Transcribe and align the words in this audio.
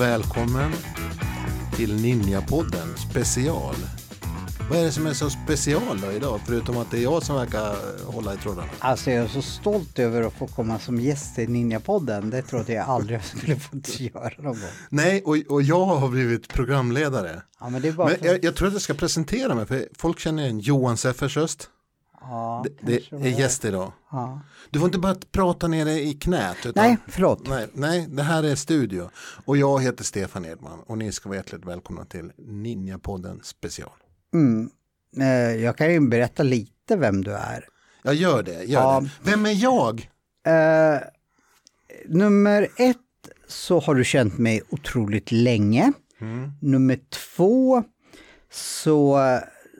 Välkommen 0.00 0.72
till 1.76 2.02
Ninjapodden 2.02 2.96
special. 2.96 3.99
Vad 4.70 4.78
är 4.78 4.82
det 4.84 4.92
som 4.92 5.06
är 5.06 5.12
så 5.14 5.30
special 5.30 6.00
då 6.00 6.12
idag? 6.12 6.40
Förutom 6.46 6.76
att 6.76 6.90
det 6.90 6.98
är 6.98 7.02
jag 7.02 7.22
som 7.22 7.36
verkar 7.36 7.76
hålla 8.12 8.34
i 8.34 8.36
trådarna. 8.36 8.68
Alltså 8.78 9.10
jag 9.10 9.24
är 9.24 9.28
så 9.28 9.42
stolt 9.42 9.98
över 9.98 10.22
att 10.22 10.32
få 10.32 10.46
komma 10.46 10.78
som 10.78 11.00
gäst 11.00 11.38
i 11.38 11.46
Ninjapodden. 11.46 12.30
Det 12.30 12.42
trodde 12.42 12.72
jag 12.72 12.88
aldrig 12.88 13.18
jag 13.18 13.24
skulle 13.24 13.56
få 13.56 13.76
göra 13.98 14.32
någon 14.38 14.44
gång. 14.44 14.70
Nej, 14.88 15.22
och, 15.24 15.36
och 15.48 15.62
jag 15.62 15.84
har 15.86 16.08
blivit 16.08 16.48
programledare. 16.48 17.42
Ja, 17.60 17.68
men 17.68 17.82
det 17.82 17.88
är 17.88 17.92
bara 17.92 18.08
Men 18.08 18.18
för... 18.18 18.26
jag, 18.26 18.44
jag 18.44 18.56
tror 18.56 18.68
att 18.68 18.72
jag 18.74 18.82
ska 18.82 18.94
presentera 18.94 19.54
mig, 19.54 19.66
för 19.66 19.88
folk 19.98 20.18
känner 20.18 20.42
igen 20.42 20.60
Johan 20.60 20.96
Seffers 20.96 21.36
röst. 21.36 21.70
ja, 22.20 22.64
Det, 22.80 23.00
det 23.10 23.16
är 23.16 23.38
gäst 23.40 23.64
idag. 23.64 23.92
Ja. 24.10 24.40
Du 24.70 24.78
får 24.78 24.86
inte 24.86 24.98
bara 24.98 25.16
prata 25.32 25.68
nere 25.68 25.92
i 26.00 26.14
knät. 26.14 26.56
Utan, 26.66 26.84
Nej, 26.84 26.96
förlåt. 27.08 27.48
Nej, 27.48 27.68
nej, 27.72 28.06
det 28.10 28.22
här 28.22 28.42
är 28.42 28.54
studio. 28.54 29.10
Och 29.44 29.56
jag 29.56 29.82
heter 29.82 30.04
Stefan 30.04 30.44
Edman 30.44 30.78
och 30.86 30.98
ni 30.98 31.12
ska 31.12 31.28
vara 31.28 31.36
hjärtligt 31.36 31.64
välkomna 31.64 32.04
till 32.04 32.32
Ninjapodden 32.36 33.40
special. 33.42 33.90
Mm. 34.34 34.70
Eh, 35.20 35.62
Jag 35.62 35.76
kan 35.76 35.92
ju 35.92 36.00
berätta 36.08 36.42
lite 36.42 36.96
vem 36.96 37.24
du 37.24 37.32
är. 37.34 37.64
Jag 38.02 38.14
gör 38.14 38.42
det, 38.42 38.52
gör 38.64 38.80
Ja. 38.80 39.00
det. 39.24 39.30
Vem 39.30 39.46
är 39.46 39.62
jag? 39.62 40.10
Eh, 40.46 41.00
nummer 42.08 42.68
ett 42.76 42.96
så 43.48 43.80
har 43.80 43.94
du 43.94 44.04
känt 44.04 44.38
mig 44.38 44.62
otroligt 44.70 45.32
länge. 45.32 45.92
Mm. 46.20 46.52
Nummer 46.60 46.98
två 47.34 47.84
så 48.52 49.18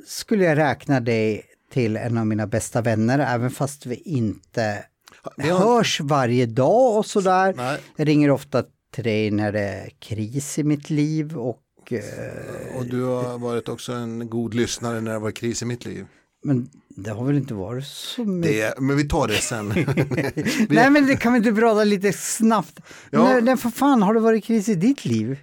skulle 0.07 0.45
jag 0.45 0.59
räkna 0.59 1.01
dig 1.01 1.43
till 1.73 1.97
en 1.97 2.19
av 2.19 2.27
mina 2.27 2.47
bästa 2.47 2.81
vänner 2.83 3.19
även 3.19 3.51
fast 3.51 3.87
vi 3.87 3.95
inte 3.95 4.85
har- 5.23 5.59
hörs 5.59 6.01
varje 6.01 6.47
dag 6.47 6.97
och 6.97 7.07
sådär. 7.07 7.55
Nej. 7.57 7.81
Jag 7.97 8.09
ringer 8.09 8.31
ofta 8.31 8.65
till 8.93 9.05
dig 9.05 9.31
när 9.31 9.53
det 9.53 9.61
är 9.61 9.91
kris 9.99 10.59
i 10.59 10.65
mitt 10.65 10.91
liv 10.91 11.37
och 11.39 11.59
eh, 11.93 12.77
Och 12.79 12.87
du 12.87 13.03
har 13.03 13.39
varit 13.39 13.69
också 13.69 13.93
en 13.93 14.29
god 14.31 14.55
lyssnare 14.55 15.01
när 15.01 15.13
det 15.13 15.19
var 15.19 15.31
kris 15.31 15.63
i 15.63 15.65
mitt 15.65 15.85
liv. 15.85 16.07
men 16.45 16.71
det 16.89 17.11
har 17.11 17.25
väl 17.25 17.37
inte 17.37 17.55
varit 17.55 17.87
så 17.87 18.25
mycket. 18.25 18.77
Det, 18.77 18.81
men 18.83 18.97
vi 18.97 19.09
tar 19.09 19.29
det 19.29 19.35
sen. 19.37 19.69
Vi- 20.35 20.67
Nej 20.71 20.91
men 20.91 21.07
det 21.07 21.17
kan 21.17 21.33
vi 21.33 21.37
inte 21.39 21.53
prata 21.53 21.85
lite 21.85 22.13
snabbt. 22.13 22.81
Ja. 23.11 23.23
När, 23.25 23.41
när 23.41 23.57
för 23.57 23.71
fan 23.71 24.03
har 24.03 24.15
det 24.15 24.21
varit 24.21 24.45
kris 24.45 24.69
i 24.69 24.75
ditt 24.75 25.05
liv? 25.05 25.39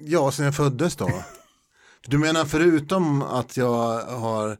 ja, 0.00 0.32
sen 0.32 0.44
jag 0.44 0.56
föddes 0.56 0.96
då. 0.96 1.10
Du 2.06 2.18
menar 2.18 2.44
förutom 2.44 3.22
att 3.22 3.56
jag 3.56 4.00
har 4.04 4.56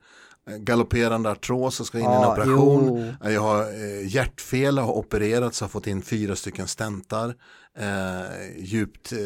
galopperande 0.58 1.30
artros 1.30 1.80
och 1.80 1.86
ska 1.86 1.98
in 1.98 2.04
i 2.04 2.06
en 2.06 2.24
operation. 2.24 3.12
Jag 3.24 3.40
har 3.40 3.62
eh, 3.62 4.06
hjärtfel, 4.14 4.78
har 4.78 4.92
opererats, 4.92 5.60
har 5.60 5.68
fått 5.68 5.86
in 5.86 6.02
fyra 6.02 6.36
stycken 6.36 6.66
stentar. 6.68 7.34
Eh, 7.78 8.56
djupt 8.58 9.12
eh, 9.12 9.18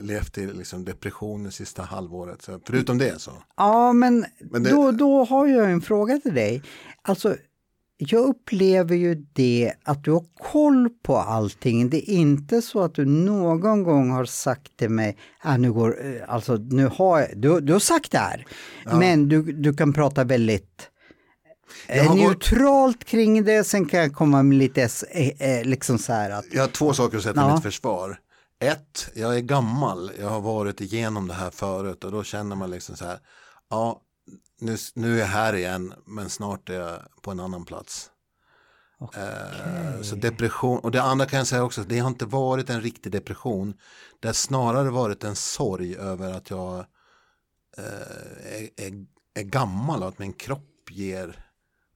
levt 0.00 0.38
i 0.38 0.46
liksom, 0.46 0.84
depression 0.84 1.44
det 1.44 1.50
sista 1.50 1.82
halvåret. 1.82 2.42
Så, 2.42 2.60
förutom 2.66 2.98
det 2.98 3.20
så. 3.20 3.30
Ja 3.56 3.92
men, 3.92 4.24
Men 4.40 4.62
det- 4.62 4.70
då, 4.70 4.90
då 4.92 5.24
har 5.24 5.46
jag 5.46 5.70
en 5.70 5.80
fråga 5.80 6.18
till 6.18 6.34
dig. 6.34 6.62
Alltså 7.02 7.36
jag 7.96 8.24
upplever 8.24 8.96
ju 8.96 9.14
det 9.32 9.72
att 9.84 10.04
du 10.04 10.10
har 10.12 10.24
koll 10.52 10.88
på 11.02 11.16
allting. 11.16 11.90
Det 11.90 12.10
är 12.10 12.14
inte 12.14 12.62
så 12.62 12.82
att 12.82 12.94
du 12.94 13.04
någon 13.04 13.82
gång 13.82 14.10
har 14.10 14.24
sagt 14.24 14.76
till 14.76 14.90
mig, 14.90 15.16
ah, 15.42 15.56
nu 15.56 15.72
går, 15.72 16.06
eh, 16.06 16.22
alltså 16.34 16.54
nu 16.56 16.86
har 16.86 17.20
jag, 17.20 17.28
du, 17.36 17.60
du 17.60 17.72
har 17.72 17.80
sagt 17.80 18.10
det 18.12 18.18
här, 18.18 18.46
men 18.84 19.28
du, 19.28 19.42
du 19.52 19.74
kan 19.74 19.92
prata 19.92 20.24
väldigt 20.24 20.88
eh, 21.86 22.14
neutralt 22.14 23.04
kring 23.04 23.44
det, 23.44 23.64
sen 23.64 23.86
kan 23.86 24.00
jag 24.00 24.14
komma 24.14 24.42
med 24.42 24.58
lite 24.58 24.88
eh, 25.38 25.64
liksom 25.64 25.98
så 25.98 26.12
här 26.12 26.30
att, 26.30 26.44
Jag 26.52 26.60
har 26.62 26.68
två 26.68 26.92
saker 26.92 27.16
att 27.16 27.22
säga 27.22 27.32
till 27.32 27.42
Ja. 27.42 27.54
mitt 27.54 27.62
försvar. 27.62 28.18
Ett, 28.60 29.10
jag 29.14 29.36
är 29.36 29.40
gammal, 29.40 30.10
jag 30.20 30.28
har 30.28 30.40
varit 30.40 30.80
igenom 30.80 31.28
det 31.28 31.34
här 31.34 31.50
förut 31.50 32.04
och 32.04 32.12
då 32.12 32.22
känner 32.24 32.56
man 32.56 32.70
liksom 32.70 32.96
så 32.96 33.04
här, 33.04 33.18
ja, 33.70 34.00
nu, 34.64 34.76
nu 34.94 35.14
är 35.14 35.20
jag 35.20 35.26
här 35.26 35.54
igen, 35.54 35.94
men 36.06 36.30
snart 36.30 36.68
är 36.68 36.80
jag 36.80 37.00
på 37.22 37.30
en 37.30 37.40
annan 37.40 37.64
plats. 37.64 38.10
Eh, 39.00 40.02
så 40.02 40.16
depression, 40.16 40.78
och 40.78 40.90
det 40.90 41.02
andra 41.02 41.26
kan 41.26 41.38
jag 41.38 41.46
säga 41.46 41.64
också, 41.64 41.82
det 41.82 41.98
har 41.98 42.08
inte 42.08 42.26
varit 42.26 42.70
en 42.70 42.80
riktig 42.80 43.12
depression, 43.12 43.74
det 44.20 44.28
har 44.28 44.32
snarare 44.32 44.90
varit 44.90 45.24
en 45.24 45.36
sorg 45.36 45.96
över 45.96 46.32
att 46.32 46.50
jag 46.50 46.78
eh, 47.78 47.84
är, 48.56 48.70
är, 48.76 49.06
är 49.34 49.42
gammal 49.42 50.02
och 50.02 50.08
att 50.08 50.18
min 50.18 50.32
kropp 50.32 50.90
ger 50.90 51.46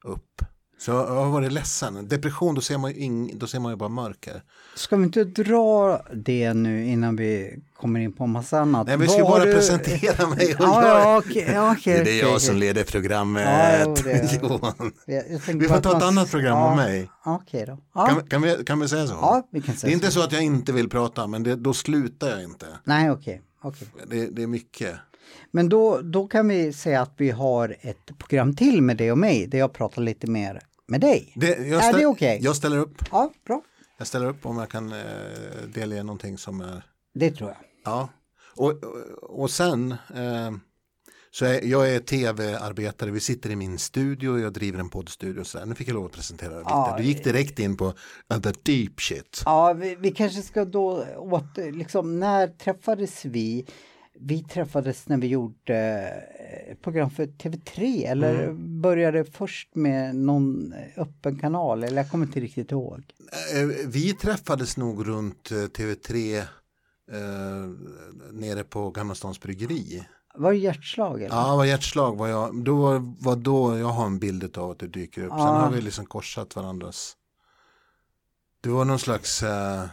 upp. 0.05 0.43
Så 0.78 0.91
jag 0.91 1.06
har 1.06 1.31
varit 1.31 1.53
ledsen. 1.53 2.09
Depression, 2.09 2.55
då 2.55 2.61
ser 2.61 2.78
man 2.78 2.91
ju, 2.93 2.97
ing, 3.00 3.39
då 3.39 3.47
ser 3.47 3.61
man 3.61 3.72
ju 3.72 3.77
bara 3.77 3.89
mörker. 3.89 4.43
ska 4.75 4.97
vi 4.97 5.05
inte 5.05 5.25
dra 5.25 6.00
det 6.15 6.55
nu 6.55 6.87
innan 6.87 7.16
vi 7.16 7.59
kommer 7.77 8.00
in 8.00 8.12
på 8.12 8.25
en 8.25 8.31
massa 8.31 8.61
annat? 8.61 8.87
Nej, 8.87 8.97
vi 8.97 9.09
ska 9.09 9.22
bara 9.22 9.44
du- 9.44 9.53
presentera 9.53 10.27
mig. 10.28 10.56
Ja, 10.59 10.83
ja, 10.84 11.22
ja, 11.53 11.72
okej, 11.72 12.03
det 12.05 12.11
är 12.11 12.21
jag 12.21 12.28
okej. 12.28 12.41
som 12.41 12.56
leder 12.56 12.84
programmet. 12.84 13.44
Ja, 13.47 13.84
jo, 13.87 13.94
det 14.05 14.43
Johan. 14.43 14.93
Vi 15.59 15.69
får 15.69 15.81
ta 15.81 15.97
ett 15.97 16.03
annat 16.03 16.31
program 16.31 16.59
ja, 16.59 16.71
om 16.71 16.77
mig. 16.77 17.10
Okej 17.25 17.65
då. 17.66 17.78
Ja. 17.95 18.06
Kan, 18.06 18.27
kan, 18.27 18.43
vi, 18.43 18.65
kan 18.65 18.81
vi 18.81 18.89
säga 18.89 19.06
så? 19.06 19.12
Ja, 19.15 19.49
vi 19.50 19.62
kan 19.62 19.75
säga 19.77 19.89
det 19.89 19.93
är 19.93 19.95
inte 19.95 20.06
så. 20.06 20.21
så 20.21 20.27
att 20.27 20.33
jag 20.33 20.43
inte 20.43 20.72
vill 20.72 20.89
prata, 20.89 21.27
men 21.27 21.43
det, 21.43 21.56
då 21.56 21.75
slutar 21.75 22.28
jag 22.28 22.43
inte. 22.43 22.66
Nej, 22.84 23.10
okej. 23.10 23.43
okej. 23.62 23.89
Det, 24.06 24.27
det 24.27 24.43
är 24.43 24.47
mycket. 24.47 24.95
Men 25.50 25.69
då, 25.69 26.00
då 26.00 26.27
kan 26.27 26.49
vi 26.49 26.72
säga 26.72 27.03
att 27.03 27.12
vi 27.16 27.31
har 27.31 27.77
ett 27.81 28.19
program 28.19 28.56
till 28.56 28.83
med 28.83 28.97
dig 28.97 29.12
och 29.12 29.19
mig, 29.19 29.47
där 29.47 29.59
jag 29.59 29.72
pratar 29.72 30.03
lite 30.03 30.27
mer 30.27 30.60
med 30.88 31.00
dig. 31.00 31.32
Det, 31.34 31.49
jag, 31.49 31.84
är 31.84 31.99
det 31.99 32.06
okej? 32.06 32.38
jag 32.43 32.56
ställer 32.56 32.78
upp. 32.78 33.04
Ja, 33.10 33.32
bra. 33.47 33.62
Jag 33.99 34.06
ställer 34.06 34.26
upp 34.26 34.47
om 34.47 34.59
jag 34.59 34.69
kan 34.69 34.93
eh, 34.93 34.99
delge 35.75 36.03
någonting 36.03 36.38
som 36.38 36.60
är 36.60 36.82
Det 37.15 37.31
tror 37.31 37.50
jag. 37.50 37.59
Ja, 37.84 38.09
och, 38.54 38.71
och, 38.71 39.41
och 39.41 39.50
sen 39.50 39.93
eh, 39.93 40.50
så 41.31 41.44
är, 41.44 41.65
jag 41.65 41.94
är 41.94 42.00
tv-arbetare, 42.00 43.10
vi 43.10 43.21
sitter 43.21 43.50
i 43.50 43.56
min 43.56 43.78
studio 43.78 44.28
och 44.28 44.41
jag 44.41 44.53
driver 44.53 44.78
en 44.78 44.88
poddstudio. 44.88 45.44
Så 45.44 45.59
där. 45.59 45.66
Nu 45.66 45.75
fick 45.75 45.88
jag 45.88 45.94
lov 45.94 46.06
att 46.06 46.12
presentera 46.12 46.59
lite. 46.59 46.71
Ja, 46.71 46.94
du 46.98 47.04
gick 47.04 47.25
direkt 47.25 47.59
in 47.59 47.77
på 47.77 47.84
uh, 48.34 48.41
the 48.41 48.53
deep 48.62 49.00
shit. 49.00 49.43
Ja, 49.44 49.72
vi, 49.72 49.94
vi 49.94 50.10
kanske 50.10 50.43
ska 50.43 50.65
då 50.65 51.04
åter, 51.16 51.72
liksom, 51.72 52.21
när 52.21 52.48
träffades 52.48 53.25
vi? 53.25 53.66
Vi 54.21 54.43
träffades 54.45 55.09
när 55.09 55.17
vi 55.19 55.27
gjorde 55.27 55.77
eh, 56.67 56.73
ett 56.73 56.83
program 56.83 57.11
för 57.11 57.27
TV3 57.27 58.06
eller 58.06 58.43
Mm. 58.45 58.81
började 58.81 59.25
först 59.25 59.75
med 59.75 60.17
någon 60.17 60.75
öppen 60.97 61.39
kanal 61.39 61.84
eller 61.84 61.97
jag 61.97 62.11
kommer 62.11 62.27
inte 62.27 62.41
riktigt 62.41 62.73
ihåg. 62.73 63.03
Eh, 63.55 63.67
vi 63.87 64.12
träffades 64.15 64.77
nog 64.77 65.09
runt 65.09 65.51
eh, 65.51 65.55
TV3 65.55 66.39
eh, 66.39 66.47
nere 68.33 68.65
på 68.65 68.91
Gamla 68.91 69.15
Stans 69.15 69.41
bryggeri. 69.41 70.07
Var 70.34 70.53
det 70.53 70.59
hjärtslag? 70.59 71.23
Eller? 71.23 71.37
Ja, 71.37 71.57
var 71.57 71.65
hjärtslag 71.65 72.17
var 72.17 72.28
jag. 72.28 72.65
Då 72.65 72.77
var, 72.77 73.15
var 73.25 73.37
då 73.37 73.78
jag 73.78 73.87
har 73.87 74.07
en 74.07 74.19
bild 74.19 74.59
av 74.59 74.71
att 74.71 74.78
du 74.78 74.89
dyker 74.89 75.23
upp. 75.23 75.31
Sen 75.31 75.39
Ja. 75.39 75.45
har 75.45 75.71
vi 75.71 75.81
liksom 75.81 76.07
korsat 76.07 76.57
varandras. 76.57 77.17
Det 78.61 78.69
var 78.69 78.84
någon 78.84 78.99
slags, 78.99 79.43
eh, 79.43 79.84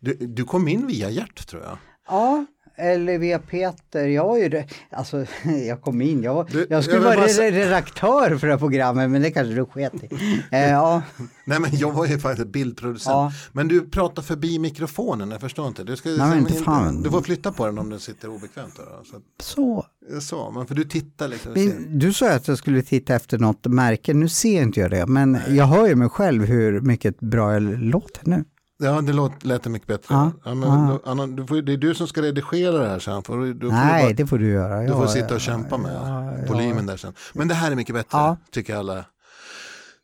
du, 0.00 0.14
du 0.14 0.44
kom 0.44 0.68
in 0.68 0.86
via 0.86 1.10
hjärt 1.10 1.46
tror 1.48 1.62
jag. 1.62 1.78
Ja, 2.08 2.46
eller 2.76 3.18
via 3.18 3.38
Peter. 3.38 4.06
Jag 4.06 4.24
var 4.28 4.36
ju, 4.38 4.48
re- 4.48 4.72
alltså 4.90 5.26
jag 5.68 5.80
kom 5.80 6.02
in, 6.02 6.22
jag, 6.22 6.46
Du, 6.50 6.66
jag 6.70 6.84
skulle 6.84 7.00
vara 7.00 7.16
bara 7.16 7.26
re- 7.26 7.50
redaktör 7.50 8.36
för 8.38 8.46
det 8.46 8.52
här 8.52 8.58
programmet 8.58 9.10
men 9.10 9.22
det 9.22 9.30
kanske 9.30 9.54
du 9.54 9.64
sket 9.66 9.94
i. 9.94 10.08
Eh, 10.52 10.60
ja, 10.70 11.02
Nej 11.44 11.60
men 11.60 11.70
jag 11.76 11.92
var 11.92 12.06
ju 12.06 12.18
faktiskt 12.18 12.48
bildproducent. 12.48 13.12
Ja. 13.12 13.32
Men 13.52 13.68
du 13.68 13.90
pratar 13.90 14.22
förbi 14.22 14.58
mikrofonen, 14.58 15.30
jag 15.30 15.40
förstår 15.40 15.68
inte. 15.68 15.84
Du, 15.84 15.96
ska, 15.96 16.08
Nej, 16.08 16.38
inte 16.38 16.52
fan. 16.54 17.02
du 17.02 17.10
får 17.10 17.22
flytta 17.22 17.52
på 17.52 17.66
den 17.66 17.78
om 17.78 17.90
den 17.90 18.00
sitter 18.00 18.28
obekvämt. 18.28 18.74
Då, 18.76 18.82
så, 19.10 19.16
att- 19.16 19.22
så. 19.42 19.86
så, 20.20 20.50
men 20.50 20.66
för 20.66 20.74
du 20.74 20.84
tittar 20.84 21.28
liksom. 21.28 21.52
Men 21.54 21.98
du 21.98 22.12
sa 22.12 22.30
att 22.32 22.48
jag 22.48 22.58
skulle 22.58 22.82
titta 22.82 23.14
efter 23.14 23.38
något 23.38 23.66
märke, 23.66 24.14
nu 24.14 24.28
ser 24.28 24.62
inte 24.62 24.80
jag 24.80 24.90
det, 24.90 25.06
men 25.06 25.38
jag 25.48 25.64
hör 25.66 25.86
ju 25.88 25.94
mig 25.94 26.08
själv 26.08 26.44
hur 26.44 26.80
mycket 26.80 27.20
bra 27.20 27.52
jag 27.52 27.62
låter 27.62 28.20
nu. 28.28 28.44
Ja, 28.82 29.00
det 29.00 29.12
låt, 29.12 29.44
lät 29.44 29.66
mycket 29.66 29.88
bättre. 29.88 30.14
Ja, 30.14 30.32
Ja, 30.44 30.54
men, 30.54 30.68
ja. 30.68 31.00
Då, 31.04 31.10
Anna, 31.10 31.26
du 31.26 31.46
får, 31.46 31.62
det 31.62 31.72
är 31.72 31.76
du 31.76 31.94
som 31.94 32.06
ska 32.06 32.22
redigera 32.22 32.78
det 32.78 32.88
här 32.88 32.98
sen. 32.98 33.22
För, 33.22 33.38
du, 33.38 33.60
får 33.60 33.76
Nej, 33.76 34.02
du, 34.02 34.08
bara, 34.08 34.14
det 34.16 34.26
får 34.26 34.38
du 34.38 34.48
göra. 34.50 34.80
du 34.82 34.92
får 34.92 35.06
sitta 35.06 35.34
och 35.34 35.40
kämpa 35.40 35.76
med 35.76 36.46
volymen 36.48 36.86
där 36.86 36.96
sen. 36.96 37.12
Men 37.32 37.48
det 37.48 37.54
här 37.54 37.70
är 37.70 37.76
mycket 37.76 37.94
bättre, 37.94 38.36
tycker 38.50 38.76
alla. 38.76 39.04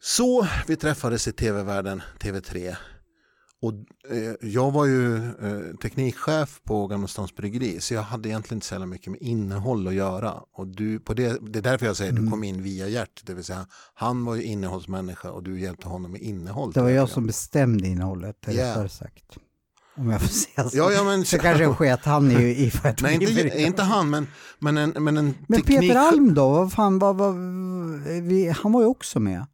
Så 0.02 0.46
vi 0.66 0.76
träffades 0.76 1.28
i 1.28 1.32
tv-världen, 1.32 2.02
TV3. 2.20 2.76
Och 3.62 3.72
eh, 4.10 4.34
jag 4.49 4.70
var 4.70 4.87
ju 4.87 5.16
eh, 5.16 5.76
teknikchef 5.82 6.60
på 6.64 6.87
Gamla 6.87 7.08
Stans 7.08 7.34
Bryggeri 7.34 7.81
så 7.81 7.94
jag 7.94 8.02
hade 8.02 8.28
egentligen 8.28 8.56
inte 8.56 8.66
så 8.66 8.87
mycket 8.87 9.12
med 9.12 9.20
innehåll 9.22 9.88
att 9.88 9.94
göra. 9.94 10.34
Och 10.52 10.66
du, 10.66 11.00
på 11.00 11.14
det, 11.14 11.38
det 11.52 11.58
är 11.58 11.62
därför 11.62 11.87
jag 11.87 11.96
säger 11.96 12.12
att 12.12 12.19
Mm. 12.19 12.25
du 12.25 12.31
kom 12.31 12.44
in 12.44 12.62
via 12.62 12.88
Gert, 12.88 13.20
det 13.26 13.34
vill 13.34 13.44
säga 13.44 13.66
han 13.94 14.25
var 14.25 14.34
ju 14.34 14.43
innehållsmänniska 14.43 15.31
och 15.31 15.43
du 15.43 15.60
hjälpte 15.60 15.88
honom 15.88 16.12
med 16.12 16.20
innehåll. 16.20 16.72
Det 16.72 16.82
var 16.82 16.88
jag 16.90 17.08
som 17.08 17.26
bestämde 17.26 17.88
innehållet, 17.88 18.49
eller 18.49 18.69
rättare 18.69 18.88
sagt. 18.88 19.25
Om 19.96 20.11
jag 20.11 20.20
får 20.20 20.28
säga 20.28 20.69
så. 20.69 20.76
Ja, 20.78 20.93
ja, 20.93 21.04
men, 21.04 21.25
Så 21.25 21.38
kanske 21.38 21.75
sket 21.75 22.04
han 22.04 22.31
i, 22.31 22.34
i 22.34 22.72
vad 22.82 22.93
jag 22.93 23.02
nej, 23.02 23.14
inte, 23.14 23.25
i 23.25 23.50
för 23.50 23.58
inte 23.58 23.82
han, 23.82 24.11
men, 24.11 24.26
men 24.58 24.76
en, 24.78 24.90
men 24.90 25.16
en 25.16 25.34
Men 25.49 25.61
teknik... 25.61 25.81
Peter 25.81 25.96
Alm 26.00 26.34
då, 26.34 26.49
vad 26.49 26.72
fan, 26.72 26.99
vad, 26.99 27.16
vad, 27.16 27.34
vi, 28.22 28.49
han 28.62 28.72
var 28.72 28.81
ju 28.81 28.87
också 28.87 29.20
med. 29.20 29.46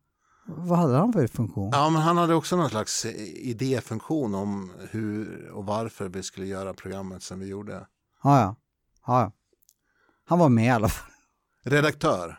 Vad 0.47 0.79
hade 0.79 0.97
han 0.97 1.13
för 1.13 1.27
funktion? 1.27 1.71
Ja, 1.73 1.91
men 1.91 2.03
han 2.03 2.17
hade 2.17 2.35
också 2.35 2.57
någon 2.57 2.71
slags 2.71 3.05
idéfunktion 3.05 4.35
om 4.35 4.73
hur 4.91 5.49
och 5.51 5.67
varför 5.67 6.09
vi 6.09 6.23
skulle 6.23 6.47
göra 6.47 6.75
programmet 6.75 7.23
som 7.23 7.41
vi 7.41 7.47
gjorde. 7.47 7.87
Ja, 8.23 8.41
ja. 8.41 8.57
ja, 9.07 9.21
ja. 9.21 9.33
Han 10.27 10.39
var 10.39 10.49
med 10.49 10.65
i 10.65 10.71
alla 10.71 10.89
fall. 10.89 11.11
Redaktör. 11.63 12.39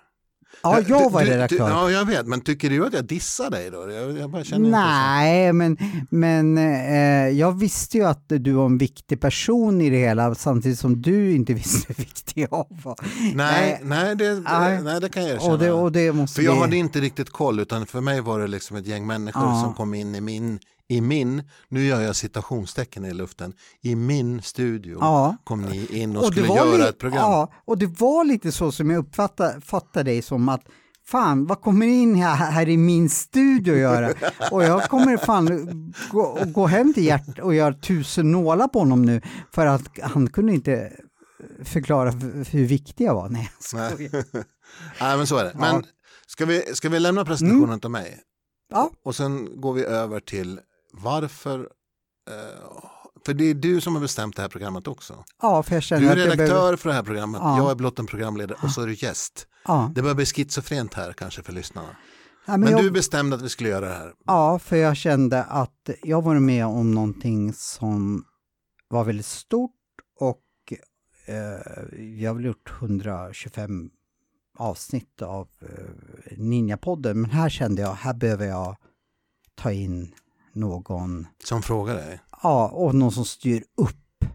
Ja, 0.63 0.81
jag 0.87 1.09
var 1.11 1.21
Du- 1.23 1.29
redaktör. 1.31 1.57
Du, 1.65 1.71
ja, 1.71 1.91
jag 1.91 2.05
vet, 2.05 2.27
men 2.27 2.41
tycker 2.41 2.69
du 2.69 2.85
att 2.87 2.93
jag 2.93 3.05
dissar 3.05 3.49
dig 3.49 3.71
då? 3.71 3.91
Jag, 3.91 4.17
jag 4.17 4.29
bara 4.29 4.43
känner 4.43 4.65
inte 4.65 4.77
Nej, 4.79 5.53
men, 5.53 5.77
men 6.09 6.57
eh, 6.57 7.29
jag 7.39 7.59
visste 7.59 7.97
ju 7.97 8.05
att 8.05 8.23
du 8.27 8.51
var 8.51 8.65
en 8.65 8.77
viktig 8.77 9.21
person 9.21 9.81
i 9.81 9.89
det 9.89 9.97
hela 9.97 10.35
samtidigt 10.35 10.79
som 10.79 11.01
du 11.01 11.31
inte 11.35 11.53
visste 11.63 11.85
hur 11.87 11.95
viktig 11.95 12.47
jag 12.51 12.65
var. 12.83 12.95
Nej, 13.35 13.71
Eh, 13.81 13.87
nej, 13.87 14.15
det, 14.15 14.33
nej. 14.39 14.81
nej, 14.83 15.01
det 15.01 15.09
kan 15.09 15.23
jag 15.23 15.31
erkänna. 15.31 15.53
Och 15.53 15.59
det, 15.59 15.71
och 15.71 15.91
det 15.91 16.11
måste 16.11 16.35
För 16.35 16.41
jag 16.43 16.53
vi- 16.53 16.59
hade 16.59 16.77
inte 16.77 16.99
riktigt 16.99 17.29
koll, 17.29 17.59
utan 17.59 17.85
för 17.85 18.01
mig 18.01 18.21
var 18.21 18.39
det 18.39 18.47
liksom 18.47 18.77
ett 18.77 18.87
gäng 18.87 19.07
människor 19.07 19.43
Ja. 19.43 19.61
som 19.63 19.73
kom 19.73 19.93
in 19.93 20.15
i 20.15 20.21
min, 20.21 20.59
i 20.87 21.01
min, 21.01 21.43
nu 21.69 21.85
gör 21.85 22.01
jag 22.01 22.15
citationstecken 22.15 23.05
i 23.05 23.13
luften, 23.13 23.53
i 23.81 23.95
min 23.95 24.41
studio 24.41 24.97
Ja. 25.01 25.37
kom 25.43 25.61
ni 25.61 25.85
in 25.85 26.17
och, 26.17 26.23
Och 26.23 26.31
skulle 26.31 26.47
göra 26.47 26.89
ett 26.89 26.97
program. 26.99 27.19
Ja, 27.31 27.53
och 27.65 27.77
det 27.77 27.99
var 27.99 28.25
lite 28.25 28.51
så 28.51 28.71
som 28.71 28.89
jag 28.89 28.99
uppfattade 28.99 29.61
fattade 29.61 30.11
dig 30.11 30.21
som 30.21 30.49
att 30.49 30.61
Fan, 31.07 31.45
vad 31.45 31.61
kommer 31.61 31.87
in 31.87 32.15
här, 32.15 32.35
här 32.51 32.69
i 32.69 32.77
min 32.77 33.09
studio 33.09 33.73
att 33.73 33.79
göra? 33.79 34.13
Och 34.51 34.63
jag 34.63 34.83
kommer 34.89 35.17
fan 35.17 35.93
gå, 36.11 36.39
gå 36.45 36.67
hem 36.67 36.93
till 36.93 37.03
Gert 37.03 37.39
och 37.39 37.55
göra 37.55 37.73
tusen 37.73 38.31
nålar 38.31 38.67
på 38.67 38.79
honom 38.79 39.01
nu 39.01 39.21
för 39.51 39.65
att 39.65 39.99
han 40.01 40.29
kunde 40.29 40.53
inte 40.53 40.91
förklara 41.63 42.11
hur 42.51 42.65
viktig 42.65 43.05
jag 43.05 43.13
var. 43.15 43.29
Nej, 43.29 43.51
jag 43.73 43.91
skojar. 43.91 44.23
Nej, 45.01 45.17
men 45.17 45.27
så 45.27 45.37
är 45.37 45.43
det. 45.43 45.51
Men 45.55 45.75
Ja. 45.75 45.81
ska, 46.27 46.45
vi, 46.45 46.61
ska 46.73 46.89
vi 46.89 46.99
lämna 46.99 47.25
presentationen 47.25 47.79
till 47.79 47.89
mig? 47.89 48.19
Ja. 48.69 48.89
Och 49.03 49.15
sen 49.15 49.61
går 49.61 49.73
vi 49.73 49.83
över 49.83 50.19
till 50.19 50.59
varför, 51.01 51.59
eh, 52.29 52.79
för 53.25 53.33
det 53.33 53.43
är 53.45 53.53
du 53.53 53.81
som 53.81 53.93
har 53.95 54.01
bestämt 54.01 54.35
det 54.35 54.41
här 54.41 54.49
programmet 54.49 54.87
också. 54.87 55.23
Ja, 55.41 55.63
för 55.63 55.73
jag 55.73 55.83
känner 55.83 56.01
Du 56.01 56.09
är 56.09 56.15
redaktör 56.15 56.45
behöver... 56.47 56.77
för 56.77 56.89
det 56.89 56.95
här 56.95 57.03
programmet, 57.03 57.41
Ja. 57.43 57.57
jag 57.57 57.71
är 57.71 57.75
blott 57.75 57.99
en 57.99 58.05
programledare 58.05 58.57
och 58.63 58.71
så 58.71 58.81
är 58.81 58.87
du 58.87 58.93
gäst. 58.93 59.47
Ja. 59.65 59.91
Det 59.95 60.01
börjar 60.01 60.15
bli 60.15 60.25
schizofrent 60.25 60.93
här 60.93 61.13
kanske 61.13 61.43
för 61.43 61.53
lyssnarna. 61.53 61.87
Ja, 62.47 62.51
men 62.51 62.59
Men 62.59 62.71
jag... 62.71 62.81
du 62.83 62.91
bestämde 62.91 63.35
att 63.35 63.41
vi 63.41 63.49
skulle 63.49 63.69
göra 63.69 63.85
det 63.85 63.93
här. 63.93 64.13
Ja, 64.25 64.59
för 64.59 64.75
jag 64.75 64.97
kände 64.97 65.43
att 65.43 65.89
jag 66.03 66.21
var 66.21 66.39
med 66.39 66.65
om 66.65 66.91
någonting 66.91 67.53
som 67.53 68.23
var 68.87 69.03
väldigt 69.03 69.25
stort 69.25 69.71
och 70.19 70.41
eh, 71.27 71.35
jag 72.21 72.33
har 72.33 72.41
gjort 72.41 72.71
125 72.79 73.89
avsnitt 74.57 75.21
av 75.21 75.47
eh, 75.61 76.37
Ninjapodden, 76.37 77.21
men 77.21 77.31
här 77.31 77.49
kände 77.49 77.81
jag, 77.81 77.93
här 77.93 78.13
behöver 78.13 78.45
jag 78.45 78.75
ta 79.55 79.71
in 79.71 80.13
någon, 80.55 81.27
Som 81.43 81.61
frågar 81.61 81.95
dig, 81.95 82.19
ja, 82.43 82.67
och 82.69 82.95
någon 82.95 83.11
som 83.11 83.25
styr 83.25 83.63
upp, 83.77 84.25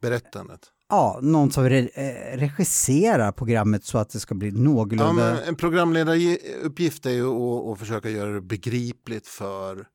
berättandet. 0.00 0.60
ja, 0.88 1.18
någon 1.22 1.50
som 1.50 1.68
re 1.68 1.78
eh, 1.94 2.36
regisserar 2.38 3.32
programmet 3.32 3.84
så 3.84 3.98
att 3.98 4.10
det 4.10 4.20
ska 4.20 4.34
bli 4.34 4.48
Ja, 4.48 4.54
någorlunda... 4.54 5.12
men 5.12 5.36
en 5.38 5.56
programledaruppgift 5.56 7.06
är 7.06 7.10
ju 7.10 7.26
att, 7.28 7.66
att 7.72 7.78
försöka 7.78 8.10
göra 8.10 8.32
det 8.32 8.40
begripligt 8.40 9.26
för 9.26 9.86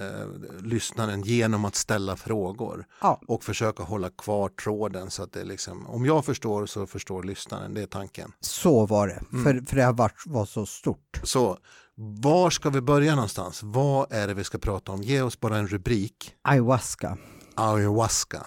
eh, 0.00 0.62
lyssnaren 0.62 1.22
genom 1.22 1.64
att 1.64 1.74
ställa 1.74 2.16
frågor 2.16 2.86
Ja. 3.00 3.20
och 3.28 3.44
försöka 3.44 3.82
hålla 3.82 4.10
kvar 4.10 4.48
tråden 4.48 5.10
så 5.10 5.22
att 5.22 5.32
det 5.32 5.44
liksom, 5.44 5.86
om 5.86 6.04
jag 6.06 6.24
förstår 6.24 6.66
så 6.66 6.86
förstår 6.86 7.22
lyssnaren, 7.22 7.74
det 7.74 7.82
är 7.82 7.86
tanken. 7.86 8.32
Så 8.40 8.86
var 8.86 9.06
det, 9.08 9.22
Mm. 9.32 9.44
för, 9.44 9.66
för 9.70 9.76
det 9.76 9.82
har 9.82 9.92
varit, 9.92 10.22
var 10.26 10.44
så 10.46 10.66
stort. 10.66 11.20
Så 11.22 11.58
var 11.94 12.50
ska 12.50 12.70
vi 12.70 12.80
börja 12.80 13.14
någonstans? 13.14 13.60
Vad 13.62 14.12
är 14.12 14.28
det 14.28 14.34
vi 14.34 14.44
ska 14.44 14.58
prata 14.58 14.92
om? 14.92 15.02
Ge 15.02 15.22
oss 15.22 15.40
bara 15.40 15.56
en 15.58 15.66
rubrik. 15.66 16.34
Ayahuasca. 16.42 17.18
Ayahuasca. 17.54 18.46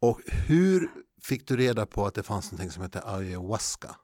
Och 0.00 0.20
hur 0.26 0.88
fick 1.22 1.48
du 1.48 1.56
reda 1.56 1.86
på 1.86 2.06
att 2.06 2.14
det 2.14 2.22
fanns 2.22 2.52
någonting 2.52 2.70
som 2.70 2.82
heter 2.82 3.16
ayahuasca? 3.16 3.96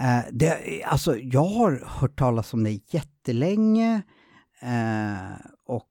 Eh, 0.00 0.20
det, 0.32 0.82
alltså, 0.84 1.16
jag 1.18 1.44
har 1.44 1.84
hört 1.86 2.18
talas 2.18 2.54
om 2.54 2.64
det 2.64 2.80
jättelänge 2.90 4.02
eh, 4.60 5.46
och 5.66 5.88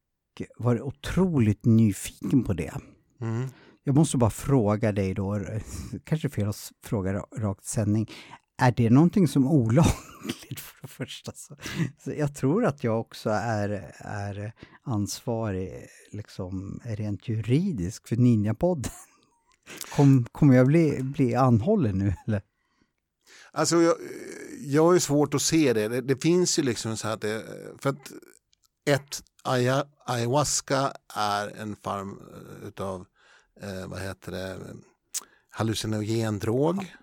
varit 0.57 0.81
otroligt 0.81 1.65
nyfiken 1.65 2.43
på 2.43 2.53
det. 2.53 2.73
Mm. 3.21 3.47
Jag 3.83 3.95
måste 3.95 4.17
bara 4.17 4.29
fråga 4.29 4.91
dig 4.91 5.13
då, 5.13 5.39
kanske 6.03 6.29
fel 6.29 6.49
att 6.49 6.71
fråga 6.83 7.13
ra- 7.13 7.39
rakt 7.39 7.65
sändning, 7.65 8.11
är 8.57 8.71
det 8.71 8.89
någonting 8.89 9.27
som 9.27 9.43
är 9.45 9.49
olagligt 9.49 10.59
för 10.59 10.81
det 10.81 10.87
första? 10.87 11.31
Så, 11.35 11.55
så 12.03 12.11
jag 12.11 12.35
tror 12.35 12.65
att 12.65 12.83
jag 12.83 12.99
också 12.99 13.29
är, 13.29 13.93
är 13.97 14.53
ansvarig 14.83 15.87
liksom 16.11 16.79
rent 16.83 17.27
juridisk 17.27 18.07
för 18.07 18.15
Ninjapodden. 18.15 18.91
Kom, 19.95 20.25
kommer 20.31 20.55
jag 20.55 20.67
bli, 20.67 21.03
bli 21.03 21.35
anhållen 21.35 21.97
nu 21.97 22.13
eller? 22.27 22.41
Alltså 23.51 23.81
jag, 23.81 23.95
jag 24.59 24.83
har 24.83 24.93
ju 24.93 24.99
svårt 24.99 25.33
att 25.33 25.41
se 25.41 25.73
det. 25.73 25.87
Det, 25.87 26.01
det 26.01 26.21
finns 26.21 26.59
ju 26.59 26.63
liksom 26.63 26.97
så 26.97 27.07
här 27.07 27.13
att 27.13 27.21
det, 27.21 27.45
för 27.79 27.89
att 27.89 28.11
ett 28.85 29.23
ayahuasca 30.05 30.93
är 31.15 31.47
en 31.47 31.75
form 31.75 32.19
eh, 32.33 32.67
utav, 32.67 33.05
eh, 33.61 33.87
vad 33.87 34.01
heter 34.01 34.31
det, 34.31 34.59
hallucinogen 35.49 36.39
drog 36.39 36.93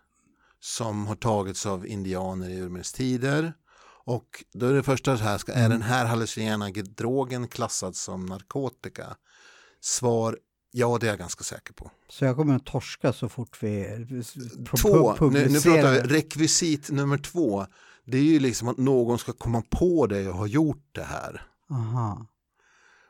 som 0.61 1.07
har 1.07 1.17
tagits 1.17 1.67
av 1.67 1.87
indianer 1.87 2.51
i 2.51 2.61
urminnes 2.61 2.93
tider. 2.93 3.53
Och 4.05 4.45
då 4.53 4.67
är 4.67 4.75
det 4.75 4.83
första 4.83 5.19
så 5.19 5.25
här, 5.25 5.39
ska, 5.39 5.53
är 5.53 5.69
den 5.69 5.83
här 5.83 6.07
hallucinogena 6.07 6.71
drogen 6.97 7.49
klassad 7.49 7.97
som 7.97 8.27
narkotika? 8.27 9.17
Svar, 9.81 10.39
ja 10.71 10.99
det 11.01 11.07
är 11.07 11.11
jag 11.11 11.19
ganska 11.19 11.45
säker 11.45 11.73
på. 11.73 11.91
Så 12.09 12.25
jag 12.25 12.37
kommer 12.37 12.57
att 12.57 12.67
torska 12.67 13.13
så 13.13 13.29
fort 13.29 13.63
vi 13.63 14.07
Två, 14.81 15.15
nu, 15.21 15.49
nu 15.49 15.61
pratar 15.61 15.93
vi 15.93 16.01
rekvisit 16.01 16.91
nummer 16.91 17.19
två. 17.19 17.67
Det 18.05 18.19
är 18.19 18.23
ju 18.23 18.41
liksom 18.41 18.69
att 18.69 18.79
någon 18.79 19.19
ska 19.19 19.33
komma 19.33 19.63
på 19.71 20.07
det 20.07 20.29
och 20.29 20.35
ha 20.35 20.47
gjort 20.47 20.89
det 20.93 21.03
här. 21.03 21.47
Aha. 21.71 22.27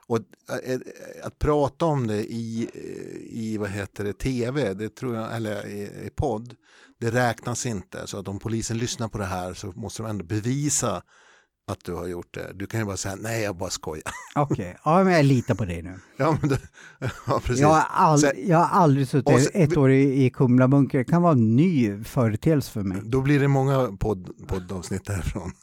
Och 0.07 0.19
eh, 0.49 0.73
eh, 0.73 0.81
att 1.23 1.39
prata 1.39 1.85
om 1.85 2.07
det 2.07 2.33
i, 2.33 2.71
eh, 2.75 3.41
i 3.41 3.57
vad 3.59 3.71
heter 3.71 4.05
det, 4.05 4.13
tv, 4.13 4.75
det 4.75 4.95
tror 4.95 5.17
jag, 5.17 5.37
eller 5.37 5.67
i, 5.67 6.07
i 6.07 6.11
podd, 6.15 6.55
det 7.01 7.11
räknas 7.11 7.67
inte. 7.67 8.07
Så 8.07 8.19
att 8.19 8.29
om 8.29 8.39
polisen 8.39 8.79
lyssnar 8.79 9.09
på 9.09 9.19
det 9.19 9.25
här 9.25 9.55
så 9.55 9.67
måste 9.67 10.03
de 10.03 10.09
ändå 10.11 10.25
bevisa 10.25 11.03
att 11.71 11.85
du 11.85 11.95
har 11.95 12.07
gjort 12.07 12.35
det. 12.35 12.51
Du 12.55 12.67
kan 12.67 12.81
ju 12.81 12.87
bara 12.87 12.97
säga 12.97 13.17
nej, 13.17 13.43
jag 13.43 13.57
bara 13.57 13.71
skojar. 13.71 14.03
Okej, 14.35 14.77
ja 14.85 15.05
men 15.05 15.13
jag 15.13 15.25
litar 15.25 15.55
på 15.55 15.65
dig 15.65 15.83
nu. 15.83 15.95
Ja, 16.17 16.37
men 16.41 16.51
det, 16.51 16.59
ja 17.27 17.41
precis. 17.45 17.61
Jag 17.61 17.69
har, 17.69 17.85
all, 17.91 18.19
Sen- 18.19 18.49
jag 18.49 18.59
har 18.59 18.81
aldrig 18.81 19.09
suttit 19.09 19.43
sen- 19.43 19.63
ett 19.63 19.77
år 19.77 19.91
i, 19.91 20.25
i 20.25 20.31
Kumlabunker. 20.31 20.99
Det 20.99 21.05
kan 21.05 21.23
vara 21.23 21.33
en 21.33 21.57
ny 21.57 22.05
företeelse 22.05 22.71
för 22.73 22.83
mig. 22.83 23.01
Då 23.05 23.21
blir 23.21 23.41
det 23.41 23.49
många 23.49 23.97
podd, 24.01 24.31
poddavsnitt 24.49 25.05
därifrån. 25.07 25.53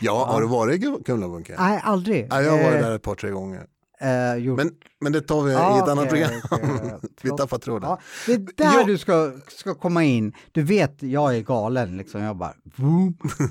Ja, 0.00 0.26
har 0.32 0.40
du 0.40 0.46
varit 0.46 0.84
i 0.84 1.02
Kumlabunken? 1.04 1.56
Nej, 1.58 1.80
aldrig. 1.84 2.26
Ja, 2.30 2.42
jag 2.42 2.50
har 2.52 2.58
varit 2.58 2.74
Eh, 2.74 2.80
där 2.80 2.96
ett 2.96 3.02
par, 3.02 3.14
tre 3.14 3.30
gånger. 3.30 3.66
Eh, 4.00 4.34
gjort- 4.36 4.56
Men, 4.56 4.70
men 5.00 5.12
det 5.12 5.20
tar 5.20 5.42
vi 5.42 5.50
i 5.50 5.54
Ja, 5.54 5.82
ett 5.82 5.88
annat 5.88 6.06
okej, 6.12 6.40
program. 6.50 6.70
okej. 6.80 7.10
vi 7.22 7.30
tappar 7.30 7.58
tråden. 7.58 7.88
Ja, 7.90 8.00
det 8.26 8.32
är 8.32 8.38
där 8.38 8.78
Ja. 8.80 8.84
du 8.86 8.98
ska, 8.98 9.32
ska 9.48 9.74
komma 9.74 10.04
in. 10.04 10.32
Du 10.52 10.62
vet, 10.62 11.02
jag 11.02 11.36
är 11.36 11.40
galen 11.42 11.96
liksom. 11.96 12.20
Jag 12.22 12.36
bara... 12.36 12.54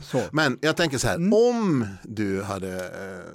Så. 0.04 0.22
Men 0.32 0.58
jag 0.62 0.78
tänker 0.78 0.98
så 0.98 1.08
här, 1.08 1.16
Mm. 1.16 1.34
om 1.34 1.88
du 2.04 2.42
hade 2.44 2.76
eh, 2.86 3.26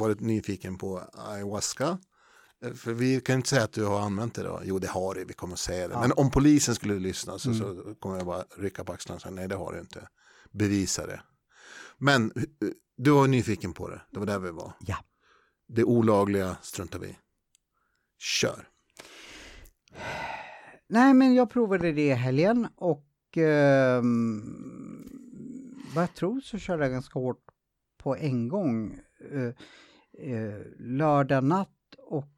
varit 0.00 0.20
nyfiken 0.20 0.78
på 0.78 1.02
ayahuasca, 1.28 1.98
eh, 2.64 2.72
för 2.72 2.92
vi 2.92 3.20
kan 3.20 3.36
inte 3.36 3.48
säga 3.48 3.62
att 3.64 3.72
du 3.72 3.84
har 3.84 4.00
använt 4.00 4.34
det 4.34 4.42
då, 4.42 4.60
jo 4.64 4.78
det 4.78 4.88
har 4.88 5.14
du, 5.14 5.24
vi 5.24 5.32
kommer 5.34 5.52
att 5.54 5.58
säga 5.58 5.88
det, 5.88 5.94
Ja. 5.94 6.00
men 6.00 6.12
om 6.12 6.30
polisen 6.30 6.74
skulle 6.74 6.98
lyssna 6.98 7.38
så, 7.38 7.48
Mm. 7.50 7.60
så 7.60 7.94
kommer 8.00 8.16
jag 8.16 8.26
bara 8.26 8.44
rycka 8.58 8.84
på 8.84 8.92
axlarna 8.92 9.16
och 9.16 9.22
säga 9.22 9.32
nej 9.34 9.48
det 9.48 9.54
har 9.56 9.72
du 9.72 9.80
inte, 9.80 10.08
bevisa 10.52 11.06
det. 11.06 11.20
Men 11.98 12.32
eh, 12.36 12.42
du 12.96 13.10
var 13.10 13.26
nyfiken 13.26 13.72
på 13.72 13.88
det, 13.88 14.00
det 14.10 14.18
var 14.18 14.26
där 14.26 14.38
vi 14.38 14.50
var. 14.50 14.72
Ja. 14.80 14.96
Det 15.72 15.84
olagliga 15.84 16.56
struntar 16.62 16.98
vi. 16.98 17.16
Kör. 18.18 18.68
Nej, 20.88 21.14
men 21.14 21.34
jag 21.34 21.50
provade 21.50 21.92
det 21.92 22.06
i 22.06 22.12
helgen 22.12 22.68
och 22.76 23.06
ehm, 23.36 25.08
vad 25.94 26.02
jag 26.02 26.14
tror 26.14 26.40
så 26.40 26.58
körde 26.58 26.84
jag 26.84 26.92
ganska 26.92 27.18
hårt 27.18 27.44
på 27.98 28.16
en 28.16 28.48
gång. 28.48 28.98
Eh, 29.32 29.54
eh, 30.32 30.60
lördag 30.78 31.44
natt 31.44 31.94
och 31.98 32.28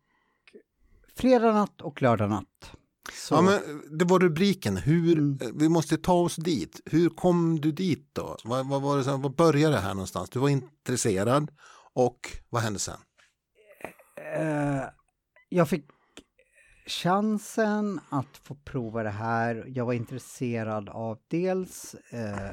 fredag 1.14 1.52
natt 1.52 1.80
och 1.80 2.02
lördag 2.02 2.30
natt. 2.30 2.72
Så, 3.12 3.34
Ja, 3.34 3.42
men 3.42 3.60
det 3.98 4.04
var 4.04 4.18
rubriken. 4.20 4.76
Hur, 4.76 5.18
Mm. 5.18 5.38
Vi 5.54 5.68
måste 5.68 5.96
ta 5.96 6.12
oss 6.14 6.36
dit. 6.36 6.80
Hur 6.84 7.08
kom 7.08 7.60
du 7.60 7.72
dit 7.72 8.08
då? 8.12 8.36
Vad, 8.44 8.68
vad, 8.68 8.82
var 8.82 8.98
det 8.98 9.16
vad 9.16 9.34
började 9.34 9.74
det 9.74 9.80
här 9.80 9.94
någonstans? 9.94 10.30
Du 10.30 10.38
var 10.38 10.48
intresserad 10.48 11.50
och 11.94 12.18
vad 12.50 12.62
hände 12.62 12.78
sen? 12.78 12.98
Eh, 14.32 14.84
jag 15.48 15.68
fick 15.68 15.84
chansen 16.86 18.00
att 18.08 18.36
få 18.42 18.54
prova 18.54 19.02
det 19.02 19.10
här. 19.10 19.64
Jag 19.68 19.86
var 19.86 19.92
intresserad 19.92 20.88
av 20.88 21.18
dels, 21.28 21.94
eh, 22.10 22.50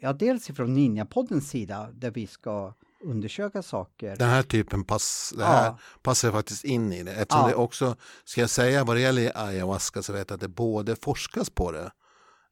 ja, 0.00 0.12
dels 0.12 0.50
ifrån 0.50 0.74
Ninjapoddens 0.74 1.50
sida 1.50 1.88
där 1.92 2.10
vi 2.10 2.26
ska 2.26 2.74
undersöka 3.04 3.62
saker. 3.62 4.16
Den 4.16 4.28
här 4.28 4.42
typen 4.42 4.84
pass, 4.84 5.34
det 5.36 5.44
här 5.44 5.66
Ja. 5.66 5.78
passar 6.02 6.32
faktiskt 6.32 6.64
in 6.64 6.92
i 6.92 7.02
det. 7.02 7.12
Eftersom 7.12 7.42
Ja. 7.42 7.48
det 7.48 7.54
också, 7.54 7.96
ska 8.24 8.40
jag 8.40 8.50
säga 8.50 8.84
vad 8.84 8.96
det 8.96 9.00
gäller 9.00 9.32
ayahuasca 9.34 10.02
så 10.02 10.12
vet 10.12 10.30
jag 10.30 10.34
att 10.34 10.40
det 10.40 10.48
både 10.48 10.96
forskas 10.96 11.50
på 11.50 11.72
det, 11.72 11.90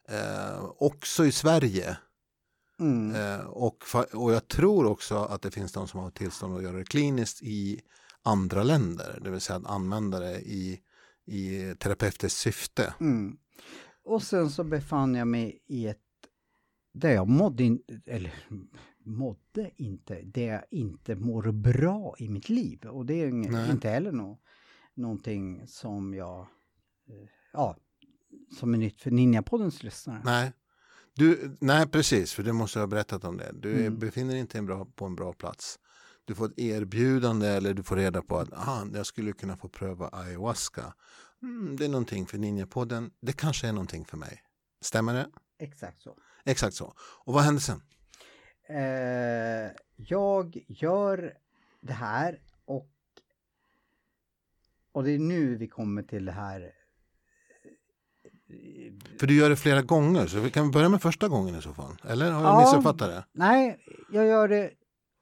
eh, 0.08 0.64
också 0.78 1.26
i 1.26 1.32
Sverige. 1.32 1.96
Mm. 2.80 3.14
Eh, 3.14 3.46
och, 3.46 3.76
och 4.14 4.32
jag 4.32 4.48
tror 4.48 4.86
också 4.86 5.16
att 5.16 5.42
det 5.42 5.50
finns 5.50 5.72
de 5.72 5.88
som 5.88 6.00
har 6.00 6.10
tillstånd 6.10 6.56
att 6.56 6.62
göra 6.62 6.76
det 6.76 6.84
kliniskt 6.84 7.42
i 7.42 7.80
andra 8.24 8.62
länder. 8.62 9.20
Det 9.24 9.30
vill 9.30 9.40
säga 9.40 9.56
att 9.56 9.66
använda 9.66 10.20
det 10.20 10.40
i, 10.40 10.80
i 11.24 11.74
terapeutiskt 11.78 12.38
syfte. 12.38 12.94
Mm. 13.00 13.36
Och 14.04 14.22
sen 14.22 14.50
så 14.50 14.64
befann 14.64 15.14
jag 15.14 15.28
mig 15.28 15.62
i 15.66 15.86
ett, 15.86 15.98
där 16.92 17.10
jag 17.12 17.28
mådde, 17.28 17.64
in, 17.64 17.82
eller 18.06 18.34
mådde 19.04 19.70
inte, 19.76 20.22
där 20.22 20.46
jag 20.52 20.62
inte 20.70 21.16
mår 21.16 21.52
bra 21.52 22.14
i 22.18 22.28
mitt 22.28 22.48
liv. 22.48 22.84
Och 22.86 23.06
det 23.06 23.14
är 23.22 23.32
Nej. 23.32 23.70
inte 23.70 23.88
heller 23.88 24.12
nå, 24.12 24.38
någonting 24.94 25.66
som 25.66 26.14
jag, 26.14 26.40
eh, 27.08 27.28
ja, 27.52 27.76
som 28.58 28.74
är 28.74 28.78
nytt 28.78 29.00
för 29.02 29.10
Ninjapoddens 29.10 29.82
lyssnare. 29.82 30.20
Nej. 30.24 30.52
Du, 31.16 31.56
nej, 31.60 31.86
precis, 31.88 32.32
för 32.32 32.42
du 32.42 32.52
måste 32.52 32.80
ha 32.80 32.86
berättat 32.86 33.24
om 33.24 33.36
det. 33.36 33.52
Du 33.52 33.72
Mm. 33.86 33.98
befinner 33.98 34.30
dig 34.30 34.40
inte 34.40 34.58
en 34.58 34.66
bra, 34.66 34.84
på 34.94 35.04
en 35.04 35.14
bra 35.16 35.32
plats. 35.32 35.78
Du 36.24 36.34
får 36.34 36.46
ett 36.46 36.58
erbjudande 36.58 37.48
eller 37.48 37.74
du 37.74 37.82
får 37.82 37.96
reda 37.96 38.22
på 38.22 38.38
att 38.38 38.52
ah, 38.52 38.86
jag 38.94 39.06
skulle 39.06 39.32
kunna 39.32 39.56
få 39.56 39.68
pröva 39.68 40.08
ayahuasca. 40.12 40.94
Mm, 41.42 41.76
det 41.76 41.84
är 41.84 41.88
någonting 41.88 42.26
för 42.26 42.38
Ninjapodden. 42.38 43.10
Det 43.20 43.32
kanske 43.32 43.68
är 43.68 43.72
någonting 43.72 44.04
för 44.04 44.16
mig. 44.16 44.42
Stämmer 44.80 45.14
det? 45.14 45.26
Exakt 45.58 46.02
så. 46.02 46.16
Exakt 46.44 46.74
så. 46.76 46.94
Och 46.98 47.34
vad 47.34 47.42
hände 47.42 47.60
sen? 47.60 47.82
Eh, 48.68 49.70
jag 49.96 50.64
gör 50.68 51.34
det 51.80 51.92
här 51.92 52.40
och, 52.64 52.88
och 54.92 55.04
det 55.04 55.10
är 55.10 55.18
nu 55.18 55.56
vi 55.56 55.68
kommer 55.68 56.02
till 56.02 56.24
det 56.24 56.32
här 56.32 56.72
För 59.20 59.26
du 59.26 59.34
gör 59.36 59.50
det 59.50 59.56
flera 59.56 59.82
gånger, 59.82 60.26
så 60.26 60.40
vi 60.40 60.50
kan 60.50 60.70
börja 60.70 60.88
med 60.88 61.02
första 61.02 61.28
gången 61.28 61.54
i 61.54 61.62
så 61.62 61.74
fall. 61.74 61.96
Eller 62.04 62.30
har 62.30 62.42
jag 62.42 62.52
Ja. 62.52 62.60
missuppfattat 62.60 63.08
det? 63.08 63.24
Nej, 63.32 63.78
jag 64.12 64.26
gör 64.26 64.48
det 64.48 64.70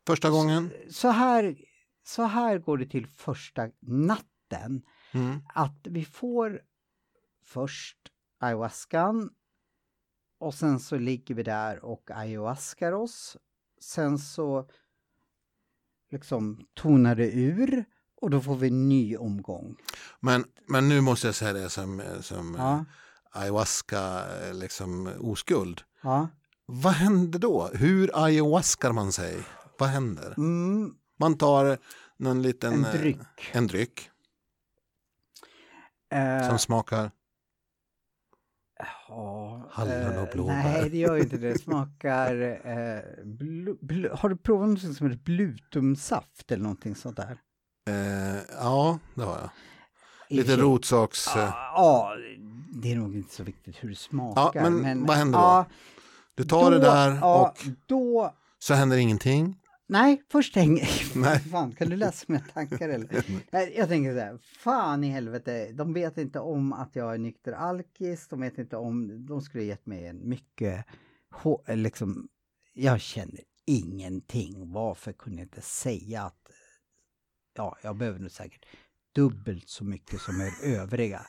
Första 0.06 0.30
gången? 0.30 0.70
så 0.90 1.08
här, 1.08 1.56
så 2.06 2.22
här 2.22 2.58
går 2.58 2.78
det 2.78 2.86
till 2.86 3.06
första 3.06 3.68
natten. 3.80 4.82
Mm. 5.12 5.40
Att 5.54 5.78
vi 5.84 6.04
får 6.04 6.60
först 7.44 7.98
ayahuascan 8.40 9.30
och 10.38 10.54
sen 10.54 10.80
så 10.80 10.96
ligger 10.98 11.34
vi 11.34 11.42
där 11.42 11.84
och 11.84 12.10
ayahuascar 12.10 12.92
oss. 12.92 13.36
Sen 13.80 14.18
så 14.18 14.68
liksom 16.10 16.66
tonar 16.74 17.14
det 17.14 17.32
ur 17.32 17.84
och 18.20 18.30
då 18.30 18.40
får 18.40 18.56
vi 18.56 18.68
en 18.68 18.88
ny 18.88 19.16
omgång. 19.16 19.76
Men, 20.20 20.44
men 20.66 20.88
nu 20.88 21.00
måste 21.00 21.26
jag 21.26 21.34
säga 21.34 21.52
det 21.52 21.70
som, 21.70 22.02
som 22.20 22.54
Ja, 22.58 22.74
eh, 22.76 22.82
ayahuasca, 23.42 24.24
eh, 24.48 24.54
liksom 24.54 25.10
oskuld. 25.20 25.82
ja. 26.02 26.28
Vad 26.66 26.92
händer 26.92 27.38
då? 27.38 27.70
Hur 27.74 28.24
ayahuascar 28.24 28.92
man 28.92 29.12
sig? 29.12 29.44
Vad 29.82 29.90
händer? 29.90 30.34
Mm, 30.36 30.94
Man 31.20 31.38
tar 31.38 31.78
någon 32.16 32.42
liten... 32.42 32.72
en 32.72 32.84
eh, 32.84 32.92
dryck. 32.92 33.18
En 33.52 33.66
dryck 33.66 34.08
Eh, 36.12 36.48
som 36.48 36.58
smakar... 36.58 37.10
ja, 39.08 39.68
hallon 39.70 40.16
och 40.18 40.22
eh, 40.28 40.32
blåbär. 40.32 40.54
Nej, 40.54 40.90
det 40.90 40.96
gör 40.98 41.16
inte 41.16 41.36
det. 41.36 41.52
Det 41.52 41.58
smakar... 41.58 42.40
Eh, 42.66 43.24
blu, 43.24 43.76
blu, 43.80 44.10
har 44.14 44.28
du 44.28 44.36
provat 44.36 44.68
något 44.68 44.96
som 44.96 45.10
heter 45.10 45.22
blutumsaft 45.24 46.52
eller 46.52 46.62
någonting 46.62 46.94
sånt 46.94 47.16
där? 47.16 47.38
Eh, 47.90 48.40
ja, 48.60 48.98
det 49.14 49.22
har 49.22 49.38
jag. 49.38 49.50
Lite 50.28 50.56
rotsaks... 50.56 51.36
eh, 51.36 51.42
Ja, 51.74 52.12
det 52.82 52.92
är 52.92 52.96
nog 52.96 53.16
inte 53.16 53.34
så 53.34 53.42
viktigt 53.42 53.76
hur 53.80 53.88
det 53.88 53.96
smakar. 53.96 54.70
men 54.70 55.06
vad 55.06 55.16
händer 55.16 55.38
då? 55.38 55.44
ja, 55.44 55.66
Du 56.34 56.44
tar 56.44 56.70
det 56.70 56.76
då- 56.78 56.82
där 56.84 57.18
ja, 57.20 57.48
och 57.50 57.66
Då... 57.86 58.34
så 58.58 58.74
händer 58.74 58.96
ingenting. 58.96 59.58
Nej, 59.92 60.22
först 60.32 60.54
tänker 60.54 60.88
Nej. 61.18 61.40
Fan, 61.40 61.72
kan 61.72 61.88
du 61.88 61.96
läsa 61.96 62.24
mina 62.28 62.44
tankar 62.54 62.88
eller? 62.88 63.24
Jag 63.78 63.88
tänker 63.88 64.12
så 64.14 64.20
här, 64.20 64.38
fan 64.58 65.04
i 65.04 65.08
helvete, 65.08 65.72
de 65.72 65.92
vet 65.94 66.18
inte 66.18 66.38
om 66.40 66.72
att 66.72 66.96
jag 66.96 67.14
är 67.14 67.18
nykter 67.18 67.52
alkis, 67.52 68.28
de 68.28 68.40
vet 68.40 68.58
inte 68.58 68.76
om, 68.76 69.26
de 69.26 69.42
skulle 69.42 69.64
gett 69.64 69.86
mig 69.86 70.06
en 70.06 70.28
mycket, 70.28 70.84
liksom, 71.68 72.28
jag 72.74 73.00
känner 73.00 73.40
ingenting, 73.66 74.72
varför 74.72 75.12
kunde 75.12 75.38
jag 75.38 75.46
inte 75.46 75.60
säga 75.60 76.22
att, 76.22 76.50
ja, 77.56 77.76
jag 77.82 77.96
behöver 77.96 78.18
nog 78.18 78.30
säkert 78.30 78.64
dubbelt 79.14 79.68
så 79.68 79.84
mycket 79.84 80.20
som 80.20 80.40
er 80.40 80.52
övriga. 80.80 81.26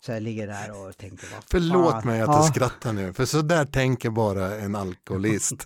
Så 0.00 0.12
jag 0.12 0.22
ligger 0.22 0.46
där 0.46 0.86
och 0.86 0.96
tänker, 0.96 1.26
vad 1.34 1.44
Förlåt 1.50 1.92
fan. 1.92 2.06
mig 2.06 2.20
att 2.20 2.28
Ja. 2.28 2.34
jag 2.36 2.54
skrattar 2.54 2.92
nu, 2.92 3.12
för 3.12 3.24
så 3.24 3.42
där 3.42 3.64
tänker 3.64 4.10
bara 4.10 4.56
en 4.56 4.74
alkoholist. 4.74 5.64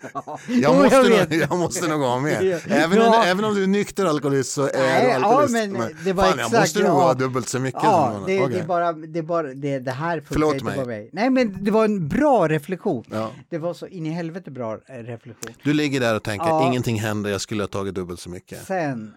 Ja. 0.14 0.38
Jag 0.48 0.74
måste, 0.76 1.02
vet. 1.08 1.30
nog, 1.30 1.40
jag 1.40 1.58
måste 1.58 1.88
nog 1.88 2.00
vara 2.00 2.20
med. 2.28 2.44
Ja. 2.44 2.58
Även, 2.68 2.98
Ja. 2.98 3.24
även 3.24 3.44
om 3.44 3.54
du 3.54 3.62
är 3.62 3.66
nykter 3.66 4.04
alkoholist 4.06 4.52
så 4.52 4.62
är 4.62 5.02
du 5.02 5.08
ja, 5.08 5.14
alkoholist. 5.16 5.52
men 5.52 5.96
det 6.04 6.12
var 6.12 6.24
fan, 6.24 6.32
exakt, 6.38 6.52
jag 6.52 6.60
måste 6.60 6.78
nog 6.78 6.88
ja. 6.88 6.92
ha 6.92 7.14
dubbelt 7.14 7.48
så 7.48 7.58
mycket. 7.60 7.80
Ja, 7.82 8.12
som 8.14 8.26
det, 8.26 8.40
Okej. 8.40 8.54
det 8.54 8.60
är 8.60 8.66
bara 8.66 8.92
det, 8.92 9.18
är 9.18 9.22
bara, 9.22 9.54
det, 9.54 9.78
det 9.78 9.90
här 9.90 10.20
funkar 10.20 10.32
Förlåt 10.34 10.54
inte 10.54 10.72
på 10.72 10.84
mig. 10.84 11.10
Nej, 11.12 11.30
men 11.30 11.64
det 11.64 11.70
var 11.70 11.84
en 11.84 12.08
bra 12.08 12.48
reflektion. 12.48 13.04
Ja. 13.10 13.30
Det 13.48 13.58
var 13.58 13.74
så 13.74 13.86
in 13.86 14.06
i 14.06 14.10
helvete 14.10 14.50
bra 14.50 14.78
eh, 14.86 14.94
reflektion. 14.94 15.54
Du 15.62 15.72
ligger 15.72 16.00
där 16.00 16.14
och 16.16 16.22
tänker, 16.22 16.46
Ja. 16.46 16.66
ingenting 16.66 17.00
händer, 17.00 17.30
jag 17.30 17.40
skulle 17.40 17.62
ha 17.62 17.68
tagit 17.68 17.94
dubbelt 17.94 18.20
så 18.20 18.30
mycket. 18.30 18.66
Sen 18.66 19.14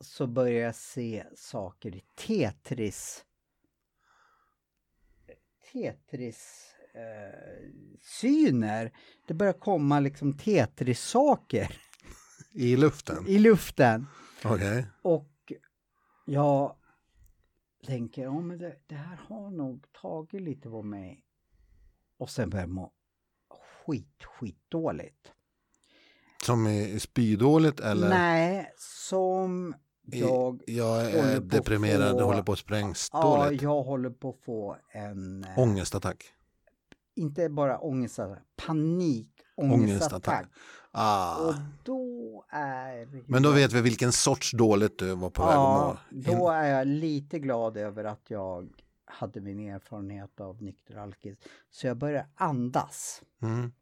så 0.00 0.26
börjar 0.26 0.64
jag 0.64 0.74
se 0.74 1.24
saker 1.36 1.96
i 1.96 2.02
Tetris. 2.26 3.22
Tetris 5.72 6.71
eh, 6.94 7.70
syner. 8.00 8.92
Det 9.26 9.34
börjar 9.34 9.52
komma 9.52 10.00
liksom 10.00 10.32
Tetris-saker 10.38 11.80
I 12.52 12.76
luften? 12.76 13.28
i 13.28 13.38
luften. 13.38 14.06
Okej. 14.44 14.86
Och 15.02 15.52
jag 16.24 16.76
tänker, 17.86 18.22
ja 18.22 18.40
men 18.40 18.58
det, 18.58 18.76
det 18.86 18.94
här 18.94 19.16
har 19.28 19.50
nog 19.50 19.84
tagit 20.02 20.42
lite 20.42 20.68
på 20.68 20.82
mig. 20.82 21.24
Och 22.18 22.30
sen 22.30 22.50
börjar 22.50 22.62
jag 22.62 22.70
må 22.70 22.92
skit, 23.86 24.24
skit 24.24 24.58
dåligt. 24.68 25.32
Som 26.44 26.66
är 26.66 26.98
spydåligt 26.98 27.80
eller? 27.80 28.08
Nej, 28.08 28.72
som 28.78 29.74
jag... 30.06 30.62
jag 30.66 30.84
håller 31.04 31.36
är 31.36 31.40
deprimerad, 31.40 32.18
få- 32.18 32.24
håller 32.24 32.42
på 32.42 32.52
att 32.52 32.58
sprängs 32.58 33.08
Ja, 33.12 33.44
dåligt. 33.44 33.62
jag 33.62 33.82
håller 33.82 34.10
på 34.10 34.30
att 34.30 34.44
få 34.44 34.76
en... 34.90 35.44
eh, 35.44 35.58
Ångestattack. 35.58 36.24
Inte 37.14 37.48
bara 37.48 37.78
ångestattack, 37.78 38.42
panik, 38.66 39.28
Ångestattack. 39.56 39.80
ångestattack. 39.82 40.46
Ah. 40.90 41.48
Och 41.48 41.54
då 41.82 42.44
är... 42.48 43.22
Men 43.26 43.42
då 43.42 43.50
vet 43.50 43.72
vi 43.72 43.80
vilken 43.80 44.12
sorts 44.12 44.52
dåligt 44.52 44.98
du 44.98 45.14
var 45.14 45.30
på 45.30 45.42
väg 45.42 45.52
Ja, 45.54 45.92
att 46.10 46.26
må. 46.26 46.32
då 46.32 46.48
är 46.50 46.68
jag 46.68 46.86
lite 46.86 47.38
glad 47.38 47.76
över 47.76 48.04
att 48.04 48.30
jag 48.30 48.68
hade 49.04 49.40
min 49.40 49.60
erfarenhet 49.68 50.40
av 50.40 50.62
nykter 50.62 50.96
alkis. 50.96 51.38
Så 51.70 51.86
jag 51.86 51.96
börjar 51.96 52.26
andas 52.34 53.22
Mm. 53.42 53.72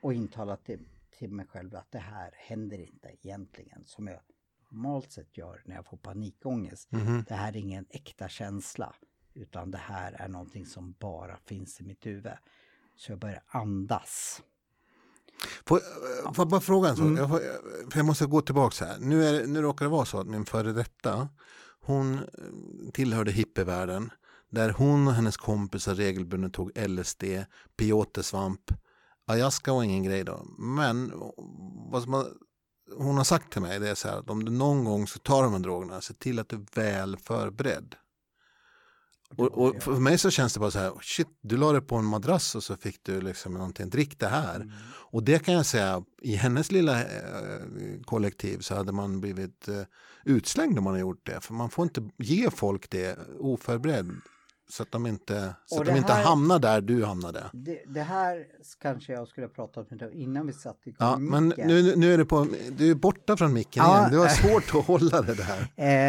och 0.00 0.14
intala 0.14 0.56
till, 0.56 0.88
till 1.18 1.32
mig 1.32 1.46
själv 1.46 1.76
att 1.76 1.90
det 1.92 1.98
här 1.98 2.30
händer 2.36 2.78
inte 2.80 3.08
egentligen 3.22 3.82
som 3.86 4.06
jag 4.06 4.20
normalt 4.70 5.12
sett 5.12 5.36
gör 5.38 5.62
när 5.64 5.74
jag 5.76 5.86
får 5.86 5.96
panikångest. 5.96 6.92
Mhm. 6.92 7.24
Det 7.28 7.34
här 7.34 7.52
är 7.52 7.56
ingen 7.56 7.86
äkta 7.90 8.28
känsla 8.28 8.94
utan 9.34 9.70
det 9.70 9.78
här 9.78 10.12
är 10.12 10.28
någonting 10.28 10.66
som 10.66 10.94
bara 10.98 11.36
finns 11.36 11.80
i 11.80 11.84
mitt 11.84 12.06
huvud. 12.06 12.32
Så 13.02 13.12
jag 13.12 13.18
börjar 13.18 13.42
andas. 13.48 14.42
Får, 15.66 15.76
eh, 15.76 16.32
får 16.32 16.42
jag 16.42 16.48
bara 16.48 16.60
fråga 16.60 16.88
en 16.88 16.96
sak? 16.96 17.04
Mm. 17.04 17.16
Jag, 17.16 17.28
får, 17.28 17.38
för 17.90 17.98
jag 17.98 18.06
måste 18.06 18.26
gå 18.26 18.40
tillbaka 18.40 18.84
här. 18.84 18.96
Nu, 19.00 19.24
är, 19.24 19.46
nu 19.46 19.62
råkar 19.62 19.84
det 19.84 19.90
vara 19.90 20.04
så 20.04 20.20
att 20.20 20.26
min 20.26 20.44
före 20.44 20.72
detta, 20.72 21.28
hon 21.80 22.14
eh, 22.14 22.22
tillhörde 22.92 23.32
hippievärlden. 23.32 24.10
Där 24.50 24.70
hon 24.70 25.08
och 25.08 25.14
hennes 25.14 25.36
kompisar 25.36 25.94
regelbundet 25.94 26.52
tog 26.52 26.72
LSD, 26.88 27.24
peyote-svamp. 27.76 28.70
Var 29.66 29.82
ingen 29.82 30.02
grej 30.02 30.24
då. 30.24 30.46
Men 30.58 31.12
vad 31.90 32.02
som 32.02 32.12
har 32.12 32.26
hon 32.96 33.16
har 33.16 33.24
sagt 33.24 33.52
till 33.52 33.62
mig 33.62 33.80
det 33.80 33.88
är 33.88 33.94
så 33.94 34.08
här 34.08 34.18
att 34.18 34.30
om 34.30 34.44
du 34.44 34.52
någon 34.52 34.84
gång 34.84 35.06
ska 35.06 35.18
ta 35.18 35.42
de 35.42 35.52
här 35.52 35.60
drogerna, 35.60 36.00
se 36.00 36.14
till 36.14 36.38
att 36.38 36.48
du 36.48 36.56
är 36.56 36.66
väl 36.74 37.16
förberedd. 37.16 37.94
Och, 39.36 39.58
och 39.58 39.82
för 39.82 39.92
mig 39.92 40.18
så 40.18 40.30
känns 40.30 40.54
det 40.54 40.60
bara 40.60 40.70
så 40.70 40.78
här, 40.78 40.92
shit, 41.02 41.28
du 41.40 41.56
la 41.56 41.72
det 41.72 41.80
på 41.80 41.96
en 41.96 42.04
madrass 42.04 42.54
och 42.54 42.62
så 42.62 42.76
fick 42.76 42.98
du 43.02 43.20
liksom 43.20 43.54
någonting, 43.54 43.90
drick 43.90 44.18
det 44.18 44.26
här. 44.26 44.56
Mm. 44.56 44.70
Och 45.12 45.22
det 45.22 45.44
kan 45.44 45.54
jag 45.54 45.66
säga, 45.66 46.04
i 46.22 46.34
hennes 46.34 46.72
lilla 46.72 47.00
eh, 47.00 47.60
kollektiv 48.04 48.58
så 48.58 48.74
hade 48.74 48.92
man 48.92 49.20
blivit 49.20 49.68
eh, 49.68 49.82
utslängd 50.24 50.78
om 50.78 50.84
man 50.84 50.92
har 50.92 51.00
gjort 51.00 51.26
det. 51.26 51.40
För 51.40 51.54
man 51.54 51.70
får 51.70 51.82
inte 51.82 52.10
ge 52.18 52.50
folk 52.50 52.90
det 52.90 53.18
oförberedd. 53.38 54.10
Så 54.70 54.82
att 54.82 54.92
de 54.92 55.06
inte, 55.06 55.54
så 55.66 55.80
att 55.80 55.86
de 55.86 55.96
inte 55.96 56.12
här- 56.12 56.24
hamnar 56.24 56.58
där 56.58 56.80
du 56.80 57.04
hamnade. 57.04 57.44
Det, 57.52 57.82
det 57.86 58.02
här 58.02 58.44
kanske 58.80 59.12
jag 59.12 59.28
skulle 59.28 59.46
ha 59.46 59.52
pratat 59.54 59.90
med 59.90 59.98
dig 59.98 60.22
innan 60.22 60.46
vi 60.46 60.52
satt 60.52 60.86
i 60.86 60.94
Ja, 60.98 61.18
men 61.18 61.48
nu, 61.58 61.96
nu 61.96 62.14
är 62.14 62.18
du, 62.18 62.24
på, 62.24 62.46
du 62.78 62.90
är 62.90 62.94
borta 62.94 63.36
från 63.36 63.52
micken 63.52 63.82
Ja. 63.84 63.98
igen. 63.98 64.10
Du 64.10 64.18
har 64.18 64.28
svårt 64.28 64.74
att 64.80 64.86
hålla 64.86 65.22
det 65.22 65.34
där. 65.34 65.60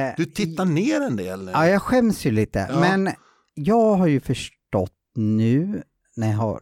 Eh, 0.10 0.14
Du 0.18 0.26
tittar 0.26 0.66
ner 0.66 1.02
en 1.02 1.16
del. 1.16 1.46
nu. 1.46 1.52
Ja, 1.52 1.68
jag 1.68 1.82
skäms 1.82 2.26
ju 2.26 2.32
lite. 2.32 2.68
Ja. 2.72 2.80
Men 2.80 3.10
jag 3.54 3.96
har 3.96 4.08
ju 4.08 4.20
förstått 4.20 4.94
nu 5.16 5.84
när 6.16 6.28
jag 6.30 6.38
har 6.38 6.62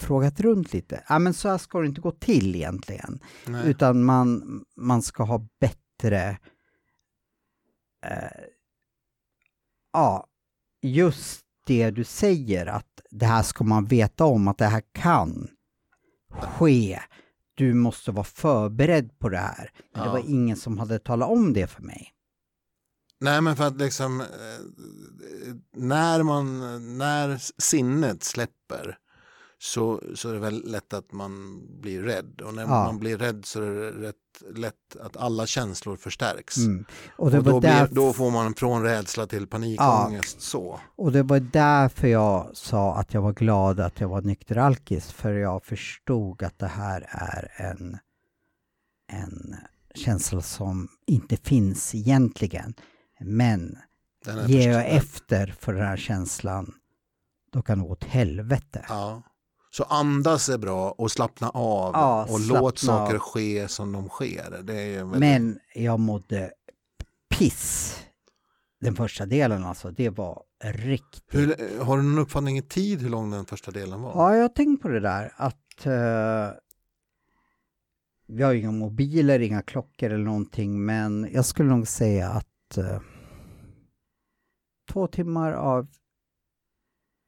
frågat 0.00 0.40
runt 0.40 0.72
lite. 0.72 1.04
Ja, 1.08 1.18
men 1.18 1.34
så 1.34 1.48
här 1.48 1.58
ska 1.58 1.80
det 1.80 1.86
inte 1.86 2.00
gå 2.00 2.10
till 2.10 2.54
egentligen. 2.56 3.20
Nej. 3.46 3.70
Utan 3.70 4.04
man, 4.04 4.42
man 4.76 5.02
ska 5.02 5.22
ha 5.22 5.48
bättre... 5.60 6.38
Eh, 8.06 8.44
ja, 9.92 10.26
just 10.82 11.40
det 11.66 11.90
du 11.90 12.04
säger 12.04 12.66
att 12.66 13.00
det 13.10 13.26
här 13.26 13.42
ska 13.42 13.64
man 13.64 13.84
veta 13.86 14.24
om 14.24 14.48
att 14.48 14.58
det 14.58 14.66
här 14.66 14.82
kan 14.92 15.48
ske. 16.30 17.00
Du 17.54 17.74
måste 17.74 18.10
vara 18.12 18.24
förberedd 18.24 19.18
på 19.18 19.28
det 19.28 19.38
här. 19.38 19.70
Men 19.92 20.02
det 20.02 20.08
Ja. 20.08 20.12
var 20.12 20.30
ingen 20.30 20.56
som 20.56 20.78
hade 20.78 20.98
talat 20.98 21.28
om 21.30 21.52
det 21.52 21.66
för 21.66 21.82
mig. 21.82 22.12
Nej 23.20 23.40
men 23.40 23.56
för 23.56 23.64
att 23.66 23.76
liksom 23.76 24.20
eh, 24.20 24.26
när 25.76 26.22
man 26.22 26.58
när 26.98 27.40
sinnet 27.62 28.24
släpper 28.24 28.98
så, 29.60 30.02
så 30.14 30.28
är 30.28 30.32
det 30.32 30.38
väl 30.38 30.62
lätt 30.70 30.92
att 30.94 31.12
man 31.12 31.62
blir 31.80 32.02
rädd 32.02 32.40
och 32.40 32.54
när 32.54 32.62
Ja. 32.62 32.68
man 32.68 32.98
blir 32.98 33.18
rädd 33.18 33.44
så 33.44 33.62
är 33.62 33.70
det 33.70 33.90
rätt 33.90 34.14
lätt 34.56 34.96
att 35.00 35.16
alla 35.16 35.46
känslor 35.46 35.96
förstärks. 35.96 36.56
Mm. 36.56 36.84
Och 37.16 37.26
Och 37.26 37.44
då, 37.44 37.60
blir, 37.60 37.88
då 37.90 38.12
får 38.12 38.30
man 38.30 38.54
från 38.54 38.82
rädsla 38.82 39.26
till 39.26 39.46
panikångest 39.46 40.40
så. 40.40 40.80
Och 40.96 41.12
det 41.12 41.22
var 41.22 41.40
därför 41.40 42.08
jag 42.08 42.50
sa 42.56 42.94
att 42.94 43.14
jag 43.14 43.22
var 43.22 43.32
glad 43.32 43.80
att 43.80 44.00
jag 44.00 44.08
var 44.08 44.22
nykteralkis, 44.22 45.12
för 45.12 45.32
jag 45.32 45.64
förstod 45.64 46.42
att 46.42 46.58
det 46.58 46.66
här 46.66 47.06
är 47.10 47.52
en, 47.56 47.98
en 49.12 49.56
känsla 49.94 50.40
som 50.40 50.88
inte 51.06 51.36
finns 51.36 51.94
egentligen. 51.94 52.74
Men 53.20 53.78
ger 54.46 54.72
jag 54.72 54.88
efter 54.88 55.54
för 55.60 55.72
den 55.72 55.86
här 55.86 55.96
känslan, 55.96 56.74
då 57.52 57.62
kan 57.62 57.78
det 57.78 57.84
gå 57.84 57.90
åt 57.92 58.04
helvete. 58.04 58.84
Ja. 58.88 59.22
Så 59.70 59.84
andas 59.84 60.48
är 60.48 60.58
bra 60.58 60.90
och 60.90 61.10
slappna 61.10 61.48
av 61.50 61.92
Ja, 61.94 62.22
och 62.22 62.40
slappna 62.40 62.60
låt 62.60 62.78
saker 62.78 63.14
av. 63.14 63.20
ske 63.20 63.68
som 63.68 63.92
de 63.92 64.08
sker. 64.08 64.72
Ju 64.72 64.96
väldigt... 64.96 65.20
Men 65.20 65.58
jag 65.74 66.00
mådde 66.00 66.52
piss. 67.30 67.94
Den 68.80 68.94
första 68.96 69.26
delen 69.26 69.64
alltså, 69.64 69.90
det 69.90 70.10
var 70.10 70.42
riktigt 70.64 71.24
Hur, 71.28 71.80
har 71.84 71.96
du 71.96 72.02
någon 72.02 72.18
uppfattning 72.18 72.58
i 72.58 72.62
tid 72.62 73.00
hur 73.02 73.10
lång 73.10 73.30
den 73.30 73.46
första 73.46 73.70
delen 73.70 74.02
var? 74.02 74.12
Ja, 74.14 74.34
jag 74.34 74.42
har 74.42 74.48
tänkt 74.48 74.82
på 74.82 74.88
det 74.88 75.00
där 75.00 75.32
att 75.36 75.86
eh, 75.86 76.50
vi 78.26 78.42
har 78.42 78.54
inga 78.54 78.70
mobiler, 78.70 79.40
inga 79.40 79.62
klockor 79.62 80.10
eller 80.10 80.24
någonting, 80.24 80.84
men 80.84 81.28
jag 81.32 81.44
skulle 81.44 81.68
nog 81.68 81.88
säga 81.88 82.28
att 82.28 82.76
eh, 82.78 83.00
två 84.92 85.06
timmar 85.06 85.52
av 85.52 85.86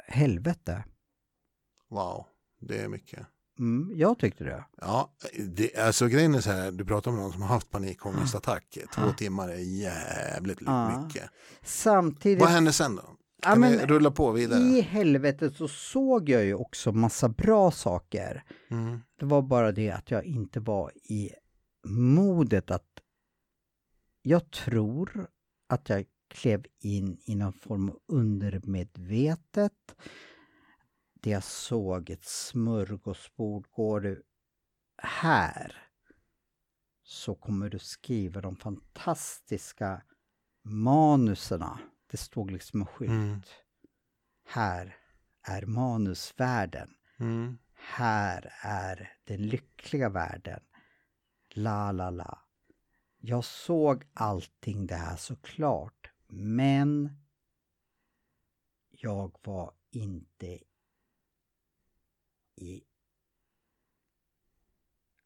helvete. 0.07 0.85
Wow, 1.91 2.27
det 2.61 2.79
är 2.79 2.89
mycket. 2.89 3.27
Mm, 3.59 3.93
jag 3.95 4.19
tyckte 4.19 4.45
det. 4.45 4.65
Ja, 4.81 5.13
det, 5.49 5.77
alltså 5.77 6.07
grejen 6.09 6.35
är 6.35 6.41
så 6.41 6.51
här, 6.51 6.73
du 6.73 6.85
pratar 6.85 7.11
om 7.11 7.17
någon 7.17 7.33
som 7.33 7.43
har 7.43 7.49
haft 7.49 7.71
panikångestattack. 7.71 8.79
Två 8.95 9.13
timmar 9.13 9.49
är 9.49 9.81
jävligt 9.83 10.59
Ja. 10.61 11.03
mycket. 11.07 11.31
Samtidigt, 11.63 12.41
Vad 12.41 12.49
hände 12.49 12.73
sen 12.73 12.97
då? 12.97 13.03
Ja, 13.43 13.49
Kan 13.49 13.61
men 13.61 13.73
vi 13.73 13.87
rulla 13.87 14.11
på 14.11 14.33
vidare? 14.33 14.61
i 14.61 14.81
helvetet 14.81 15.57
så 15.57 15.69
såg 15.69 16.29
jag 16.29 16.45
ju 16.45 16.55
också 16.55 16.93
massa 16.93 17.29
bra 17.29 17.71
saker. 17.71 18.45
Mm. 18.71 19.01
Det 19.19 19.27
var 19.27 19.43
bara 19.43 19.73
det 19.73 19.91
att 19.91 20.11
jag 20.11 20.25
inte 20.25 20.61
var 20.61 20.93
i 21.05 21.31
modet 21.87 22.71
att... 22.71 22.87
Jag 24.23 24.51
tror 24.51 25.27
att 25.69 25.89
jag 25.89 26.05
klev 26.35 26.65
in 26.81 27.19
i 27.25 27.35
någon 27.35 27.53
form 27.53 27.89
av 27.91 27.99
undermedvetet. 28.09 29.73
Det 31.21 31.31
jag 31.31 31.45
såg 31.45 32.11
ett 32.11 32.25
smörgåsbord. 32.25 33.67
Går 33.71 34.01
du 34.01 34.23
här 35.03 35.77
så 37.03 37.35
kommer 37.35 37.71
du 37.71 37.79
skriva 37.79 38.41
de 38.41 38.57
fantastiska 38.57 40.03
manuserna. 40.63 41.81
Det 42.07 42.17
stod 42.17 42.51
liksom 42.51 42.81
en 42.81 42.87
skylt. 42.87 43.11
Mm. 43.11 43.41
Här 44.45 44.97
är 45.43 45.67
manusvärlden 45.67 46.95
Mm. 47.19 47.59
här 47.75 48.53
är 48.63 49.13
den 49.25 49.43
lyckliga 49.47 50.09
världen. 50.09 50.61
La, 51.51 51.93
la, 51.93 52.11
la. 52.11 52.39
Jag 53.19 53.45
såg 53.45 54.05
allting 54.15 54.87
det 54.87 54.95
här 54.95 55.17
såklart, 55.17 56.11
men 56.29 57.17
jag 58.91 59.39
var 59.43 59.75
inte 59.91 60.59
i... 62.63 62.83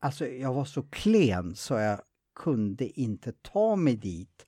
Alltså, 0.01 0.27
jag 0.27 0.55
var 0.55 0.65
så 0.65 0.83
klen 0.83 1.57
så 1.57 1.75
jag 1.75 2.01
kunde 2.35 3.01
inte 3.01 3.33
ta 3.33 3.77
mig 3.77 3.97
dit. 3.97 4.47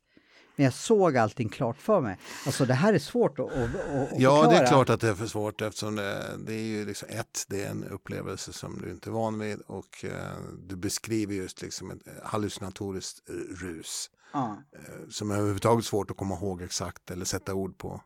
Men 0.56 0.64
jag 0.64 0.74
såg 0.74 1.16
allting 1.16 1.48
klart 1.48 1.76
för 1.76 2.00
mig. 2.00 2.18
Alltså 2.46 2.64
det 2.64 2.74
här 2.74 2.92
är 2.92 2.98
svårt 2.98 3.38
att, 3.38 3.52
att, 3.52 3.74
att 3.74 4.08
Ja, 4.16 4.48
det 4.50 4.56
är 4.56 4.66
klart 4.66 4.90
att 4.90 5.00
det 5.00 5.08
är 5.08 5.14
för 5.14 5.26
svårt 5.26 5.60
eftersom 5.62 5.96
det, 5.96 6.36
det 6.46 6.54
är 6.54 6.62
ju 6.62 6.86
liksom 6.86 7.08
ett, 7.08 7.44
det 7.48 7.64
är 7.64 7.70
en 7.70 7.84
upplevelse 7.84 8.52
som 8.52 8.78
du 8.82 8.90
inte 8.90 9.10
är 9.10 9.12
van 9.12 9.38
vid 9.38 9.60
och 9.60 10.04
eh, 10.04 10.36
du 10.58 10.76
beskriver 10.76 11.34
just 11.34 11.62
liksom 11.62 11.90
ett 11.90 12.02
hallucinatoriskt 12.22 13.28
eh, 13.28 13.34
rus 13.34 14.10
Ja. 14.32 14.62
eh, 14.72 15.08
som 15.10 15.30
är 15.30 15.34
överhuvudtaget 15.34 15.84
svårt 15.84 16.10
att 16.10 16.16
komma 16.16 16.34
ihåg 16.34 16.62
exakt 16.62 17.10
eller 17.10 17.24
sätta 17.24 17.54
ord 17.54 17.78
på. 17.78 18.02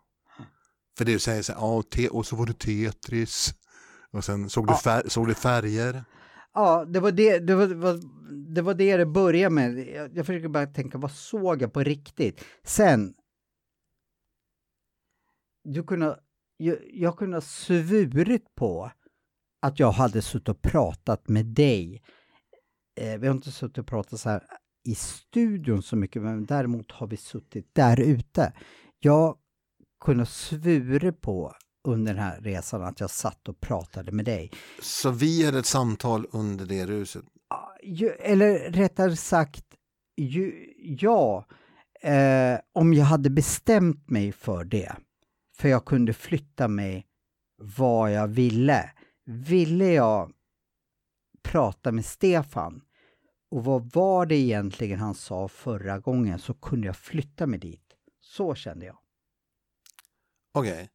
För 0.98 1.04
det 1.04 1.12
du 1.12 1.18
säger 1.18 1.42
så 1.42 1.52
här, 1.52 1.60
ja, 1.60 1.82
te, 1.82 2.08
och 2.08 2.26
så 2.26 2.36
var 2.36 2.46
det 2.46 2.58
Tetris 2.58 3.54
och 4.12 4.24
sen 4.24 4.50
såg 4.50 4.66
du, 4.66 4.72
Ja. 4.72 4.76
fär, 4.78 5.08
såg 5.08 5.26
du 5.26 5.34
färger. 5.34 6.04
Ja, 6.52 6.84
det 6.84 7.00
var 7.00 7.12
det 7.12 7.38
det, 7.38 7.54
var, 7.54 7.66
det 7.66 7.74
var, 7.74 8.00
det 8.54 8.62
var 8.62 8.74
det 8.74 8.96
det 8.96 9.06
började 9.06 9.54
med. 9.54 9.78
Jag, 9.88 10.16
jag 10.16 10.26
försöker 10.26 10.48
bara 10.48 10.66
tänka, 10.66 10.98
vad 10.98 11.10
såg 11.12 11.62
jag 11.62 11.72
på 11.72 11.82
riktigt? 11.82 12.44
Sen, 12.64 13.14
du 15.64 15.82
kunde, 15.82 16.20
jag, 16.56 16.76
jag 16.92 17.16
kunde 17.18 17.36
ha 17.36 17.40
svurit 17.42 18.54
på 18.54 18.90
att 19.62 19.78
jag 19.78 19.92
hade 19.92 20.22
suttit 20.22 20.48
och 20.48 20.62
pratat 20.62 21.28
med 21.28 21.46
dig. 21.46 22.02
Eh, 23.00 23.18
vi 23.20 23.26
har 23.26 23.34
inte 23.34 23.52
suttit 23.52 23.78
och 23.78 23.86
pratat 23.86 24.20
så 24.20 24.28
här 24.30 24.42
i 24.88 24.94
studion 24.94 25.82
så 25.82 25.96
mycket, 25.96 26.22
men 26.22 26.46
däremot 26.46 26.92
har 26.92 27.06
vi 27.06 27.16
suttit 27.16 27.74
där 27.74 28.00
ute. 28.00 28.52
Jag 28.98 29.38
kunde 30.04 30.20
ha 30.20 30.26
svurit 30.26 31.20
på 31.20 31.54
under 31.84 32.14
den 32.14 32.22
här 32.22 32.40
resan 32.40 32.82
att 32.82 33.00
jag 33.00 33.10
satt 33.10 33.48
och 33.48 33.60
pratade 33.60 34.12
med 34.12 34.24
dig. 34.24 34.50
Så 34.82 35.10
vi 35.10 35.44
hade 35.44 35.58
ett 35.58 35.66
samtal 35.66 36.26
under 36.30 36.66
det 36.66 36.86
ruset. 36.86 37.24
Eller 38.18 38.70
rättare 38.70 39.16
sagt, 39.16 39.64
ju, 40.16 40.74
ja, 40.78 41.46
eh, 42.00 42.58
om 42.72 42.94
jag 42.94 43.04
hade 43.04 43.30
bestämt 43.30 44.10
mig 44.10 44.32
för 44.32 44.64
det. 44.64 44.92
För 45.56 45.68
jag 45.68 45.84
kunde 45.84 46.12
flytta 46.12 46.68
mig 46.68 47.06
vad 47.62 48.12
jag 48.12 48.28
ville. 48.28 48.90
Ville 49.24 49.92
jag 49.92 50.32
prata 51.42 51.92
med 51.92 52.04
Stefan 52.04 52.82
och 53.50 53.64
vad 53.64 53.92
var 53.92 54.26
det 54.26 54.36
egentligen 54.36 55.00
han 55.00 55.14
sa 55.14 55.48
förra 55.48 55.98
gången 55.98 56.38
så 56.38 56.54
kunde 56.54 56.86
jag 56.86 56.96
flytta 56.96 57.46
mig 57.46 57.58
dit. 57.58 57.94
Så 58.20 58.54
kände 58.54 58.86
jag. 58.86 58.98
Okej. 60.52 60.80
Eh, 60.80 60.88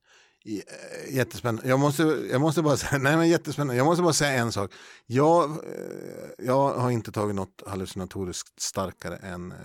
Jättespännande. 1.10 1.70
Jag 1.70 1.80
måste, 1.80 2.04
jag 2.32 2.42
måste 2.42 2.62
bara 2.62 2.78
säga, 2.78 2.98
nej 3.02 3.18
men 3.18 3.30
jättespännande. 3.30 3.76
Jag 3.76 3.86
måste 3.86 4.04
bara 4.04 4.14
säga 4.14 4.32
en 4.32 4.52
sak. 4.52 4.72
Jag, 5.06 5.52
eh, 5.52 6.30
jag 6.38 6.74
har 6.74 6.92
inte 6.92 7.12
tagit 7.12 7.36
något 7.36 7.64
hallucinatoriskt 7.66 8.60
starkare 8.62 9.16
än 9.16 9.52
eh, 9.52 9.58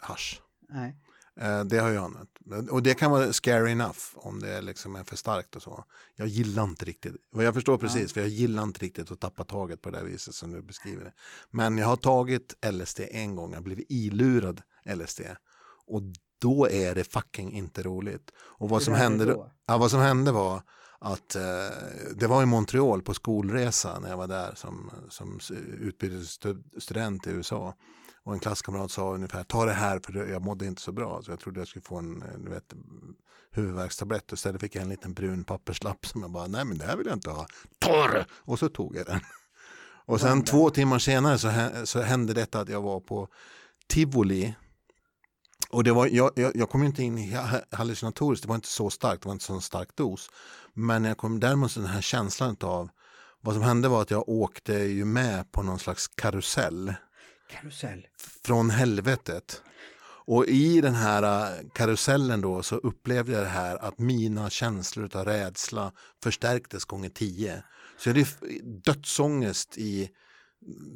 hasch. 0.00 0.42
Nej. 0.68 0.96
Eh, 1.40 1.64
det 1.64 1.78
har 1.78 1.90
jag 1.90 2.12
nött. 2.12 2.68
Och 2.70 2.82
det 2.82 2.94
kan 2.94 3.10
vara 3.10 3.32
scary 3.32 3.72
enough 3.72 3.98
om 4.14 4.40
det 4.40 4.60
liksom 4.60 4.96
är 4.96 5.04
för 5.04 5.16
starkt 5.16 5.56
och 5.56 5.62
så. 5.62 5.84
Jag 6.16 6.28
gillar 6.28 6.64
inte 6.64 6.84
riktigt, 6.84 7.14
och 7.32 7.42
jag 7.42 7.54
förstår 7.54 7.78
precis, 7.78 8.02
ja. 8.02 8.08
för 8.08 8.20
jag 8.20 8.30
gillar 8.30 8.62
inte 8.62 8.80
riktigt 8.80 9.10
att 9.10 9.20
tappa 9.20 9.44
taget 9.44 9.82
på 9.82 9.90
det 9.90 9.98
där 9.98 10.04
viset 10.04 10.34
som 10.34 10.52
du 10.52 10.62
beskriver 10.62 11.04
det. 11.04 11.12
Men 11.50 11.78
jag 11.78 11.86
har 11.86 11.96
tagit 11.96 12.54
LSD 12.72 13.00
en 13.10 13.36
gång, 13.36 13.52
jag 13.52 13.62
blivit 13.62 13.86
ilurad 13.88 14.62
LSD. 14.84 15.20
Och 15.86 16.02
då 16.40 16.68
är 16.68 16.94
det 16.94 17.04
fucking 17.04 17.52
inte 17.52 17.82
roligt. 17.82 18.30
Och 18.38 18.68
vad 18.68 18.82
som, 18.82 18.94
hände, 18.94 19.24
då? 19.24 19.50
Ja, 19.66 19.78
vad 19.78 19.90
som 19.90 20.00
hände 20.00 20.32
var 20.32 20.62
att 20.98 21.36
eh, 21.36 21.42
det 22.14 22.26
var 22.26 22.42
i 22.42 22.46
Montreal 22.46 23.02
på 23.02 23.14
skolresa 23.14 23.98
när 23.98 24.10
jag 24.10 24.16
var 24.16 24.26
där 24.26 24.52
som, 24.54 24.90
som 25.08 25.40
utbytesstudent 25.80 27.26
i 27.26 27.30
USA. 27.30 27.74
Och 28.22 28.32
en 28.32 28.40
klasskamrat 28.40 28.90
sa 28.90 29.14
ungefär, 29.14 29.44
ta 29.44 29.64
det 29.64 29.72
här 29.72 30.00
för 30.04 30.26
jag 30.26 30.42
mådde 30.42 30.66
inte 30.66 30.82
så 30.82 30.92
bra. 30.92 31.22
Så 31.22 31.30
jag 31.30 31.40
trodde 31.40 31.60
jag 31.60 31.68
skulle 31.68 31.82
få 31.82 31.96
en 31.96 32.24
du 32.44 32.50
vet, 32.50 32.74
huvudvärkstablett. 33.50 34.32
Och 34.32 34.36
istället 34.36 34.60
fick 34.60 34.74
jag 34.74 34.82
en 34.82 34.88
liten 34.88 35.14
brun 35.14 35.44
papperslapp 35.44 36.06
som 36.06 36.22
jag 36.22 36.30
bara, 36.30 36.46
nej 36.46 36.64
men 36.64 36.78
det 36.78 36.84
här 36.84 36.96
vill 36.96 37.06
jag 37.06 37.16
inte 37.16 37.30
ha. 37.30 37.46
Ta 37.78 38.08
det! 38.08 38.26
Och 38.32 38.58
så 38.58 38.68
tog 38.68 38.96
jag 38.96 39.06
den. 39.06 39.20
Och 40.06 40.20
sen 40.20 40.44
två 40.44 40.70
timmar 40.70 40.98
senare 40.98 41.38
så, 41.38 41.50
så 41.84 42.00
hände 42.00 42.34
detta 42.34 42.60
att 42.60 42.68
jag 42.68 42.82
var 42.82 43.00
på 43.00 43.28
Tivoli. 43.88 44.54
Och 45.70 45.84
det 45.84 45.92
var, 45.92 46.06
jag, 46.06 46.30
jag, 46.34 46.56
jag 46.56 46.70
kom 46.70 46.82
inte 46.82 47.02
in 47.02 47.18
i 47.18 47.36
hallucinatoriskt, 47.70 48.42
det 48.42 48.48
var 48.48 48.54
inte 48.54 48.68
så 48.68 48.90
starkt, 48.90 49.22
det 49.22 49.28
var 49.28 49.32
inte 49.32 49.44
så 49.44 49.60
stark 49.60 49.96
dos. 49.96 50.30
Men 50.74 51.04
jag 51.04 51.18
kom 51.18 51.40
däremot 51.40 51.74
den 51.74 51.86
här 51.86 52.00
känslan 52.00 52.56
av, 52.60 52.88
vad 53.40 53.54
som 53.54 53.62
hände 53.62 53.88
var 53.88 54.02
att 54.02 54.10
jag 54.10 54.28
åkte 54.28 54.72
ju 54.72 55.04
med 55.04 55.52
på 55.52 55.62
någon 55.62 55.78
slags 55.78 56.08
karusell 56.08 56.94
Karusell. 57.50 58.06
Från 58.44 58.70
helvetet. 58.70 59.62
Och 60.26 60.46
i 60.46 60.80
den 60.80 60.94
här 60.94 61.22
äh, 61.22 61.68
karusellen 61.74 62.40
då 62.40 62.62
så 62.62 62.76
upplevde 62.76 63.32
jag 63.32 63.42
det 63.42 63.48
här 63.48 63.76
att 63.76 63.98
mina 63.98 64.50
känslor 64.50 65.16
av 65.16 65.24
rädsla 65.24 65.92
förstärktes 66.22 66.84
gånger 66.84 67.08
tio. 67.08 67.62
Så 67.98 68.08
jag 68.08 68.14
hade 68.14 68.28
dödsångest 68.62 69.78
i 69.78 70.10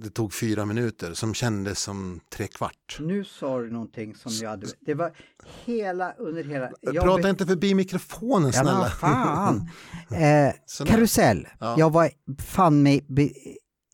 det 0.03 0.11
tog 0.11 0.35
fyra 0.35 0.65
minuter 0.65 1.15
som 1.15 1.35
kändes 1.35 1.79
som 1.79 2.21
tre 2.29 2.47
kvart. 2.47 2.97
Nu 3.01 3.25
sa 3.25 3.61
du 3.61 3.71
någonting 3.71 4.15
som 4.15 4.33
jag 4.43 4.51
hade, 4.51 4.67
det 4.81 4.95
var 4.95 5.17
hela 5.65 6.13
under 6.13 6.45
hela... 6.45 6.71
Prata 7.03 7.23
be... 7.23 7.31
inte 7.31 7.47
förbi 7.47 7.75
mikrofonen 7.75 8.53
snälla. 8.53 8.81
Ja, 8.81 8.89
fan. 8.89 9.69
eh, 10.11 10.87
karusell, 10.87 11.49
ja. 11.59 11.75
jag 11.79 11.91
var 11.91 12.11
fan 12.39 12.83
mig 12.83 13.05
be 13.09 13.29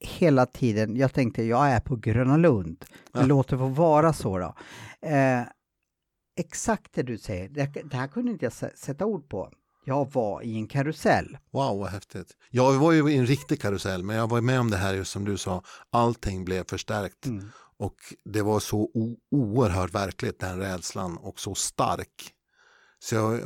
hela 0.00 0.46
tiden, 0.46 0.96
jag 0.96 1.12
tänkte 1.12 1.42
jag 1.42 1.68
är 1.70 1.80
på 1.80 1.96
Gröna 1.96 2.36
Lund, 2.36 2.84
ja. 3.12 3.22
låt 3.22 3.48
det 3.48 3.58
få 3.58 3.66
vara 3.66 4.12
så 4.12 4.38
då. 4.38 4.54
Eh, 5.08 5.42
exakt 6.36 6.92
det 6.92 7.02
du 7.02 7.18
säger, 7.18 7.48
det, 7.48 7.70
det 7.84 7.96
här 7.96 8.08
kunde 8.08 8.32
inte 8.32 8.44
jag 8.44 8.52
sätta 8.52 9.06
ord 9.06 9.28
på. 9.28 9.52
Jag 9.84 10.12
var 10.12 10.42
i 10.42 10.56
en 10.56 10.66
karusell. 10.66 11.38
Wow, 11.50 11.78
vad 11.78 11.88
häftigt. 11.88 12.36
Jag 12.50 12.72
var 12.72 12.92
ju 12.92 13.10
i 13.10 13.16
en 13.16 13.26
riktig 13.26 13.60
karusell, 13.60 14.04
men 14.04 14.16
jag 14.16 14.28
var 14.28 14.40
med 14.40 14.60
om 14.60 14.70
det 14.70 14.76
här 14.76 14.94
just 14.94 15.12
som 15.12 15.24
du 15.24 15.38
sa, 15.38 15.62
allting 15.90 16.44
blev 16.44 16.64
förstärkt. 16.64 17.26
Mm. 17.26 17.44
Och 17.78 17.96
det 18.24 18.42
var 18.42 18.60
så 18.60 18.90
oerhört 19.30 19.94
verkligt, 19.94 20.40
den 20.40 20.58
rädslan, 20.58 21.16
och 21.16 21.40
så 21.40 21.54
stark. 21.54 22.34
Så 23.02 23.14
jag 23.14 23.40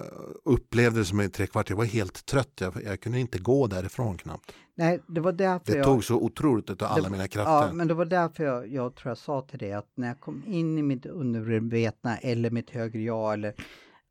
upplevde 0.44 1.00
det 1.00 1.04
som 1.04 1.20
en 1.20 1.30
trekvart, 1.30 1.70
jag 1.70 1.76
var 1.76 1.84
helt 1.84 2.26
trött, 2.26 2.52
jag, 2.60 2.82
jag, 2.84 3.00
kunde 3.00 3.20
inte 3.20 3.38
gå 3.38 3.66
därifrån 3.66 4.18
knappt. 4.18 4.52
Nej, 4.74 5.00
det 5.08 5.20
var 5.20 5.32
därför 5.32 5.72
Det 5.72 5.78
jag, 5.78 5.86
tog 5.86 6.04
så 6.04 6.14
otroligt 6.14 6.70
av 6.70 6.88
alla 6.92 7.10
mina 7.10 7.28
krafter. 7.28 7.52
Ja, 7.52 7.72
men 7.72 7.88
det 7.88 7.94
var 7.94 8.04
därför 8.04 8.44
jag, 8.44 8.68
jag 8.68 8.94
tror 8.94 9.10
jag 9.10 9.18
sa 9.18 9.42
till 9.42 9.58
dig 9.58 9.72
att 9.72 9.88
när 9.94 10.08
jag 10.08 10.20
kom 10.20 10.42
in 10.46 10.78
i 10.78 10.82
mitt 10.82 11.06
undermedvetna 11.06 12.16
eller 12.18 12.50
mitt 12.50 12.70
högre 12.70 13.00
jag, 13.00 13.32
eller, 13.32 13.54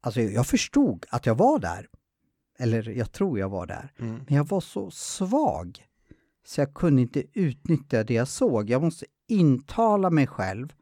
alltså 0.01 0.21
jag 0.21 0.47
förstod 0.47 1.05
att 1.09 1.25
jag 1.25 1.35
var 1.35 1.59
där. 1.59 1.87
Eller 2.63 2.89
jag 2.89 3.11
tror 3.11 3.39
jag 3.39 3.49
var 3.49 3.65
där. 3.65 3.93
Mm. 3.97 4.15
Men 4.15 4.37
jag 4.37 4.47
var 4.47 4.61
så 4.61 4.91
svag 4.91 5.87
så 6.45 6.61
jag 6.61 6.73
kunde 6.73 7.01
inte 7.01 7.23
utnyttja 7.33 8.03
det 8.03 8.13
jag 8.13 8.27
såg. 8.27 8.69
Jag 8.69 8.81
måste 8.81 9.05
intala 9.27 10.09
mig 10.09 10.27
själv. 10.27 10.73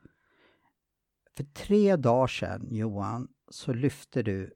För 1.37 1.43
tre 1.43 1.95
dagar 1.95 2.27
sedan, 2.27 2.67
Johan, 2.71 3.27
så 3.49 3.73
lyfter 3.73 4.23
du 4.23 4.53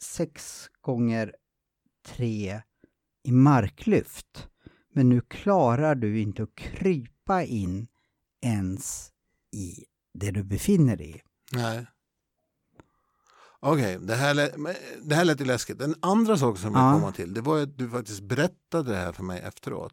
sex 0.00 0.68
gånger 0.80 1.34
tre 2.06 2.62
i 3.22 3.32
marklyft. 3.32 4.48
Men 4.92 5.08
nu 5.08 5.20
klarar 5.20 5.94
du 5.94 6.20
inte 6.20 6.42
att 6.42 6.54
krypa 6.54 7.44
in 7.44 7.86
ens 8.40 9.12
i 9.50 9.84
det 10.14 10.30
du 10.30 10.42
befinner 10.42 10.96
dig 10.96 11.10
i. 11.10 11.20
Nej. 11.52 11.86
Okej, 13.66 13.96
okay, 13.96 14.06
det, 14.06 14.14
här, 14.14 14.34
det 15.02 15.14
här 15.14 15.24
lät 15.24 15.40
ju 15.40 15.44
läskigt. 15.44 15.80
En 15.80 15.94
andra 16.00 16.36
sak 16.36 16.58
som 16.58 16.74
jag 16.74 16.82
ja. 16.82 17.00
komma 17.00 17.12
till, 17.12 17.34
det 17.34 17.40
var 17.40 17.62
att 17.62 17.78
du 17.78 17.90
faktiskt 17.90 18.22
berättade 18.22 18.90
det 18.90 18.96
här 18.96 19.12
för 19.12 19.22
mig 19.22 19.40
efteråt. 19.40 19.92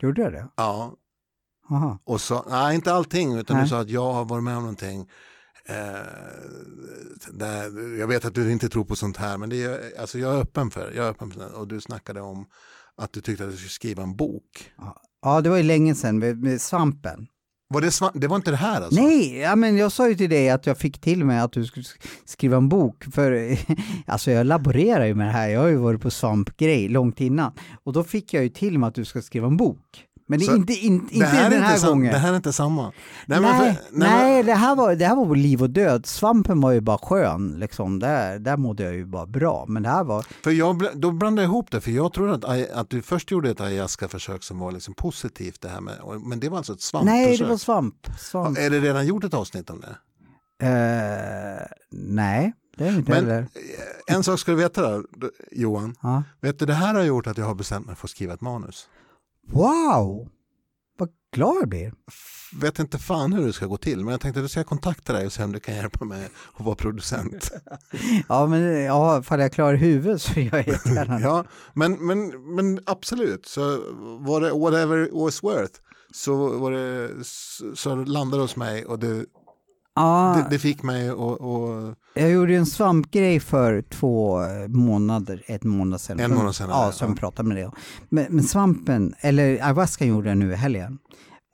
Gjorde 0.00 0.22
jag 0.22 0.32
det? 0.32 0.48
Ja. 0.56 0.94
Aha. 1.70 1.98
Och 2.04 2.20
så, 2.20 2.44
nej, 2.48 2.74
inte 2.74 2.92
allting, 2.92 3.38
utan 3.38 3.56
nej. 3.56 3.64
du 3.64 3.68
sa 3.68 3.80
att 3.80 3.90
jag 3.90 4.12
har 4.12 4.24
varit 4.24 4.44
med 4.44 4.56
om 4.56 4.62
någonting 4.62 5.08
Eh, 5.64 6.06
där, 7.32 7.98
jag 7.98 8.06
vet 8.06 8.24
att 8.24 8.34
du 8.34 8.52
inte 8.52 8.68
tror 8.68 8.84
på 8.84 8.96
sånt 8.96 9.16
här, 9.16 9.38
men 9.38 9.48
det 9.48 9.62
är, 9.62 10.00
alltså 10.00 10.18
jag 10.18 10.34
är 10.34 10.40
öppen 10.40 10.70
för, 10.70 10.92
jag 10.92 11.06
är 11.06 11.10
öppen 11.10 11.30
för 11.30 11.40
det. 11.40 11.46
Och 11.46 11.68
du 11.68 11.80
snackade 11.80 12.20
om 12.20 12.46
att 12.96 13.12
du 13.12 13.20
tyckte 13.20 13.44
att 13.44 13.50
du 13.50 13.56
skulle 13.56 13.70
skriva 13.70 14.02
en 14.02 14.16
bok. 14.16 14.72
Ja, 15.22 15.40
det 15.40 15.50
var 15.50 15.56
ju 15.56 15.62
länge 15.62 15.94
sedan 15.94 16.18
med, 16.18 16.42
med 16.42 16.60
svampen. 16.60 17.26
Var 17.72 17.80
det, 17.80 18.20
det 18.20 18.26
var 18.26 18.36
inte 18.36 18.50
det 18.50 18.56
här 18.56 18.82
alltså? 18.82 19.00
Nej, 19.00 19.38
ja, 19.38 19.56
men 19.56 19.76
jag 19.76 19.92
sa 19.92 20.08
ju 20.08 20.14
till 20.14 20.30
dig 20.30 20.50
att 20.50 20.66
jag 20.66 20.78
fick 20.78 21.00
till 21.00 21.24
mig 21.24 21.38
att 21.38 21.52
du 21.52 21.64
skulle 21.64 21.84
skriva 22.24 22.56
en 22.56 22.68
bok. 22.68 23.04
För 23.12 23.56
alltså 24.06 24.30
jag 24.30 24.46
laborerar 24.46 25.04
ju 25.04 25.14
med 25.14 25.26
det 25.26 25.32
här, 25.32 25.48
jag 25.48 25.60
har 25.60 25.68
ju 25.68 25.76
varit 25.76 26.00
på 26.00 26.10
svampgrej 26.10 26.88
långt 26.88 27.20
innan. 27.20 27.52
Och 27.84 27.92
då 27.92 28.04
fick 28.04 28.34
jag 28.34 28.42
ju 28.42 28.48
till 28.48 28.78
mig 28.78 28.88
att 28.88 28.94
du 28.94 29.04
ska 29.04 29.22
skriva 29.22 29.46
en 29.46 29.56
bok. 29.56 30.06
Men 30.26 30.40
så 30.40 30.56
inte, 30.56 30.72
in, 30.72 31.08
inte 31.10 31.48
den 31.50 31.62
här, 31.62 31.74
inte 31.74 31.86
gången. 31.86 32.12
Det 32.12 32.18
här 32.18 32.32
är 32.32 32.36
inte 32.36 32.52
samma. 32.52 32.92
Nej, 33.26 33.40
nej, 33.40 33.58
för, 33.58 33.64
nej, 33.64 33.76
nej 33.92 34.42
det, 34.42 34.54
här 34.54 34.76
var, 34.76 34.94
det 34.94 35.06
här 35.06 35.16
var 35.16 35.36
liv 35.36 35.62
och 35.62 35.70
död. 35.70 36.06
Svampen 36.06 36.60
var 36.60 36.72
ju 36.72 36.80
bara 36.80 36.98
skön, 36.98 37.54
liksom. 37.58 37.98
där, 37.98 38.38
där 38.38 38.56
mådde 38.56 38.82
jag 38.82 38.94
ju 38.94 39.06
bara 39.06 39.26
bra. 39.26 39.64
Men 39.68 39.82
det 39.82 39.88
här 39.88 40.04
var... 40.04 40.26
För 40.44 40.50
jag, 40.50 40.86
då 40.94 41.10
blandade 41.10 41.42
jag 41.42 41.48
ihop 41.50 41.70
det, 41.70 41.80
för 41.80 41.90
jag 41.90 42.12
trodde 42.12 42.34
att, 42.34 42.70
att 42.70 42.90
du 42.90 43.02
först 43.02 43.30
gjorde 43.30 43.50
ett 43.50 43.60
ayahuasca-försök 43.60 44.42
som 44.42 44.58
var 44.58 44.72
liksom 44.72 44.94
positivt, 44.94 45.60
det 45.60 45.68
här 45.68 45.80
med, 45.80 45.94
men 46.20 46.40
det 46.40 46.48
var 46.48 46.56
alltså 46.56 46.72
ett 46.72 46.80
svampförsök? 46.80 47.28
Nej, 47.28 47.36
det 47.38 47.44
var 47.44 47.56
svamp. 47.56 48.06
svamp. 48.18 48.58
Är 48.58 48.70
det 48.70 48.80
redan 48.80 49.06
gjort 49.06 49.24
ett 49.24 49.34
avsnitt 49.34 49.70
om 49.70 49.80
det? 49.80 49.96
Uh, 50.62 51.66
nej. 51.90 52.52
Det 52.76 52.86
är 52.86 52.92
inte 52.92 53.10
men 53.10 53.24
heller. 53.24 53.46
en 54.06 54.22
sak 54.22 54.38
ska 54.38 54.50
du 54.50 54.56
veta 54.56 54.90
då, 54.90 55.30
Johan. 55.52 55.94
Ja. 56.02 56.22
Vet 56.40 56.58
du, 56.58 56.66
det 56.66 56.74
här 56.74 56.94
har 56.94 57.02
gjort 57.02 57.26
att 57.26 57.38
jag 57.38 57.44
har 57.44 57.54
bestämt 57.54 57.86
mig 57.86 57.96
för 57.96 58.06
att 58.06 58.10
skriva 58.10 58.34
ett 58.34 58.40
manus. 58.40 58.88
Wow! 59.50 60.28
Vad 60.98 61.08
glad 61.32 61.56
jag 61.60 61.68
blir. 61.68 61.92
Vet 62.60 62.78
inte 62.78 62.98
fan 62.98 63.32
hur 63.32 63.46
det 63.46 63.52
ska 63.52 63.66
gå 63.66 63.76
till, 63.76 63.98
men 64.04 64.12
jag 64.12 64.20
tänkte 64.20 64.40
att 64.40 64.44
jag 64.44 64.50
ska 64.50 64.64
kontakta 64.64 65.12
dig 65.12 65.26
och 65.26 65.32
se 65.32 65.44
om 65.44 65.52
du 65.52 65.60
kan 65.60 65.74
hjälpa 65.74 66.04
mig 66.04 66.28
att 66.54 66.64
vara 66.64 66.74
producent. 66.74 67.50
ja, 68.28 68.46
men 68.46 68.82
ja, 68.82 69.18
ifall 69.18 69.40
jag 69.40 69.52
klarar 69.52 69.74
huvudet 69.74 70.22
så 70.22 70.40
gör 70.40 70.56
jag 70.56 70.68
jättegärna 70.68 71.20
Ja, 71.22 71.44
men, 71.74 72.06
men, 72.06 72.54
men 72.54 72.80
absolut, 72.86 73.46
så 73.46 73.78
var 74.20 74.40
det 74.40 74.50
whatever 74.50 75.24
was 75.24 75.42
worth 75.42 75.80
så, 76.12 76.58
var 76.58 76.70
det, 76.70 77.10
så 77.76 77.94
landade 77.94 78.42
hos 78.42 78.56
mig 78.56 78.84
och 78.84 78.98
det 78.98 79.26
Ja, 79.94 80.34
det, 80.36 80.54
det, 80.54 80.58
fick 80.58 80.82
mig 80.82 81.08
att... 81.08 81.16
Och... 81.16 81.94
Jag 82.14 82.30
gjorde 82.30 82.54
en 82.54 82.66
svampgrej 82.66 83.40
för 83.40 83.82
två 83.82 84.40
månader, 84.68 85.42
ett 85.46 85.64
månad 85.64 86.00
sedan. 86.00 86.20
En 86.20 86.34
månad 86.34 86.56
sedan? 86.56 86.68
Ja, 86.70 86.92
som 86.92 87.08
ja. 87.10 87.16
pratade 87.16 87.48
med 87.48 87.56
det. 87.56 87.70
Men, 88.08 88.26
men 88.30 88.44
svampen, 88.44 89.14
eller 89.20 89.44
ayahuasca 89.44 90.04
gjorde 90.04 90.28
jag 90.28 90.38
nu 90.38 90.52
i 90.52 90.56
helgen. 90.56 90.98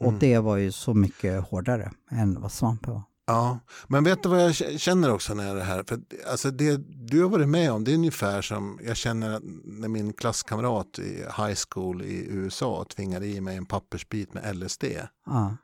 Och 0.01 0.09
mm. 0.09 0.19
det 0.19 0.39
var 0.39 0.57
ju 0.57 0.73
så 0.73 0.95
mycket 0.95 1.45
hårdare 1.45 1.93
än 2.11 2.41
vad 2.41 2.53
svampen 2.53 2.93
var. 2.93 3.03
Ja, 3.27 3.59
men 3.87 4.05
vet 4.05 4.23
du 4.23 4.29
vad 4.29 4.45
jag 4.45 4.55
känner 4.55 5.13
också 5.13 5.35
när 5.35 5.55
det 5.55 5.63
här, 5.63 5.85
för 5.89 5.99
alltså 6.31 6.51
det 6.51 6.77
du 7.11 7.23
har 7.23 7.29
varit 7.29 7.49
med 7.49 7.73
om, 7.73 7.85
det 7.85 7.93
är 7.93 7.95
ungefär 7.95 8.43
som 8.43 8.81
jag 8.87 8.97
känner 8.97 9.41
när 9.65 9.89
min 9.89 10.13
klasskamrat 10.13 10.99
i 10.99 11.17
high 11.37 11.59
school 11.69 12.03
i 12.03 12.27
USA 12.31 12.85
tvingade 12.97 13.27
i 13.27 13.41
mig 13.41 13.57
en 13.57 13.67
pappersbit 13.67 14.35
med 14.35 14.57
LSD. 14.57 14.85
Ja 15.27 15.57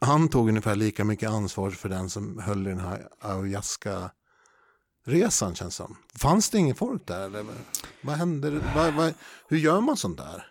han 0.00 0.28
tog 0.28 0.48
ungefär 0.48 0.76
lika 0.76 1.04
mycket 1.04 1.30
ansvar 1.30 1.70
för 1.70 1.88
den 1.88 2.10
som 2.10 2.38
höll 2.38 2.64
den 2.64 2.78
här 2.78 3.08
ayahuasca 3.20 4.10
resan 5.06 5.54
känns 5.54 5.74
som. 5.74 5.96
Fanns 6.14 6.50
det 6.50 6.58
ingen 6.58 6.74
folk 6.76 7.06
där? 7.06 7.26
Eller? 7.26 7.44
Vad 8.02 8.16
hände? 8.16 8.50
Vad, 8.74 8.94
vad, 8.94 9.14
hur 9.48 9.58
gör 9.58 9.80
man 9.80 9.96
sånt 9.96 10.18
där? 10.18 10.46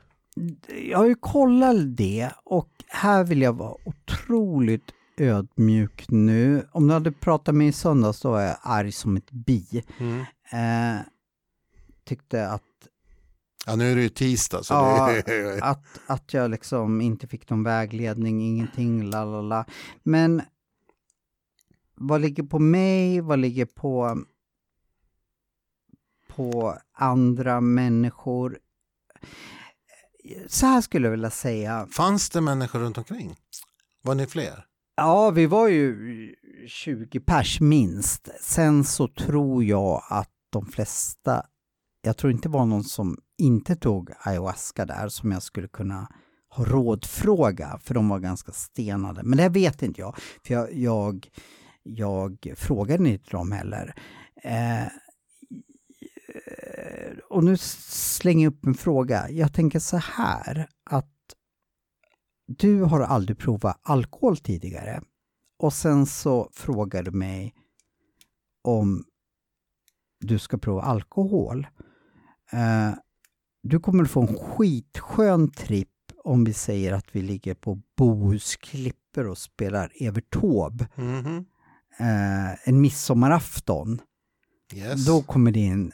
Jag 0.90 0.98
har 0.98 1.06
ju 1.06 1.16
kollat 1.16 1.98
det 1.98 2.32
och 2.46 2.70
här 2.88 3.24
vill 3.24 3.42
jag 3.42 3.54
vara 3.54 3.76
otroligt 3.86 4.92
ödmjuk 5.18 6.06
nu. 6.10 6.68
Om 6.72 6.88
du 6.88 6.94
hade 6.94 7.12
pratat 7.12 7.56
med 7.56 7.56
mig 7.56 7.68
i 7.68 7.72
söndags 7.72 8.22
då 8.22 8.32
var 8.32 8.42
jag 8.42 8.58
arg 8.62 8.92
som 8.92 9.18
ett 9.18 9.32
bi. 9.32 9.84
Mm. 9.98 10.20
Eh, 10.52 11.02
tyckte 12.06 12.48
att 12.48 12.64
Ja, 13.68 13.76
nu 13.76 13.92
är 13.92 13.96
det 13.96 14.02
ju 14.02 14.10
tisdag. 14.10 14.64
Så 14.64 14.74
ja, 14.74 15.22
det... 15.26 15.60
att, 15.62 15.86
att 16.06 16.34
jag 16.34 16.52
liksom 16.52 17.02
inte 17.02 17.28
fick 17.28 17.50
någon 17.50 17.64
vägledning, 17.64 18.42
ingenting, 18.42 19.04
la 19.04 19.26
la 19.26 19.42
la. 19.42 19.66
Men 20.04 20.42
vad 21.96 22.22
ligger 22.22 22.44
på 22.44 22.60
mig, 22.60 23.22
vad 23.22 23.40
ligger 23.40 23.66
på, 23.66 24.24
på 26.28 26.78
andra 26.94 27.62
människor? 27.62 28.60
Så 30.48 30.66
här 30.66 30.82
skulle 30.82 31.08
jag 31.08 31.12
vilja 31.12 31.30
säga. 31.30 31.88
Fanns 31.92 32.30
det 32.30 32.42
människor 32.42 32.80
runt 32.80 32.98
omkring? 32.98 33.36
Var 34.04 34.16
ni 34.16 34.28
fler? 34.28 34.66
Ja, 34.96 35.30
vi 35.30 35.46
var 35.46 35.68
ju 35.68 36.36
20 36.68 37.20
pers 37.20 37.60
minst. 37.60 38.30
Sen 38.42 38.84
så 38.84 39.08
tror 39.08 39.64
jag 39.64 40.04
att 40.10 40.32
de 40.50 40.66
flesta, 40.66 41.46
jag 42.02 42.18
tror 42.18 42.32
inte 42.32 42.48
det 42.48 42.54
var 42.54 42.66
någon 42.66 42.84
som 42.84 43.18
inte 43.38 43.76
tog 43.76 44.12
ayahuasca 44.20 44.86
där 44.86 45.08
som 45.10 45.32
jag 45.32 45.44
skulle 45.44 45.68
kunna 45.68 46.08
ha 46.50 46.66
rådfråga, 46.66 47.80
för 47.84 47.94
de 47.94 48.10
var 48.10 48.20
ganska 48.20 48.52
stenade. 48.52 49.24
Men 49.24 49.38
det 49.38 49.50
vet 49.50 49.82
inte 49.82 50.02
jag, 50.02 50.16
för 50.46 50.54
jag, 50.54 50.74
jag, 50.74 51.30
jag 51.84 52.54
frågade 52.58 53.10
inte 53.10 53.32
dem 53.32 53.52
heller. 53.52 53.96
Eh, 54.44 54.88
och 57.30 57.44
nu 57.44 57.58
slänger 57.58 58.44
jag 58.44 58.54
upp 58.54 58.66
en 58.66 58.74
fråga. 58.74 59.30
Jag 59.30 59.54
tänker 59.54 59.80
så 59.80 59.98
här 59.98 60.70
att 60.84 61.14
du 62.48 62.82
har 62.82 63.02
aldrig 63.02 63.38
provat 63.38 63.80
alkohol 63.84 64.38
tidigare 64.38 65.02
och 65.60 65.74
sen 65.74 66.06
så 66.06 66.50
frågar 66.54 67.04
du 67.04 67.12
mig 67.12 67.54
om 68.64 69.04
du 70.20 70.40
ska 70.40 70.58
prova 70.58 70.82
alkohol. 70.82 71.68
Eh, 72.52 72.94
du 73.64 73.80
kommer 73.80 74.06
få 74.06 74.22
en 74.22 74.36
skitskön 74.38 75.52
tripp 75.52 75.90
om 76.24 76.44
vi 76.44 76.54
säger 76.54 76.94
att 76.94 77.16
vi 77.16 77.22
ligger 77.22 77.54
på 77.54 77.82
Bohusklippor 77.98 79.28
och 79.28 79.38
spelar 79.38 79.92
Evert 79.96 80.30
Taube. 80.30 80.88
Mm 80.96 81.24
-hmm. 81.24 81.46
eh, 82.00 82.70
en 82.70 82.82
midsommarafton. 82.82 84.02
yes. 84.74 85.06
Då 85.06 85.22
kommer 85.22 85.52
din 85.52 85.92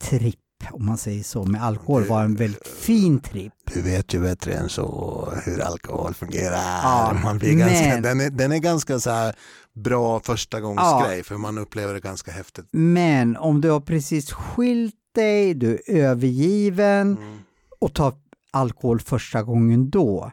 tripp, 0.00 0.40
om 0.72 0.86
man 0.86 0.98
säger 0.98 1.22
så, 1.22 1.44
med 1.44 1.62
alkohol 1.64 2.04
vara 2.04 2.22
en 2.24 2.34
väldigt 2.34 2.66
fin 2.68 3.20
tripp. 3.20 3.52
Du 3.74 3.82
vet 3.82 4.14
ju 4.14 4.20
bättre 4.20 4.52
än 4.52 4.68
så 4.68 5.28
hur 5.44 5.60
alkohol 5.60 6.14
fungerar. 6.14 6.80
Ja, 6.82 7.16
man 7.22 7.38
blir 7.38 7.54
ganska, 7.54 7.88
men- 7.88 8.02
den, 8.02 8.20
är, 8.20 8.30
den 8.30 8.52
är 8.52 8.58
ganska 8.58 8.98
så 9.00 9.10
här 9.10 9.34
bra 9.74 10.20
första 10.20 10.60
gångsgrej 10.60 11.22
för 11.22 11.36
man 11.36 11.58
upplever 11.58 11.94
det 11.94 12.00
ganska 12.00 12.30
häftigt. 12.32 12.66
Men 12.70 13.36
om 13.36 13.60
du 13.60 13.70
har 13.70 13.80
precis 13.80 14.32
skilt 14.32 14.94
dig, 15.14 15.54
du 15.54 15.74
är 15.86 15.96
övergiven 15.96 17.16
Mm. 17.16 17.38
och 17.80 17.94
tar 17.94 18.14
alkohol 18.50 19.00
första 19.00 19.42
gången 19.42 19.90
då, 19.90 20.32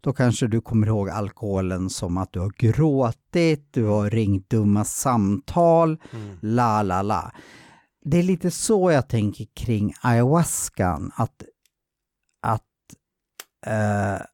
då 0.00 0.12
kanske 0.12 0.46
du 0.46 0.60
kommer 0.60 0.86
ihåg 0.86 1.10
alkoholen 1.10 1.90
som 1.90 2.18
att 2.18 2.32
du 2.32 2.40
har 2.40 2.52
gråtit, 2.58 3.68
du 3.70 3.84
har 3.84 4.10
ringt 4.10 4.50
dumma 4.50 4.84
samtal, 4.84 5.98
Mm. 6.12 6.36
la 6.40 6.82
la 6.82 7.02
la. 7.02 7.32
Det 8.04 8.18
är 8.18 8.22
lite 8.22 8.50
så 8.50 8.90
jag 8.90 9.08
tänker 9.08 9.44
kring 9.54 9.94
ayahuascan, 10.02 11.12
att, 11.14 11.42
att 12.42 12.62
eh, 13.66 14.26